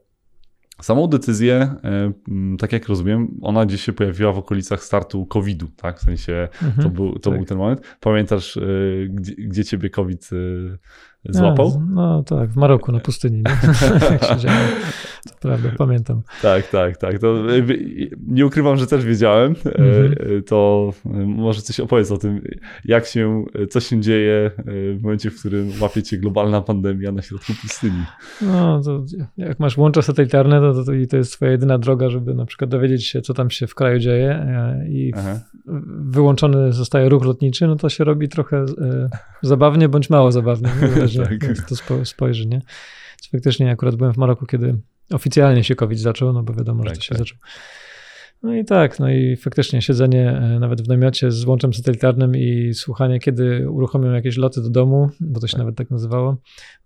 [0.82, 2.12] Samą decyzję, e,
[2.58, 5.98] tak jak rozumiem, ona gdzieś się pojawiła w okolicach startu COVID-u, tak?
[5.98, 7.38] W sensie mhm, to, był, to tak.
[7.38, 7.80] był ten moment.
[8.00, 8.60] Pamiętasz, e,
[9.08, 10.36] gdzie, gdzie ciebie COVID e,
[11.28, 11.82] złapał?
[11.90, 13.36] No, no tak, w Maroku na pustyni.
[13.36, 13.44] Nie?
[15.30, 16.22] to prawda, pamiętam.
[16.42, 17.18] Tak, tak, tak.
[17.18, 17.36] To,
[18.26, 19.54] nie ukrywam, że też wiedziałem.
[19.64, 20.14] Mhm.
[20.46, 20.90] To
[21.26, 22.40] może coś opowiedz o tym,
[22.84, 24.50] jak się, co się dzieje
[24.96, 28.04] w momencie, w którym łapie cię globalna pandemia na środku pustyni.
[28.42, 29.04] No, to
[29.36, 32.70] jak masz łącza satelitarne, to, to, to, to jest twoja jedyna droga, żeby na przykład
[32.70, 34.46] dowiedzieć się, co tam się w kraju dzieje
[34.88, 35.40] i w,
[36.10, 38.64] wyłączony zostaje ruch lotniczy, no to się robi trochę
[39.42, 40.68] zabawnie bądź mało zabawnie
[41.10, 41.68] zależy tak.
[41.88, 42.62] to spojrzy, nie?
[43.32, 44.76] Faktycznie akurat byłem w Maroku, kiedy
[45.10, 47.18] oficjalnie się COVID zaczął, no bo wiadomo, tak, że to się tak.
[47.18, 47.38] zaczął.
[48.42, 52.74] No i tak, no i faktycznie siedzenie e, nawet w namiocie z łączem satelitarnym i
[52.74, 55.58] słuchanie, kiedy uruchomią jakieś loty do domu, bo to się tak.
[55.58, 56.36] nawet tak nazywało,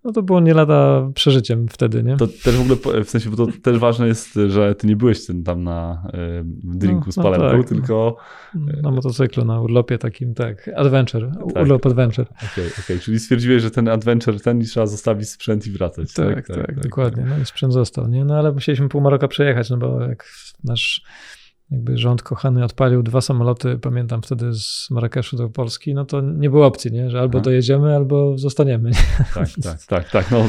[0.03, 2.17] no to było nie lada przeżyciem wtedy, nie?
[2.17, 5.25] To też w ogóle, w sensie, bo to też ważne jest, że ty nie byłeś
[5.25, 8.17] ten tam na y, drinku no, z palemką, no tak, tylko...
[8.81, 11.63] Na motocyklu, na urlopie takim, tak, adventure, tak.
[11.63, 12.25] urlop adventure.
[12.25, 16.13] Okej, okay, okay, czyli stwierdziłeś, że ten adventure, ten i trzeba zostawić sprzęt i wracać.
[16.13, 18.25] Tak, tak, tak, tak dokładnie, no i sprzęt został, nie?
[18.25, 20.25] No ale musieliśmy pół Maroka przejechać, no bo jak
[20.63, 21.01] nasz
[21.71, 26.49] jakby rząd kochany odpalił dwa samoloty, pamiętam wtedy z Marrakeszu do Polski, no to nie
[26.49, 27.09] było opcji, nie?
[27.09, 27.43] że albo Aha.
[27.43, 28.89] dojedziemy, albo zostaniemy.
[28.89, 28.95] Nie?
[29.33, 30.31] Tak, tak, tak, tak.
[30.31, 30.45] No,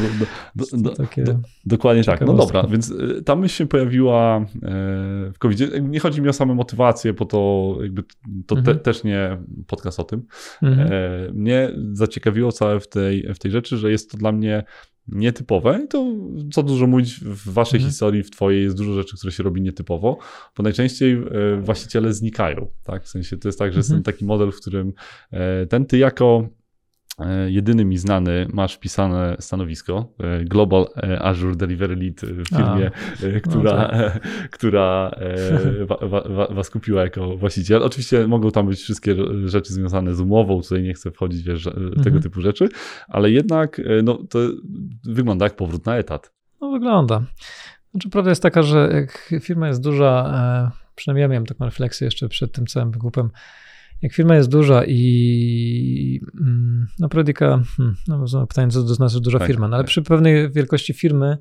[0.56, 0.94] do, do,
[1.24, 2.20] do, dokładnie tak.
[2.20, 4.46] No dobra, więc y, ta myśl się pojawiła e,
[5.32, 5.82] w covid -zie.
[5.82, 8.02] Nie chodzi mi o samą motywację, bo to jakby
[8.46, 8.76] to mhm.
[8.76, 10.22] te, też nie podcast o tym.
[10.62, 10.92] Mhm.
[10.92, 14.64] E, mnie zaciekawiło całe w tej, w tej rzeczy, że jest to dla mnie
[15.08, 16.06] nietypowe i to
[16.52, 17.90] co dużo mówić w waszej mhm.
[17.90, 20.18] historii, w twojej jest dużo rzeczy, które się robi nietypowo,
[20.56, 23.04] bo najczęściej e, właściciele znikają, tak?
[23.04, 23.78] W sensie to jest tak, że mhm.
[23.78, 24.92] jest ten taki model, w którym
[25.30, 26.48] e, ten ty jako
[27.46, 32.90] jedyny mi znany masz wpisane stanowisko e, Global e, Azure Delivery Lead w firmie,
[33.36, 34.20] A, która, no tak.
[34.50, 35.10] która
[35.90, 37.82] wa, wa, was kupiła jako właściciel.
[37.82, 42.04] Oczywiście mogą tam być wszystkie rzeczy związane z umową, tutaj nie chcę wchodzić wiesz, mhm.
[42.04, 42.68] tego typu rzeczy,
[43.08, 44.38] ale jednak no, to
[45.04, 46.32] wygląda jak powrót na etat.
[46.60, 47.22] No wygląda.
[47.90, 50.34] Znaczy, prawda jest taka, że jak firma jest duża,
[50.94, 53.30] przynajmniej ja miałem taką refleksję jeszcze przed tym całym wygłupem,
[54.02, 59.38] jak firma jest duża i mm, no Prodica, hmm, no pytanie, co to znaczy duża
[59.38, 59.88] tak, firma, no ale tak.
[59.88, 61.38] przy pewnej wielkości firmy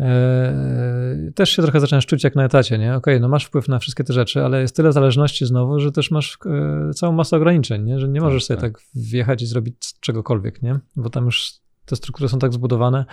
[0.00, 2.88] e, też się trochę zaczynasz czuć jak na etacie, nie?
[2.88, 5.92] Okej, okay, no masz wpływ na wszystkie te rzeczy, ale jest tyle zależności znowu, że
[5.92, 7.98] też masz e, całą masę ograniczeń, nie?
[7.98, 8.82] Że nie możesz tak, sobie tak.
[8.82, 10.78] tak wjechać i zrobić czegokolwiek, nie?
[10.96, 11.52] Bo tam już
[11.86, 13.04] te struktury są tak zbudowane,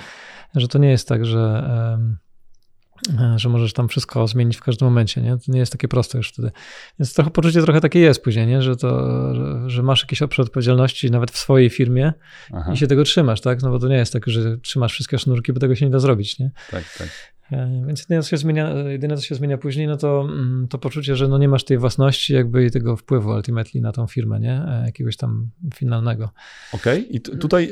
[0.56, 2.25] że to nie jest tak, że E,
[3.36, 5.38] że możesz tam wszystko zmienić w każdym momencie, nie?
[5.38, 6.52] To nie jest takie proste już wtedy.
[7.00, 8.62] Więc trochę poczucie trochę takie jest później, nie?
[8.62, 8.90] Że, to,
[9.36, 12.14] że, że masz jakiś obszar odpowiedzialności nawet w swojej firmie
[12.54, 12.74] Aha.
[12.74, 13.62] i się tego trzymasz, tak?
[13.62, 16.00] No bo to nie jest tak, że trzymasz wszystkie sznurki, bo tego się nie da
[16.00, 16.52] zrobić, nie?
[16.72, 17.36] Tak, tak.
[17.52, 20.78] E, więc jedyne co, się zmienia, jedyne, co się zmienia później, no to, mm, to
[20.78, 24.40] poczucie, że no nie masz tej własności jakby i tego wpływu ultimately na tą firmę,
[24.40, 24.54] nie?
[24.54, 26.30] E, jakiegoś tam finalnego.
[26.74, 27.12] Okej, okay.
[27.12, 27.70] i tutaj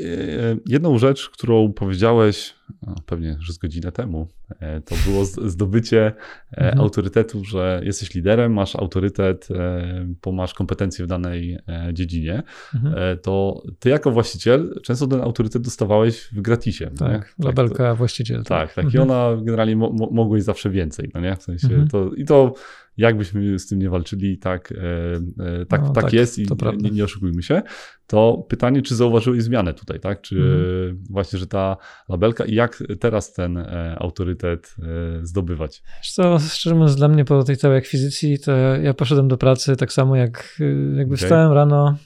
[0.66, 2.54] jedną rzecz, którą powiedziałeś,
[2.88, 4.28] no, pewnie, że z godzinę temu,
[4.60, 6.06] e, to było zdobycie
[6.52, 6.80] e, mhm.
[6.80, 11.58] autorytetu, że jesteś liderem, masz autorytet, e, bo masz kompetencje w danej
[11.94, 12.44] dziedzinie,
[12.76, 13.20] mhm.
[13.20, 16.92] to ty jako właściciel często ten autorytet dostawałeś w gratisie.
[16.98, 17.46] Tak, nie?
[17.46, 18.44] labelka tak, właściciel.
[18.44, 18.86] Tak, tak, tak.
[18.86, 19.04] Mhm.
[19.04, 21.36] i ona generalnie mo mogłeś zawsze więcej, no nie?
[21.36, 21.88] W sensie mhm.
[21.88, 22.54] to, i to
[22.98, 24.76] jakbyśmy z tym nie walczyli, tak, e,
[25.62, 26.46] e, tak, no, tak, tak, jest i
[26.78, 27.62] nie, nie, oszukujmy się,
[28.08, 30.22] to pytanie, czy zauważyłeś zmianę tutaj, tak?
[30.22, 31.04] Czy mhm.
[31.10, 31.78] właśnie, że ta
[32.10, 34.76] labelka i jak teraz ten e, autorytet
[35.22, 35.84] zdobywać?
[36.14, 38.52] Co, szczerze mówiąc, dla mnie po tej całej akwizycji, to
[38.82, 40.60] ja poszedłem do pracy tak samo jak
[40.98, 41.18] jakby okay.
[41.18, 41.98] wstałem rano,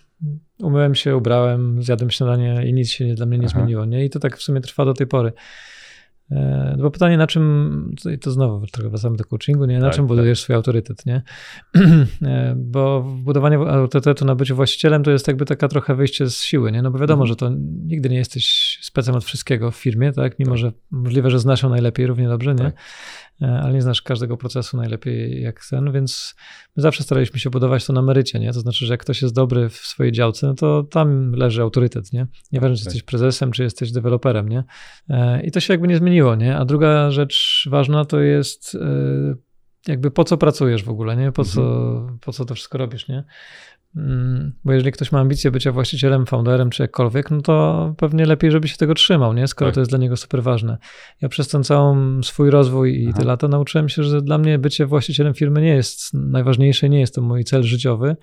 [0.59, 3.59] umyłem się, ubrałem, zjadłem śniadanie i nic się dla mnie nie Aha.
[3.59, 4.05] zmieniło, nie?
[4.05, 5.31] I to tak w sumie trwa do tej pory.
[6.31, 9.79] E, bo pytanie, na czym, i to znowu trochę wracamy do coachingu, nie?
[9.79, 10.07] na tak, czym tak.
[10.07, 10.43] budujesz tak.
[10.43, 11.21] swój autorytet, nie?
[12.21, 16.71] E, bo budowanie autorytetu na byciu właścicielem to jest jakby taka trochę wyjście z siły,
[16.71, 16.81] nie?
[16.81, 17.27] No bo wiadomo, mhm.
[17.27, 17.49] że to
[17.85, 20.39] nigdy nie jesteś specem od wszystkiego w firmie, tak?
[20.39, 20.59] Mimo, tak.
[20.59, 22.71] że możliwe, że znasz ją najlepiej, równie dobrze, nie?
[23.39, 23.49] Tak.
[23.49, 26.35] E, ale nie znasz każdego procesu najlepiej jak ten, więc
[26.75, 28.53] my zawsze staraliśmy się budować to na merycie, nie?
[28.53, 32.13] To znaczy, że jak ktoś jest dobry w swojej działce, no to tam leży autorytet,
[32.13, 32.27] nie?
[32.51, 34.63] Nieważne, czy jesteś prezesem, czy jesteś deweloperem, nie?
[35.09, 36.57] E, I to się jakby nie zmieniło, nie?
[36.57, 39.35] A druga rzecz ważna to jest e,
[39.87, 41.31] jakby po co pracujesz w ogóle, nie?
[41.31, 41.55] Po, mhm.
[41.55, 43.23] co, po co to wszystko robisz, nie?
[43.95, 48.51] Mm, bo jeżeli ktoś ma ambicje bycia właścicielem, founderem czy jakkolwiek, no to pewnie lepiej,
[48.51, 49.47] żeby się tego trzymał, nie?
[49.47, 49.75] skoro tak.
[49.75, 50.77] to jest dla niego super ważne.
[51.21, 53.17] Ja przez ten cały swój rozwój i Aha.
[53.17, 57.15] te lata nauczyłem się, że dla mnie bycie właścicielem firmy nie jest najważniejsze, nie jest
[57.15, 58.15] to mój cel życiowy.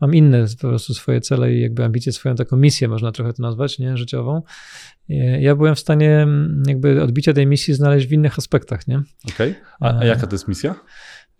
[0.00, 3.42] Mam inne po prostu swoje cele i jakby ambicje, swoją taką misję, można trochę to
[3.42, 3.96] nazwać, nie?
[3.96, 4.42] życiową.
[5.40, 9.02] Ja byłem w stanie mm, jakby odbicia tej misji znaleźć w innych aspektach, nie?
[9.34, 9.50] Okej.
[9.50, 9.54] Okay.
[9.80, 10.74] A, a jaka to jest misja?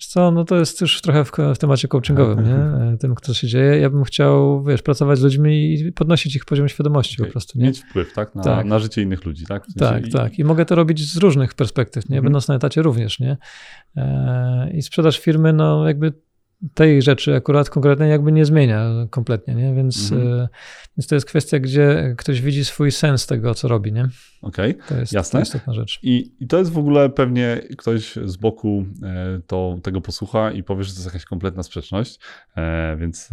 [0.07, 2.55] Co, no to jest już trochę w, w temacie coachingowym, nie?
[2.55, 3.81] E, tym, co się dzieje.
[3.81, 7.27] Ja bym chciał, wiesz, pracować z ludźmi i podnosić ich poziom świadomości okay.
[7.27, 7.65] po prostu, nie?
[7.67, 8.35] Mieć wpływ, tak?
[8.35, 8.67] Na, tak?
[8.67, 9.67] na, życie innych ludzi, tak?
[9.67, 10.11] W sensie tak, i...
[10.11, 10.39] tak.
[10.39, 12.17] I mogę to robić z różnych perspektyw, nie?
[12.17, 12.25] Mhm.
[12.25, 13.37] Będąc na etacie również, nie?
[13.97, 16.13] E, I sprzedaż firmy, no jakby
[16.75, 19.75] tej rzeczy akurat konkretnej jakby nie zmienia kompletnie, nie?
[19.75, 20.33] Więc, mhm.
[20.33, 20.49] E,
[20.97, 24.09] więc to jest kwestia, gdzie ktoś widzi swój sens tego, co robi, nie?
[24.43, 25.41] Okej, okay, to jest, jasne.
[25.41, 25.99] To istotna rzecz.
[26.03, 30.63] I, I to jest w ogóle pewnie ktoś z boku e, to, tego posłucha i
[30.63, 32.19] powie, że to jest jakaś kompletna sprzeczność,
[32.57, 33.31] e, więc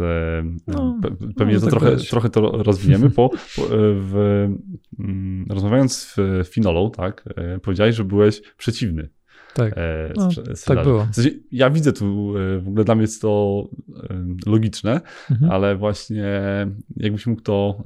[0.66, 1.00] no,
[1.36, 3.10] pewnie to tak trochę, trochę to rozwiniemy.
[3.10, 4.46] Po w,
[4.98, 7.24] mm, rozmawiając w Finolo, tak,
[7.62, 9.08] powiedziałeś, że byłeś przeciwny
[9.58, 10.28] tak, e, no,
[10.66, 11.06] tak było.
[11.12, 13.64] W sensie, ja widzę tu, e, w ogóle dla mnie jest to
[14.10, 15.52] e, logiczne, mhm.
[15.52, 16.26] ale właśnie
[16.96, 17.82] jakbyś mógł to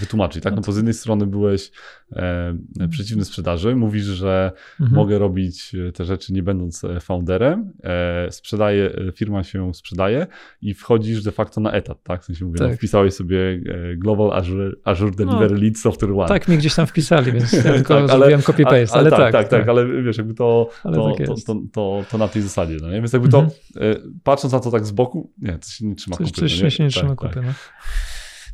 [0.00, 0.56] wytłumaczyć, tak?
[0.56, 1.70] No, to z jednej strony byłeś
[2.16, 4.96] e, przeciwny sprzedaży, mówisz, że mhm.
[4.96, 10.26] mogę robić te rzeczy nie będąc founderem, e, sprzedaje, firma się sprzedaje
[10.62, 12.22] i wchodzisz de facto na etat, tak?
[12.22, 12.70] W sensie mówię, no, tak.
[12.70, 13.60] no, wpisałeś sobie
[13.96, 16.28] Global Azure, Azure Delivery no, Lead Software One.
[16.28, 19.32] Tak, mi gdzieś tam wpisali, więc ja tylko tak, zrobiłem copy-paste, ale, ale, tak, tak,
[19.32, 22.42] tak, tak, ale wiesz, jakby to, ale to, tak to, to, to, to, na tej
[22.42, 22.76] zasadzie.
[22.82, 22.94] No nie?
[22.94, 23.56] Więc jakby to, mhm.
[23.76, 26.40] e, patrząc na to tak z boku, nie, to się nie trzyma coś, kupy.
[26.40, 26.70] Coś no nie?
[26.70, 27.44] się nie trzyma tak, kupy, tak.
[27.44, 27.52] no.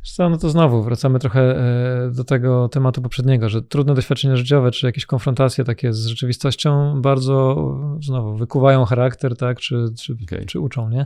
[0.03, 4.71] Co, no to znowu wracamy trochę e, do tego tematu poprzedniego, że trudne doświadczenia życiowe,
[4.71, 7.67] czy jakieś konfrontacje takie z rzeczywistością bardzo
[8.03, 10.45] znowu wykuwają charakter, tak, czy, czy, okay.
[10.45, 11.05] czy uczą, nie?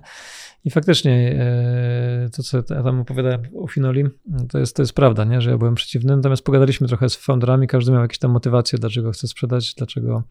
[0.65, 4.03] I faktycznie e, to, co ja tam opowiadałem o Finoli,
[4.49, 5.41] to jest, to jest prawda, nie?
[5.41, 9.11] że ja byłem przeciwny, natomiast pogadaliśmy trochę z founderami, każdy miał jakieś tam motywacje, dlaczego
[9.11, 10.23] chce sprzedać, dlaczego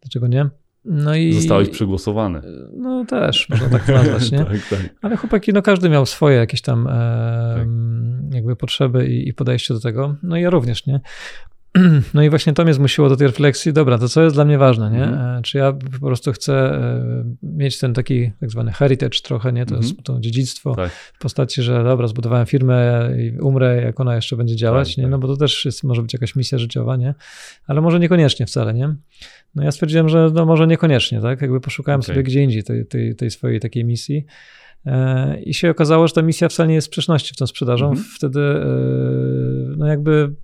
[0.00, 0.50] Dlaczego nie?
[0.86, 2.42] No i, Zostałeś przegłosowany.
[2.76, 4.38] No też, można tak nazwać, nie?
[4.38, 4.80] tak, tak.
[5.02, 6.90] Ale chłopaki, no każdy miał swoje jakieś tam e,
[7.56, 7.68] tak.
[8.34, 10.16] jakby potrzeby i, i, podejście do tego.
[10.22, 11.00] No i ja również, nie?
[12.14, 14.58] No i właśnie to mnie zmusiło do tej refleksji, dobra, to co jest dla mnie
[14.58, 15.04] ważne, nie?
[15.04, 15.42] Mm.
[15.42, 19.66] Czy ja po prostu chcę e, mieć ten taki tak zwany heritage trochę, nie?
[19.66, 19.82] To mm.
[19.86, 20.90] jest to dziedzictwo tak.
[20.90, 25.04] w postaci, że dobra, zbudowałem firmę i umrę, jak ona jeszcze będzie działać, tak, nie?
[25.04, 25.10] Tak.
[25.10, 27.14] No bo to też jest, może być jakaś misja życiowa, nie?
[27.66, 28.94] Ale może niekoniecznie wcale, nie?
[29.56, 31.42] No ja stwierdziłem, że no może niekoniecznie, tak?
[31.42, 32.06] Jakby poszukałem okay.
[32.06, 34.26] sobie gdzie indziej tej, tej, tej swojej takiej misji.
[34.86, 37.86] E, I się okazało, że ta misja wcale nie jest w sprzeczności z tą sprzedażą.
[37.86, 38.16] Mm -hmm.
[38.16, 38.40] Wtedy,
[39.76, 40.34] no jakby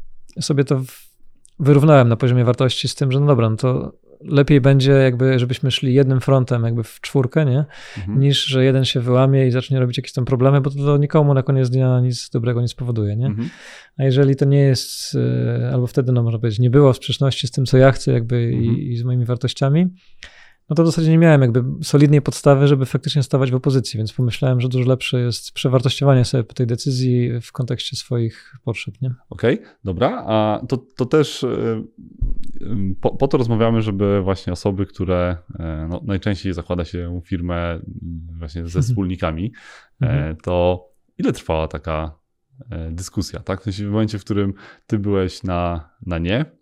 [0.41, 0.83] sobie to
[1.59, 3.93] wyrównałem na poziomie wartości z tym, że no dobra, no to
[4.25, 7.65] lepiej będzie jakby, żebyśmy szli jednym frontem jakby w czwórkę, nie?
[7.99, 8.21] Mhm.
[8.21, 11.43] Niż, że jeden się wyłamie i zacznie robić jakieś tam problemy, bo to nikomu na
[11.43, 13.27] koniec dnia nic dobrego nie spowoduje, nie?
[13.27, 13.51] Mhm.
[13.99, 17.51] A jeżeli to nie jest, e, albo wtedy, no można powiedzieć, nie było sprzeczności z
[17.51, 18.65] tym, co ja chcę jakby mhm.
[18.65, 19.87] i, i z moimi wartościami,
[20.73, 24.13] no to w zasadzie nie miałem jakby solidnej podstawy, żeby faktycznie stawać w opozycji, więc
[24.13, 28.95] pomyślałem, że dużo lepsze jest przewartościowanie sobie tej decyzji w kontekście swoich potrzeb.
[29.31, 31.85] Okej, okay, dobra, a to, to też y,
[33.01, 35.59] po, po, to rozmawiamy, żeby właśnie osoby, które y,
[35.89, 37.81] no, najczęściej zakłada się firmę
[38.39, 39.53] właśnie ze wspólnikami,
[40.01, 40.37] mhm.
[40.37, 40.87] to
[41.19, 42.23] ile trwała taka
[42.91, 43.61] dyskusja, tak?
[43.61, 44.55] W sensie w momencie, w którym
[44.87, 46.62] ty byłeś na, na nie, E,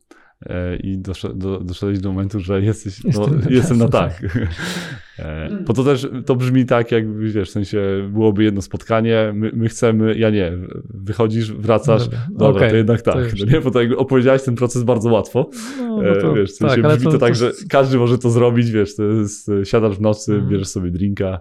[0.83, 4.23] i doszedłeś do momentu, że jesteś, no, jestem na tak.
[5.21, 9.51] E, bo to też to brzmi tak, jakby wiesz, w sensie byłoby jedno spotkanie, my,
[9.55, 10.53] my chcemy, ja nie,
[10.85, 13.15] wychodzisz, wracasz, dobra, dobra okay, to jednak tak.
[13.15, 13.61] To no nie?
[13.61, 15.51] Bo to jakby opowiedziałeś ten proces bardzo łatwo.
[15.79, 18.31] No, no to, wiesz, w sensie tak, brzmi to, to, tak, że każdy może to
[18.31, 20.51] zrobić, wiesz, to jest, siadasz w nocy, hmm.
[20.51, 21.41] bierzesz sobie drinka,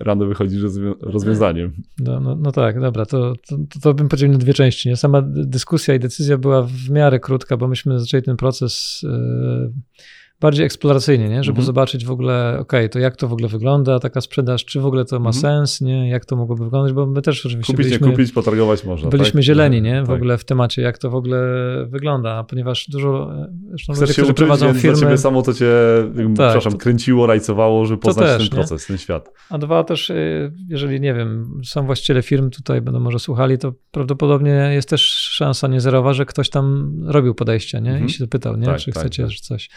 [0.00, 0.62] rano wychodzisz
[1.00, 1.72] rozwiązaniem.
[1.98, 4.88] No, no, no, tak, dobra, to, to, to bym podzielił na dwie części.
[4.88, 4.96] Nie?
[4.96, 9.00] Sama dyskusja i decyzja była w miarę krótka, bo myśmy zaczęli ten proces.
[9.02, 9.72] Yy,
[10.44, 11.44] bardziej eksploracyjnie, nie?
[11.44, 11.66] żeby mhm.
[11.66, 15.04] zobaczyć w ogóle, ok, to jak to w ogóle wygląda, taka sprzedaż, czy w ogóle
[15.04, 15.42] to ma mhm.
[15.42, 16.08] sens, nie?
[16.08, 19.10] jak to mogłoby wyglądać, bo my też oczywiście kupić, byliśmy, nie kupić, potargować można.
[19.10, 19.42] Byliśmy tak?
[19.42, 20.02] zieleni nie?
[20.02, 20.16] w tak.
[20.16, 21.38] ogóle w temacie, jak to w ogóle
[21.86, 23.32] wygląda, ponieważ dużo,
[23.68, 24.96] zresztą Chcesz ludzie, się uczyć, prowadzą firmy...
[24.96, 25.72] ciebie samo to cię,
[26.16, 28.86] tak, przepraszam, to, kręciło, rajcowało, żeby poznać też, ten proces, nie?
[28.86, 29.32] ten świat.
[29.50, 33.72] A dwa też, y, jeżeli nie wiem, są właściciele firm tutaj będą może słuchali, to
[33.90, 37.90] prawdopodobnie jest też szansa niezerowa, że ktoś tam robił podejście, nie?
[37.90, 38.06] Mhm.
[38.06, 38.66] I się pytał, nie?
[38.66, 39.34] Tak, czy tak, chcecie tak.
[39.34, 39.68] coś.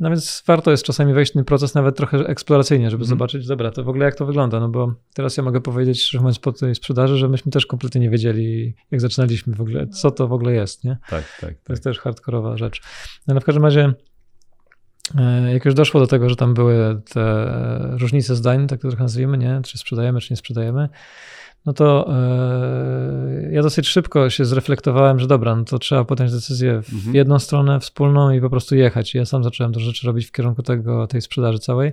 [0.00, 3.08] No więc warto jest czasami wejść w ten proces nawet trochę eksploracyjnie, żeby mm.
[3.08, 6.18] zobaczyć, dobra, to w ogóle jak to wygląda, no bo teraz ja mogę powiedzieć, szczerze
[6.20, 10.10] mówiąc, po tej sprzedaży, że myśmy też kompletnie nie wiedzieli, jak zaczynaliśmy w ogóle, co
[10.10, 10.98] to w ogóle jest, nie?
[11.08, 11.54] Tak, tak.
[11.64, 11.92] To jest tak.
[11.92, 12.80] też hardkorowa rzecz.
[13.26, 13.94] No, ale w każdym razie
[15.52, 17.50] jak już doszło do tego, że tam były te
[17.98, 19.60] różnice zdań, tak to trochę nazwijmy, nie?
[19.64, 20.88] Czy sprzedajemy, czy nie sprzedajemy,
[21.66, 22.10] no to
[23.42, 27.14] yy, ja dosyć szybko się zreflektowałem, że dobra, no to trzeba podjąć decyzję w mhm.
[27.14, 29.14] jedną stronę wspólną i po prostu jechać.
[29.14, 31.92] I ja sam zacząłem to rzeczy robić w kierunku tego, tej sprzedaży całej.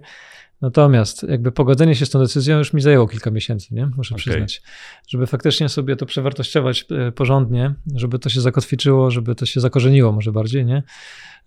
[0.61, 3.90] Natomiast jakby pogodzenie się z tą decyzją już mi zajęło kilka miesięcy, nie?
[3.98, 4.22] muszę okay.
[4.22, 4.61] przyznać.
[5.07, 10.11] Żeby faktycznie sobie to przewartościować e, porządnie, żeby to się zakotwiczyło, żeby to się zakorzeniło
[10.11, 10.84] może bardziej, nie?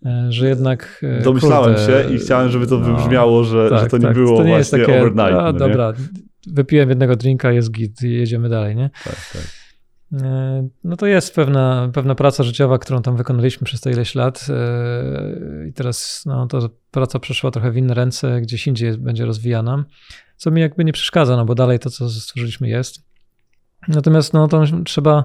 [0.06, 1.04] E, że jednak.
[1.24, 4.14] Domyślałem kurde, się i chciałem, żeby to no, wybrzmiało, że, tak, że to nie tak,
[4.14, 5.40] było to nie właśnie jest takie, overnight.
[5.40, 5.92] A, no dobra,
[6.46, 8.90] wypiłem jednego drinka, jest git i jedziemy dalej, nie?
[9.04, 9.57] Tak, tak.
[10.12, 14.46] E, no to jest pewna, pewna praca życiowa, którą tam wykonaliśmy przez te ileś lat
[14.50, 19.84] e, i teraz no, to praca przeszła trochę w inne ręce, gdzieś indziej będzie rozwijana,
[20.36, 23.08] co mi jakby nie przeszkadza, no bo dalej to, co stworzyliśmy jest.
[23.88, 25.24] Natomiast no to trzeba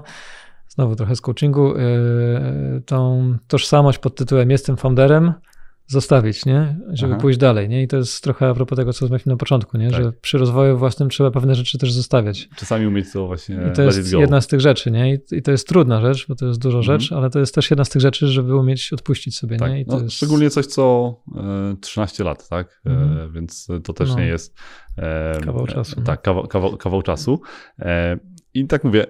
[0.68, 1.80] znowu trochę z coachingu, e,
[2.86, 5.34] tą tożsamość pod tytułem jestem founderem,
[5.86, 6.76] zostawić, nie?
[6.92, 7.20] Żeby Aha.
[7.20, 7.82] pójść dalej, nie?
[7.82, 9.90] I to jest trochę a propos tego, co rozmawialiśmy na początku, nie?
[9.90, 10.02] Tak.
[10.02, 12.48] Że przy rozwoju własnym trzeba pewne rzeczy też zostawiać.
[12.56, 15.14] Czasami umieć to właśnie I to jest jedna z tych rzeczy, nie?
[15.32, 17.00] I, to jest trudna rzecz, bo to jest dużo mhm.
[17.00, 19.70] rzeczy, ale to jest też jedna z tych rzeczy, żeby umieć odpuścić sobie, tak.
[19.70, 19.80] nie?
[19.80, 20.16] I no, jest...
[20.16, 22.80] Szczególnie coś, co e, 13 lat, tak?
[22.86, 23.32] E, mhm.
[23.32, 24.16] więc to też no.
[24.16, 24.54] nie jest...
[24.98, 26.02] E, kawał czasu.
[26.02, 27.40] tak, kawał, kawał, kawał czasu.
[28.54, 29.06] I tak mówię,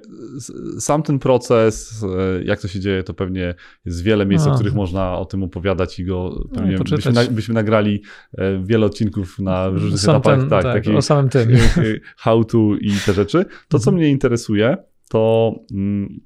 [0.79, 3.55] sam ten proces, e, jak to się dzieje, to pewnie
[3.85, 4.51] jest wiele miejsc, A.
[4.51, 8.03] o których można o tym opowiadać i go no, pewnie no, byśmy, byśmy, nagrali
[8.39, 10.41] e, wiele odcinków na różnych Sam etapach.
[10.41, 11.49] Ten, tak, tak, o samym tym.
[12.16, 13.45] How to i te rzeczy.
[13.69, 13.97] To, co mhm.
[13.97, 14.77] mnie interesuje,
[15.09, 16.21] to mm,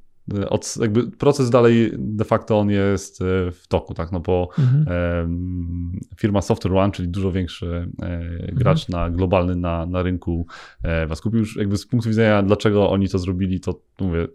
[0.48, 4.84] od, jakby proces dalej de facto on jest e, w toku, tak, no bo mhm.
[4.88, 9.10] e, firma Software One, czyli dużo większy e, gracz mhm.
[9.10, 10.46] na globalny na, na rynku
[10.82, 14.28] e, was kupił już jakby z punktu widzenia dlaczego oni to zrobili, to mówię,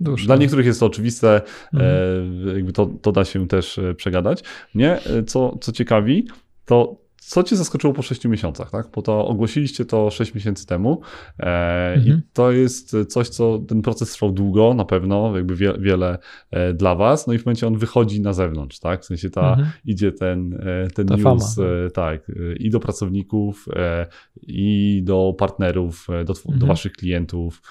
[0.00, 1.42] Dusz, Dla niektórych jest to oczywiste, e,
[1.74, 2.56] mhm.
[2.56, 4.44] jakby to, to da się też e, przegadać.
[4.74, 6.28] Mnie, co, co ciekawi,
[6.64, 6.96] to
[7.28, 8.88] co cię zaskoczyło po 6 miesiącach, tak?
[8.94, 11.00] Bo to ogłosiliście to 6 miesięcy temu
[11.38, 12.18] e, mhm.
[12.18, 16.18] i to jest coś, co ten proces trwał długo, na pewno, jakby wie, wiele
[16.50, 19.02] e, dla was, no i w momencie on wychodzi na zewnątrz, tak?
[19.02, 19.68] W sensie ta, mhm.
[19.84, 24.06] idzie ten, e, ten ta news, e, tak, e, i do pracowników, e,
[24.42, 26.58] i do partnerów, do, mhm.
[26.58, 27.62] do waszych klientów,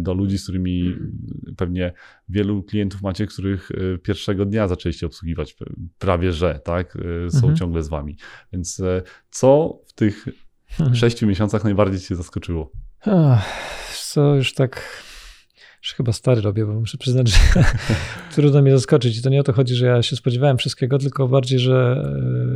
[0.00, 0.96] do ludzi, z którymi
[1.56, 1.92] pewnie
[2.28, 5.56] wielu klientów macie, których e, pierwszego dnia zaczęliście obsługiwać,
[5.98, 7.56] prawie że, tak, e, są mhm.
[7.56, 8.16] ciągle z wami.
[8.52, 8.82] Więc
[9.30, 10.28] co w tych
[10.70, 10.96] mhm.
[10.96, 12.72] sześciu miesiącach najbardziej cię zaskoczyło?
[14.12, 15.02] Co już tak
[15.86, 17.38] już chyba stary robię, bo muszę przyznać, że
[18.34, 19.18] trudno mnie zaskoczyć.
[19.18, 22.04] I to nie o to chodzi, że ja się spodziewałem wszystkiego, tylko bardziej, że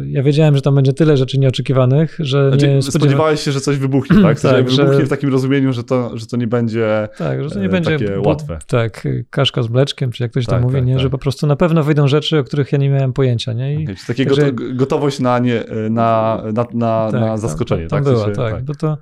[0.03, 3.05] e, ja wiedziałem, że tam będzie tyle rzeczy nieoczekiwanych, że znaczy, nie spodziewa...
[3.05, 4.41] spodziewałeś się, że coś wybuchnie, tak?
[4.41, 5.07] tak wybuchnie że...
[5.07, 7.99] w takim rozumieniu, że to, że to nie będzie tak, że to nie e, będzie
[7.99, 8.59] takie łatwe.
[8.67, 10.93] Tak, kaszka z mleczkiem, czy jak ktoś tak, tam mówi, tak, nie?
[10.93, 11.03] Tak.
[11.03, 13.53] że po prostu na pewno wyjdą rzeczy, o których ja nie miałem pojęcia.
[13.53, 13.75] Nie?
[13.75, 14.53] I, okay, także...
[14.53, 17.87] gotowość na, nie, na, na, na, na tak, zaskoczenie.
[17.87, 18.35] Tam, tam tak?
[18.35, 18.99] była, tak, bo to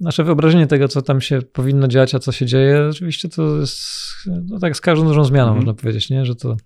[0.00, 3.80] nasze wyobrażenie tego, co tam się powinno dziać, a co się dzieje, oczywiście to jest
[4.26, 5.56] no tak z każdą dużą zmianą, mm.
[5.56, 6.26] można powiedzieć, nie?
[6.26, 6.56] że to...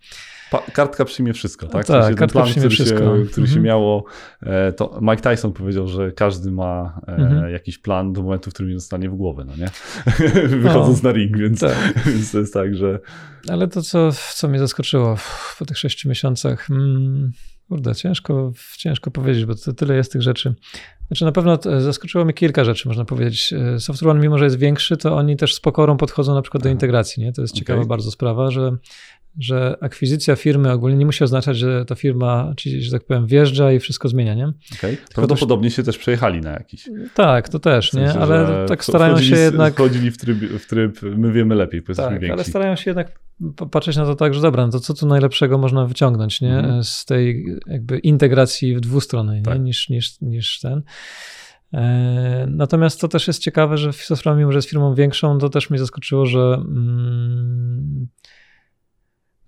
[0.51, 1.86] Pa, kartka przyjmie wszystko, tak?
[1.86, 3.19] Tak, w sensie kartka plan, przyjmie który wszystko.
[3.19, 3.66] Się, który się mhm.
[3.66, 4.05] miało,
[4.43, 7.52] e, to Mike Tyson powiedział, że każdy ma e, mhm.
[7.52, 9.69] jakiś plan do momentu, w którym nie zostanie w głowę, no nie?
[10.62, 12.02] Wychodząc na ring, więc, tak.
[12.06, 12.98] więc to jest tak, że...
[13.48, 15.16] Ale to, co, co mnie zaskoczyło
[15.59, 16.66] po tych sześciu miesiącach...
[16.66, 17.32] Hmm
[17.69, 20.55] Kurde, ciężko, ciężko powiedzieć, bo to tyle jest tych rzeczy.
[21.07, 23.53] Znaczy na pewno zaskoczyło mnie kilka rzeczy, można powiedzieć.
[23.53, 26.62] E, Software One, mimo że jest większy, to oni też z pokorą podchodzą na przykład
[26.62, 27.23] do integracji.
[27.23, 27.32] Nie?
[27.32, 27.61] To jest okay.
[27.61, 28.77] ciekawa bardzo sprawa, że
[29.39, 33.73] że akwizycja firmy ogólnie nie musi oznaczać, że ta firma, czyli, że tak powiem, wjeżdża
[33.73, 34.52] i wszystko zmienia, nie?
[34.78, 34.97] Okay.
[35.15, 35.77] Prawdopodobnie też...
[35.77, 36.89] się też przejechali na jakiś.
[37.15, 38.20] Tak, to też, w sensie, nie?
[38.20, 39.74] Ale tak starają się jednak...
[39.74, 42.32] Wchodzili w tryb, w tryb, my wiemy lepiej, powiedzmy tak, więksi.
[42.32, 43.20] ale starają się jednak
[43.70, 46.59] patrzeć na to tak, że dobra, no to co tu najlepszego można wyciągnąć, nie?
[46.59, 46.85] Mhm.
[46.85, 49.61] Z tej jakby integracji w dwustronnej, tak.
[49.61, 50.82] Niż, niż, niż ten.
[51.74, 55.70] E, natomiast to też jest ciekawe, że Software, mimo że jest firmą większą, to też
[55.70, 58.09] mnie zaskoczyło, że mm,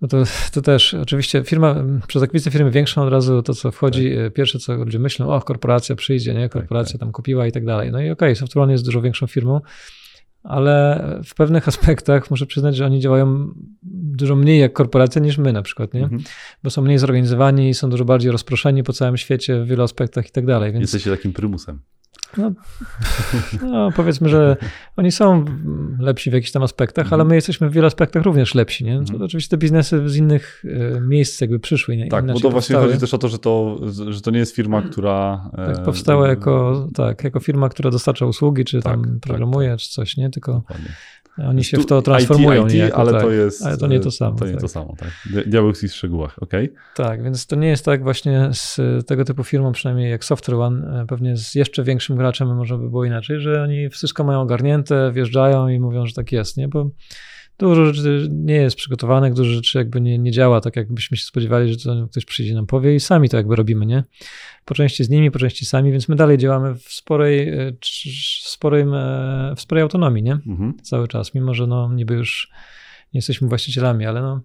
[0.00, 1.74] No to, to też, oczywiście firma,
[2.06, 4.32] przez akwizycję firmy większą od razu to, co wchodzi, tak.
[4.32, 7.00] pierwsze co ludzie myślą, o korporacja przyjdzie, nie, korporacja tak, tak.
[7.00, 7.92] tam kupiła i tak dalej.
[7.92, 9.60] No i okej, okay, SoftwareOne jest dużo większą firmą,
[10.42, 15.52] ale w pewnych aspektach muszę przyznać, że oni działają dużo mniej jak korporacja niż my
[15.52, 16.02] na przykład, nie?
[16.02, 16.22] Mhm.
[16.62, 20.30] Bo są mniej zorganizowani, są dużo bardziej rozproszeni po całym świecie w wielu aspektach i
[20.30, 20.72] tak dalej.
[20.72, 20.82] Więc...
[20.82, 21.80] Jesteście takim prymusem.
[22.38, 22.52] No,
[23.62, 24.56] no, powiedzmy, że
[24.96, 25.44] oni są
[26.00, 27.28] lepsi w jakichś tam aspektach, ale mhm.
[27.28, 28.84] my jesteśmy w wielu aspektach również lepsi.
[28.84, 29.04] Nie?
[29.12, 30.64] To, to oczywiście te biznesy z innych
[30.96, 31.96] e, miejsc jakby przyszły.
[31.96, 32.08] Nie?
[32.08, 34.82] Tak, bo to właśnie chodzi też o to że, to, że to nie jest firma,
[34.82, 35.50] która...
[35.58, 39.70] E, tak, powstała jako, tak, jako firma, która dostarcza usługi, czy tak, tam tak, programuje,
[39.70, 40.30] tak, czy coś, nie?
[40.30, 40.88] Tylko Dokładnie.
[41.38, 42.62] Oni się w to transformują.
[42.62, 43.22] IT, IT niejako, ale tak.
[43.22, 43.66] to jest.
[43.66, 44.38] Ale to nie to samo.
[44.38, 44.60] To nie tak.
[44.60, 45.08] to samo, tak.
[45.46, 46.52] Diabeł w szczegółach, ok?
[46.94, 51.02] Tak, więc to nie jest tak właśnie z tego typu firmą, przynajmniej jak Software One,
[51.02, 55.12] e, pewnie z jeszcze większym graczem może by było inaczej, że oni wszystko mają ogarnięte,
[55.12, 56.68] wjeżdżają i mówią, że tak jest, nie?
[56.68, 56.90] Bo
[57.58, 61.72] dużo rzeczy nie jest przygotowanych, dużo rzeczy jakby nie, nie działa tak, jakbyśmy się spodziewali,
[61.72, 64.04] że to ktoś przyjdzie nam powie i sami to jakby robimy, nie?
[64.64, 67.72] Po części z nimi, po części sami, więc my dalej działamy w sporej, e,
[68.44, 68.84] w sporej,
[69.56, 70.32] w sporej autonomii, nie?
[70.32, 70.74] Mhm.
[70.82, 72.50] Cały czas, mimo że no niby już
[73.14, 74.40] nie jesteśmy właścicielami, ale no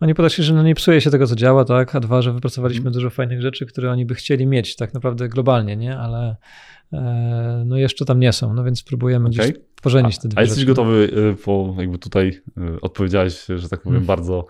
[0.00, 1.94] oni podeszli, że no nie psuje się tego, co działa, tak?
[1.94, 2.94] A dwa, że wypracowaliśmy mhm.
[2.94, 5.98] dużo fajnych rzeczy, które oni by chcieli mieć tak naprawdę globalnie, nie?
[5.98, 6.36] Ale
[6.92, 9.46] e, no jeszcze tam nie są, no więc próbujemy okay.
[9.46, 10.68] gdzieś pożenić te dwie A jesteś rzeczy.
[10.68, 11.08] gotowy,
[11.44, 12.40] po jakby tutaj
[12.82, 14.06] odpowiedziałeś, że tak powiem, mm.
[14.06, 14.46] bardzo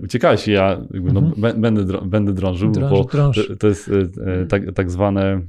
[0.00, 1.60] uciekałeś i ja jakby no, mm-hmm.
[1.60, 3.06] będę, będę drążył, bo
[3.58, 3.90] to jest
[4.48, 5.40] tak, tak zwane,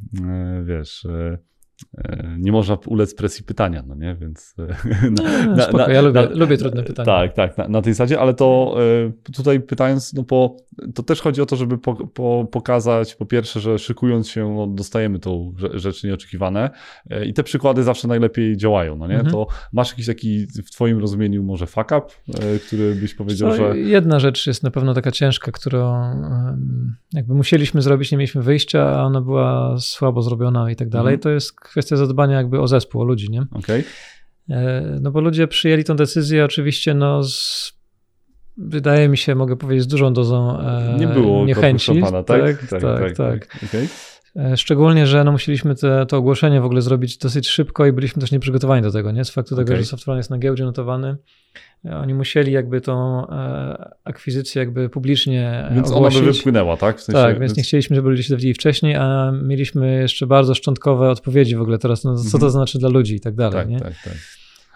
[0.63, 1.37] wiesz E,
[2.37, 4.55] nie można ulec presji pytania, no nie, więc...
[4.59, 4.75] E,
[5.11, 5.23] no,
[5.55, 7.05] na, spoko, na, ja lubię, na, lubię trudne pytania.
[7.05, 8.77] Tak, tak, na, tej zasadzie, ale to
[9.27, 10.57] e, tutaj pytając, no po,
[10.95, 14.67] to też chodzi o to, żeby po, po, pokazać, po pierwsze, że szykując się, no,
[14.67, 16.69] dostajemy tą rzeczy nieoczekiwane
[17.25, 19.31] i te przykłady zawsze najlepiej działają, no nie, mhm.
[19.31, 22.01] to masz jakiś taki w twoim rozumieniu może fuck up,
[22.67, 23.77] który byś powiedział, Co, że...
[23.77, 25.93] Jedna rzecz jest na pewno taka ciężka, którą
[27.13, 31.19] jakby musieliśmy zrobić, nie mieliśmy wyjścia, a ona była słabo zrobiona i tak dalej, mhm.
[31.19, 33.45] to jest kwestia zadbania jakby o zespół, o ludzi, nie?
[33.51, 33.83] Okay.
[34.49, 37.73] E, no bo ludzie przyjęli tę decyzję oczywiście no z,
[38.57, 42.01] wydaje mi się, mogę powiedzieć, z dużą dozą e, Nie było niechęci.
[42.01, 42.41] Pana, tak?
[42.41, 42.81] Tak, tak, tak.
[42.81, 43.47] tak, tak.
[43.47, 43.63] tak.
[43.69, 43.87] Okay.
[44.37, 48.21] E, szczególnie, że no musieliśmy te, to ogłoszenie w ogóle zrobić dosyć szybko i byliśmy
[48.21, 49.25] też nieprzygotowani do tego, nie?
[49.25, 49.65] Z faktu okay.
[49.65, 51.17] tego, że software jest na giełdzie notowany.
[51.83, 56.17] Oni musieli jakby tą e, akwizycję jakby publicznie Więc ogłosić.
[56.17, 56.97] ona by wypłynęła, tak?
[56.97, 60.55] W sensie, tak, więc nie chcieliśmy, żeby ludzie się dowiedzieli wcześniej, a mieliśmy jeszcze bardzo
[60.55, 62.51] szczątkowe odpowiedzi w ogóle teraz, no, co to mhm.
[62.51, 63.79] znaczy dla ludzi i tak dalej, tak, nie?
[63.79, 64.13] Tak, tak.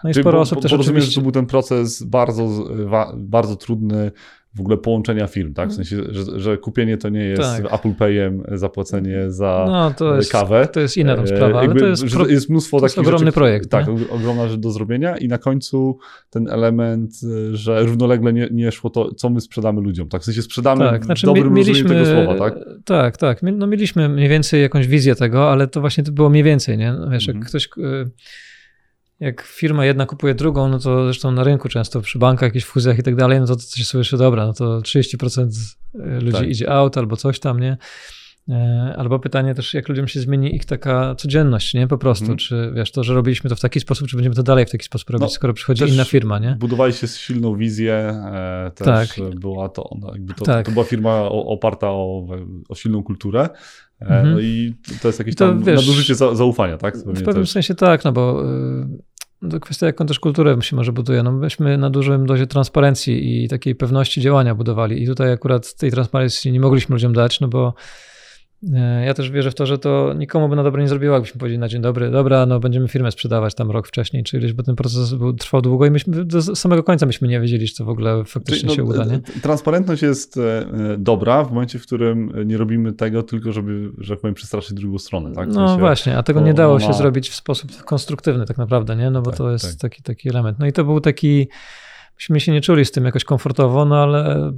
[0.04, 1.10] No i sporo bo, osób bo, też oczywiście...
[1.10, 2.66] że to był ten proces bardzo,
[3.16, 4.12] bardzo trudny,
[4.54, 5.68] w ogóle połączenia firm, tak?
[5.70, 7.74] W sensie, że, że kupienie to nie jest tak.
[7.74, 10.68] Apple Payem zapłacenie za no, to jest, kawę.
[10.72, 12.26] To jest inna tam sprawa, ale to jest, pro...
[12.26, 13.70] jest mnóstwo to jest takich ogromny rzeczy, projekt.
[13.70, 14.10] Tak, nie?
[14.10, 15.98] ogromna rzecz do zrobienia i na końcu
[16.30, 17.10] ten element,
[17.52, 20.22] że równolegle nie, nie szło to, co my sprzedamy ludziom, tak?
[20.22, 22.54] W sensie sprzedamy tak, znaczy, dobrym mieliśmy, tego słowa, tak?
[22.84, 23.40] Tak, tak.
[23.42, 26.92] No mieliśmy mniej więcej jakąś wizję tego, ale to właśnie było mniej więcej, nie?
[26.92, 27.38] No wiesz, mhm.
[27.38, 28.10] jak ktoś y,
[29.22, 32.98] jak firma jedna kupuje drugą, no to zresztą na rynku często przy bankach, jakichś fuzjach
[32.98, 35.46] i tak dalej, no to, to się słyszy, dobra, no to 30%
[35.94, 36.48] ludzi tak.
[36.48, 37.76] idzie out albo coś tam, nie?
[38.48, 41.86] E, albo pytanie też, jak ludziom się zmieni ich taka codzienność, nie?
[41.86, 42.38] Po prostu, hmm.
[42.38, 44.84] czy wiesz, to, że robiliśmy to w taki sposób, czy będziemy to dalej w taki
[44.84, 46.56] sposób robić, no, skoro przychodzi inna firma, nie?
[46.60, 49.38] Budowaliście silną wizję, e, też tak.
[49.40, 50.66] była to, jakby to, tak.
[50.66, 52.26] to była firma oparta o,
[52.68, 53.48] o silną kulturę,
[54.00, 54.40] e, no mhm.
[54.40, 56.96] i to jest jakieś to, tam wiesz, nadużycie zaufania, tak?
[56.96, 58.44] W pewnym sensie tak, no bo
[59.50, 61.22] to kwestia, jaką też kulturę się może buduje.
[61.22, 65.90] No myśmy na dużym dozie transparencji i takiej pewności działania budowali i tutaj akurat tej
[65.90, 67.74] transparencji nie mogliśmy ludziom dać, no bo
[69.04, 71.58] ja też wierzę w to, że to nikomu by na dobre nie zrobiło, jakbyśmy powiedzieli
[71.58, 74.76] na dzień dobry, dobra, no będziemy firmę sprzedawać tam rok wcześniej, czy ileś, bo ten
[74.76, 77.88] proces był, trwał długo i myśmy do samego końca myśmy nie wiedzieli, czy to w
[77.88, 79.04] ogóle faktycznie no, się uda.
[79.04, 79.20] Nie?
[79.42, 80.66] Transparentność jest e,
[80.98, 84.98] dobra w momencie, w którym nie robimy tego tylko, żeby, że tak powiem, przestraszyć drugą
[84.98, 85.32] stronę.
[85.34, 85.48] Tak?
[85.48, 88.58] W no sensie, no właśnie, a tego nie dało się zrobić w sposób konstruktywny tak
[88.58, 89.10] naprawdę, nie?
[89.10, 89.90] no bo tak, to jest tak.
[89.90, 90.58] taki, taki element.
[90.58, 91.48] No i to był taki
[92.30, 94.52] myśmy się nie czuli z tym jakoś komfortowo, no ale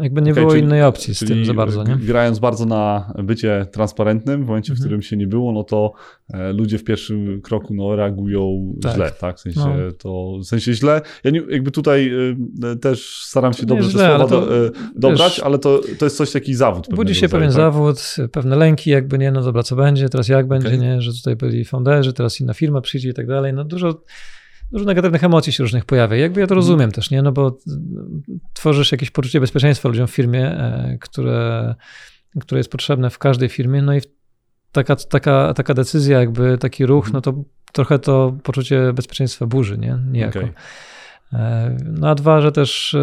[0.00, 1.84] jakby nie okay, było czyli, innej opcji z tym za bardzo.
[1.84, 1.96] Nie?
[1.96, 4.76] Grając bardzo na bycie transparentnym, w momencie, mhm.
[4.76, 5.92] w którym się nie było, no to
[6.34, 8.94] e, ludzie w pierwszym kroku no, reagują tak.
[8.94, 9.36] źle, tak?
[9.36, 9.92] W sensie, no.
[9.98, 11.00] to, w sensie źle.
[11.24, 12.12] Ja nie, jakby tutaj
[12.62, 15.80] e, też staram się dobrze źle, te słowa to, do, e, dobrać, wiesz, ale to,
[15.98, 16.86] to jest coś taki zawód.
[16.94, 17.56] Budzi się rodzaju, pewien tak?
[17.56, 20.78] zawód, pewne lęki, jakby nie, no dobra, co będzie, teraz jak będzie, okay.
[20.78, 23.52] nie, że tutaj byli founderzy, teraz inna firma przyjdzie i tak dalej.
[23.52, 24.02] No dużo
[24.72, 26.16] dużo negatywnych emocji się różnych pojawia.
[26.16, 27.22] Jakby ja to rozumiem też, nie?
[27.22, 27.58] No bo
[28.52, 31.74] tworzysz jakieś poczucie bezpieczeństwa ludziom w firmie, e, które,
[32.40, 34.00] które jest potrzebne w każdej firmie, no i
[34.72, 37.14] taka, taka, taka decyzja, jakby taki ruch, mhm.
[37.14, 39.98] no to trochę to poczucie bezpieczeństwa burzy, nie?
[40.10, 40.38] Niejako.
[40.38, 40.52] Okay.
[41.84, 42.96] No a dwa, że też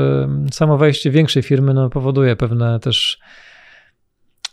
[0.52, 3.20] samo wejście większej firmy no, powoduje pewne też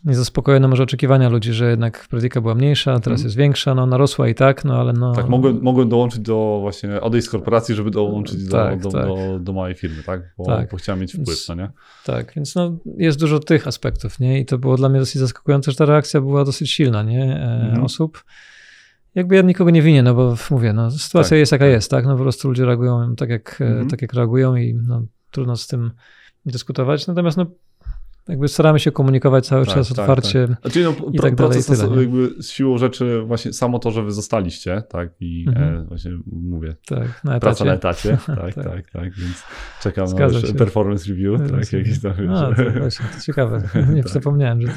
[0.05, 3.27] niezaspokojone może oczekiwania ludzi, że jednak Predica była mniejsza, teraz mm.
[3.27, 5.13] jest większa, no narosła i tak, no ale no...
[5.15, 9.07] Tak, mogłem, mogłem dołączyć do właśnie, odejść z korporacji, żeby dołączyć tak, do, do, tak.
[9.07, 10.35] Do, do, mojej firmy, tak?
[10.39, 10.71] Bo, tak.
[10.71, 11.71] bo chciałem mieć wpływ, no nie?
[12.05, 14.41] Tak, więc no jest dużo tych aspektów, nie?
[14.41, 17.25] I to było dla mnie dosyć zaskakujące, że ta reakcja była dosyć silna, nie?
[17.25, 17.85] E, mm.
[17.85, 18.25] Osób.
[19.15, 21.73] Jakby ja nikogo nie winię, no bo mówię, no sytuacja tak, jest jaka tak.
[21.73, 22.05] jest, tak?
[22.05, 23.89] No po prostu ludzie reagują tak jak, mm.
[23.89, 25.91] tak jak reagują i no, trudno z tym
[26.47, 27.07] dyskutować.
[27.07, 27.47] Natomiast no
[28.29, 30.61] jakby staramy się komunikować cały tak, czas tak, otwarcie tak.
[30.61, 31.53] Znaczy, no, i pro, tak dalej.
[31.53, 35.77] Proces tyle, jakby z siłą rzeczy właśnie samo to, że wy zostaliście, tak, i mhm.
[35.77, 39.45] e, właśnie mówię, tak, na praca na etacie, tak, tak, tak, tak, więc
[39.83, 43.63] czekam Zgadza na performance review, tak, tak jakieś tam, A, to właśnie, to ciekawe,
[43.95, 44.13] nie tak.
[44.13, 44.73] zapomniałem, że to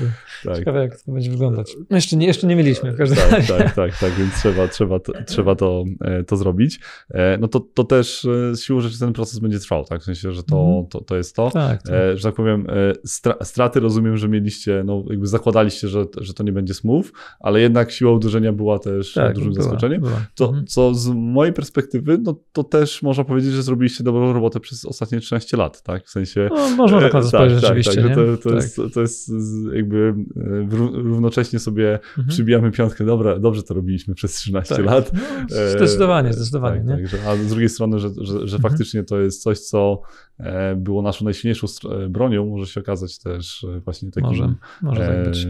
[0.45, 0.57] tak.
[0.57, 1.75] ciekawe jak to będzie wyglądać.
[1.89, 3.53] No jeszcze nie, jeszcze nie mieliśmy w każdym tak, razie.
[3.53, 6.79] Tak, tak, tak, więc trzeba, trzeba, to, trzeba to, e, to zrobić.
[7.09, 10.31] E, no to, to też z siłą rzeczy ten proces będzie trwał, tak, w sensie,
[10.31, 10.87] że to, mhm.
[10.87, 12.17] to, to jest to, tak, tak.
[12.17, 12.67] że tak powiem,
[13.05, 17.05] stra straty rozumiem, że mieliście, no jakby zakładaliście, że, że to nie będzie smooth,
[17.39, 20.01] ale jednak siła uderzenia była też tak, dużym była, zaskoczeniem.
[20.01, 20.25] Była.
[20.35, 20.67] To, mhm.
[20.67, 25.19] co z mojej perspektywy, no to też można powiedzieć, że zrobiliście dobrą robotę przez ostatnie
[25.19, 26.05] 13 lat, tak?
[26.05, 26.49] W sensie...
[26.55, 28.55] No, można tak na to spojrzeć tak, rzeczywiście, tak, to, to, tak.
[28.55, 29.31] Jest, to jest
[29.73, 30.67] jakby e,
[31.03, 32.27] równocześnie sobie mhm.
[32.27, 34.85] przybijamy piątkę, dobra, dobrze to robiliśmy przez 13 tak.
[34.85, 35.11] lat.
[35.13, 35.45] No,
[35.77, 36.83] zdecydowanie, zdecydowanie.
[36.87, 38.61] Tak, tak, że, a z drugiej strony, że, że, że mhm.
[38.61, 40.01] faktycznie to jest coś, co
[40.39, 41.67] e, było naszą najsilniejszą
[42.09, 45.47] bronią, może się okazać też właśnie takim może, może tak być.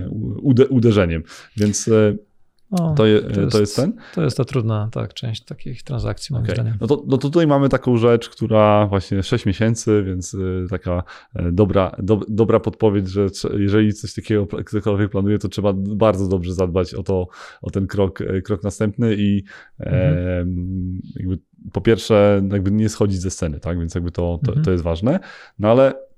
[0.70, 1.24] uderzeniem.
[1.58, 2.16] Więc e,
[2.72, 3.94] o, to, je, to, jest, to, jest, ten?
[4.16, 6.56] To jest ta trudna tak, część takich transakcji, moim okay.
[6.56, 6.78] zdaniem.
[6.82, 11.04] No to, no to tutaj mamy taką rzecz, która właśnie 6 miesięcy, więc e, taka
[11.36, 13.28] e, dobra, do, dobra podpowiedź, że
[13.58, 17.28] jeżeli coś takiego ktokolwiek planuje, to trzeba bardzo dobrze zadbać o, to,
[17.62, 19.44] o ten krok, krok następny i
[19.80, 20.18] mhm.
[20.18, 20.46] e,
[21.16, 21.40] jakby
[21.72, 23.80] po pierwsze jakby nie schodzić ze sceny, tak?
[23.80, 24.66] Więc jakby to, to, mhm.
[24.66, 25.20] to jest ważne.
[25.60, 26.15] No ale E,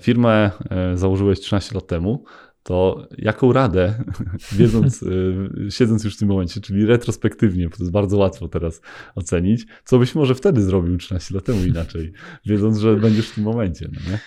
[0.00, 2.24] firmę e, założyłeś 13 lat temu,
[2.62, 3.94] to jaką radę,
[4.58, 8.80] wiedząc, e, siedząc już w tym momencie, czyli retrospektywnie, bo to jest bardzo łatwo teraz
[9.14, 12.12] ocenić, co byś może wtedy zrobił 13 lat temu inaczej,
[12.46, 14.18] wiedząc, że będziesz w tym momencie, no nie?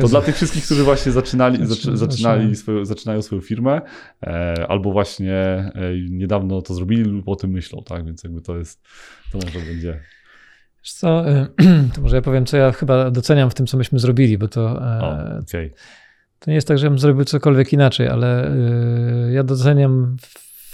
[0.00, 3.80] To dla tych wszystkich, którzy właśnie zaczynali, zaczy, zaczynali swoją, zaczynają swoją firmę,
[4.22, 5.72] e, albo właśnie e,
[6.10, 8.06] niedawno to zrobili lub o tym myślą, tak?
[8.06, 8.82] Więc jakby to jest,
[9.32, 10.00] to może będzie
[10.84, 11.46] Wiesz co, y,
[11.94, 14.60] to może ja powiem, co ja chyba doceniam w tym, co myśmy zrobili, bo to,
[14.60, 15.70] e, o, okay.
[16.38, 20.16] to nie jest tak, żebym zrobił cokolwiek inaczej, ale y, ja doceniam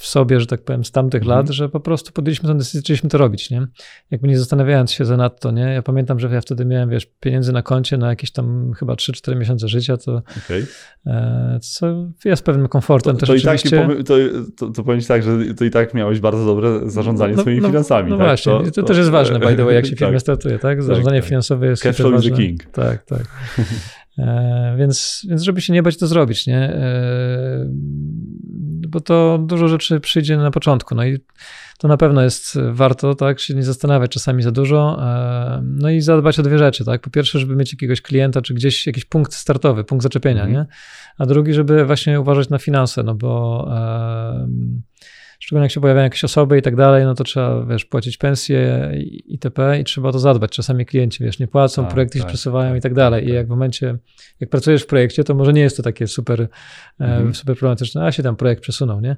[0.00, 1.38] w sobie, że tak powiem, z tamtych mhm.
[1.38, 3.66] lat, że po prostu podjęliśmy tę decyzję, zaczęliśmy to robić, nie?
[4.10, 5.62] Jakby nie zastanawiając się za nadto, nie?
[5.62, 9.36] Ja pamiętam, że ja wtedy miałem, wiesz, pieniędzy na koncie na jakieś tam chyba 3-4
[9.36, 10.66] miesiące życia, to okay.
[11.06, 11.86] e, co
[12.24, 13.86] jest pewnym komfortem to, też to oczywiście.
[13.90, 14.14] I tak, to,
[14.56, 17.60] to, to powiem ci tak, że to i tak miałeś bardzo dobre zarządzanie no, swoimi
[17.60, 18.10] no, finansami.
[18.10, 18.26] No tak?
[18.26, 20.82] właśnie, to, to, też jest ważne, by the way, jak się firmie tak, startuje, tak?
[20.82, 21.28] Zarządzanie tak, tak.
[21.28, 22.64] finansowe jest Cash flow is the king.
[22.64, 23.22] Tak, tak.
[24.18, 26.76] E, więc, więc żeby się nie bać, to zrobić, nie?
[28.90, 30.94] E, bo to dużo rzeczy przyjdzie na początku.
[30.94, 31.18] No i
[31.78, 34.98] to na pewno jest warto, tak, się nie zastanawiać czasami za dużo.
[35.02, 37.00] E, no i zadbać o dwie rzeczy, tak.
[37.00, 40.54] Po pierwsze, żeby mieć jakiegoś klienta, czy gdzieś jakiś punkt startowy, punkt zaczepienia, mm.
[40.54, 40.66] nie?
[41.18, 43.68] A drugi, żeby właśnie uważać na finanse, no bo
[45.40, 48.92] szczególnie jak się pojawiają jakieś osoby i tak dalej, no to trzeba, wiesz, płacić pensje
[49.26, 49.80] itp.
[49.80, 50.50] i trzeba to zadbać.
[50.50, 53.22] Czasami klienci, wiesz, nie płacą, tak, projekty tak, się przesuwają tak, i tak dalej.
[53.22, 53.98] Tak, I jak w momencie,
[54.40, 56.46] jak pracujesz w projekcie, to może nie jest to takie super, e,
[56.98, 57.34] mhm.
[57.34, 59.16] super problematyczne, a się tam projekt przesunął, nie?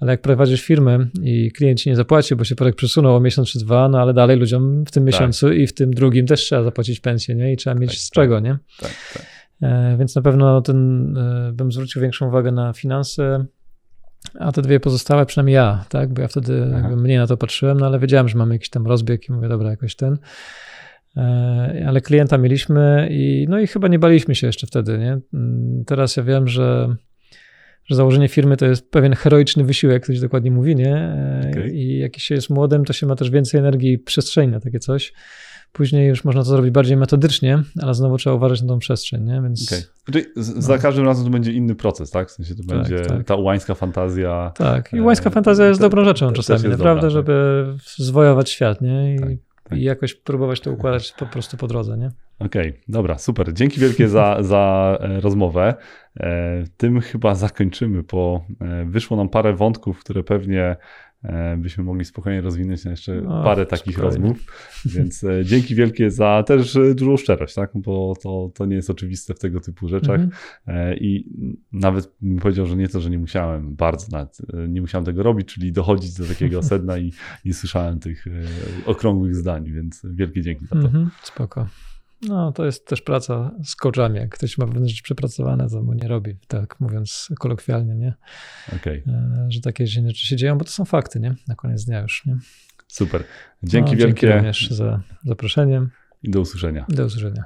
[0.00, 3.58] Ale jak prowadzisz firmę i klienci nie zapłaci, bo się projekt przesunął o miesiąc czy
[3.58, 5.14] dwa, no ale dalej ludziom w tym tak.
[5.14, 7.52] miesiącu i w tym drugim też trzeba zapłacić pensję, nie?
[7.52, 8.58] I trzeba mieć z czego, nie?
[8.80, 9.26] Tak, tak.
[9.62, 13.46] E, więc na pewno ten, e, bym zwrócił większą uwagę na finanse,
[14.38, 16.12] a te dwie pozostałe, przynajmniej ja, tak?
[16.12, 16.66] Bo ja wtedy
[16.96, 19.70] mniej na to patrzyłem, no ale wiedziałem, że mamy jakiś tam rozbieg i mówię, dobra,
[19.70, 20.18] jakoś ten.
[21.16, 25.18] E, ale klienta mieliśmy i no i chyba nie baliśmy się jeszcze wtedy, nie?
[25.34, 26.96] Mm, teraz ja wiem, że,
[27.84, 30.96] że założenie firmy to jest pewien heroiczny wysiłek, ktoś dokładnie mówi, nie?
[30.96, 31.68] E, okay.
[31.68, 34.78] I jak się jest młodym, to się ma też więcej energii i przestrzeni na takie
[34.78, 35.12] coś.
[35.72, 39.42] Później już można to zrobić bardziej metodycznie, ale znowu trzeba uważać na tą przestrzeń, nie?
[39.42, 39.72] Więc...
[40.08, 40.24] Okay.
[40.36, 40.82] Za no.
[40.82, 42.28] każdym razem to będzie inny proces, tak?
[42.28, 43.24] W sensie to tak, będzie tak.
[43.24, 44.52] ta łańska fantazja.
[44.54, 48.06] Tak, i łańska e, fantazja jest dobrą rzeczą czasami, naprawdę, dobra, żeby tak.
[48.06, 49.14] zwojować świat, nie?
[49.14, 49.28] I, tak,
[49.64, 49.78] tak.
[49.78, 52.10] I, jakoś próbować to układać po prostu po drodze, nie?
[52.38, 53.52] Okej, okay, dobra, super.
[53.52, 55.74] Dzięki wielkie za, za e, rozmowę.
[56.20, 58.44] E, tym chyba zakończymy, bo
[58.86, 60.76] wyszło nam parę wątków, które pewnie
[61.58, 64.20] byśmy mogli spokojnie rozwinąć na jeszcze no, parę takich spokojnie.
[64.20, 64.46] rozmów.
[64.84, 67.70] Więc e, dzięki wielkie za też dużą szczerość, tak?
[67.74, 70.20] bo to, to nie jest oczywiste w tego typu rzeczach.
[70.20, 70.98] Mhm.
[70.98, 71.26] I
[71.72, 74.38] nawet bym powiedział, że nie to, że nie musiałem, bardzo nawet
[74.68, 77.12] nie musiałem tego robić, czyli dochodzić do takiego sedna i
[77.44, 78.24] nie słyszałem tych
[78.86, 80.86] okrągłych zdań, więc wielkie dzięki za to.
[80.86, 81.66] Mhm, spoko.
[82.28, 84.18] No, to jest też praca z coachami.
[84.18, 88.14] Jak ktoś ma pewne rzeczy przepracowane, to mu nie robi, tak mówiąc kolokwialnie, nie?
[88.76, 89.02] Okay.
[89.48, 91.34] Że takie rzeczy się dzieją, bo to są fakty, nie?
[91.48, 92.38] Na koniec dnia już, nie?
[92.88, 93.24] Super.
[93.62, 94.26] Dzięki no, wielkie.
[94.26, 95.90] Dzięki również za zaproszeniem.
[96.22, 96.86] I do usłyszenia.
[96.88, 97.44] Do usłyszenia.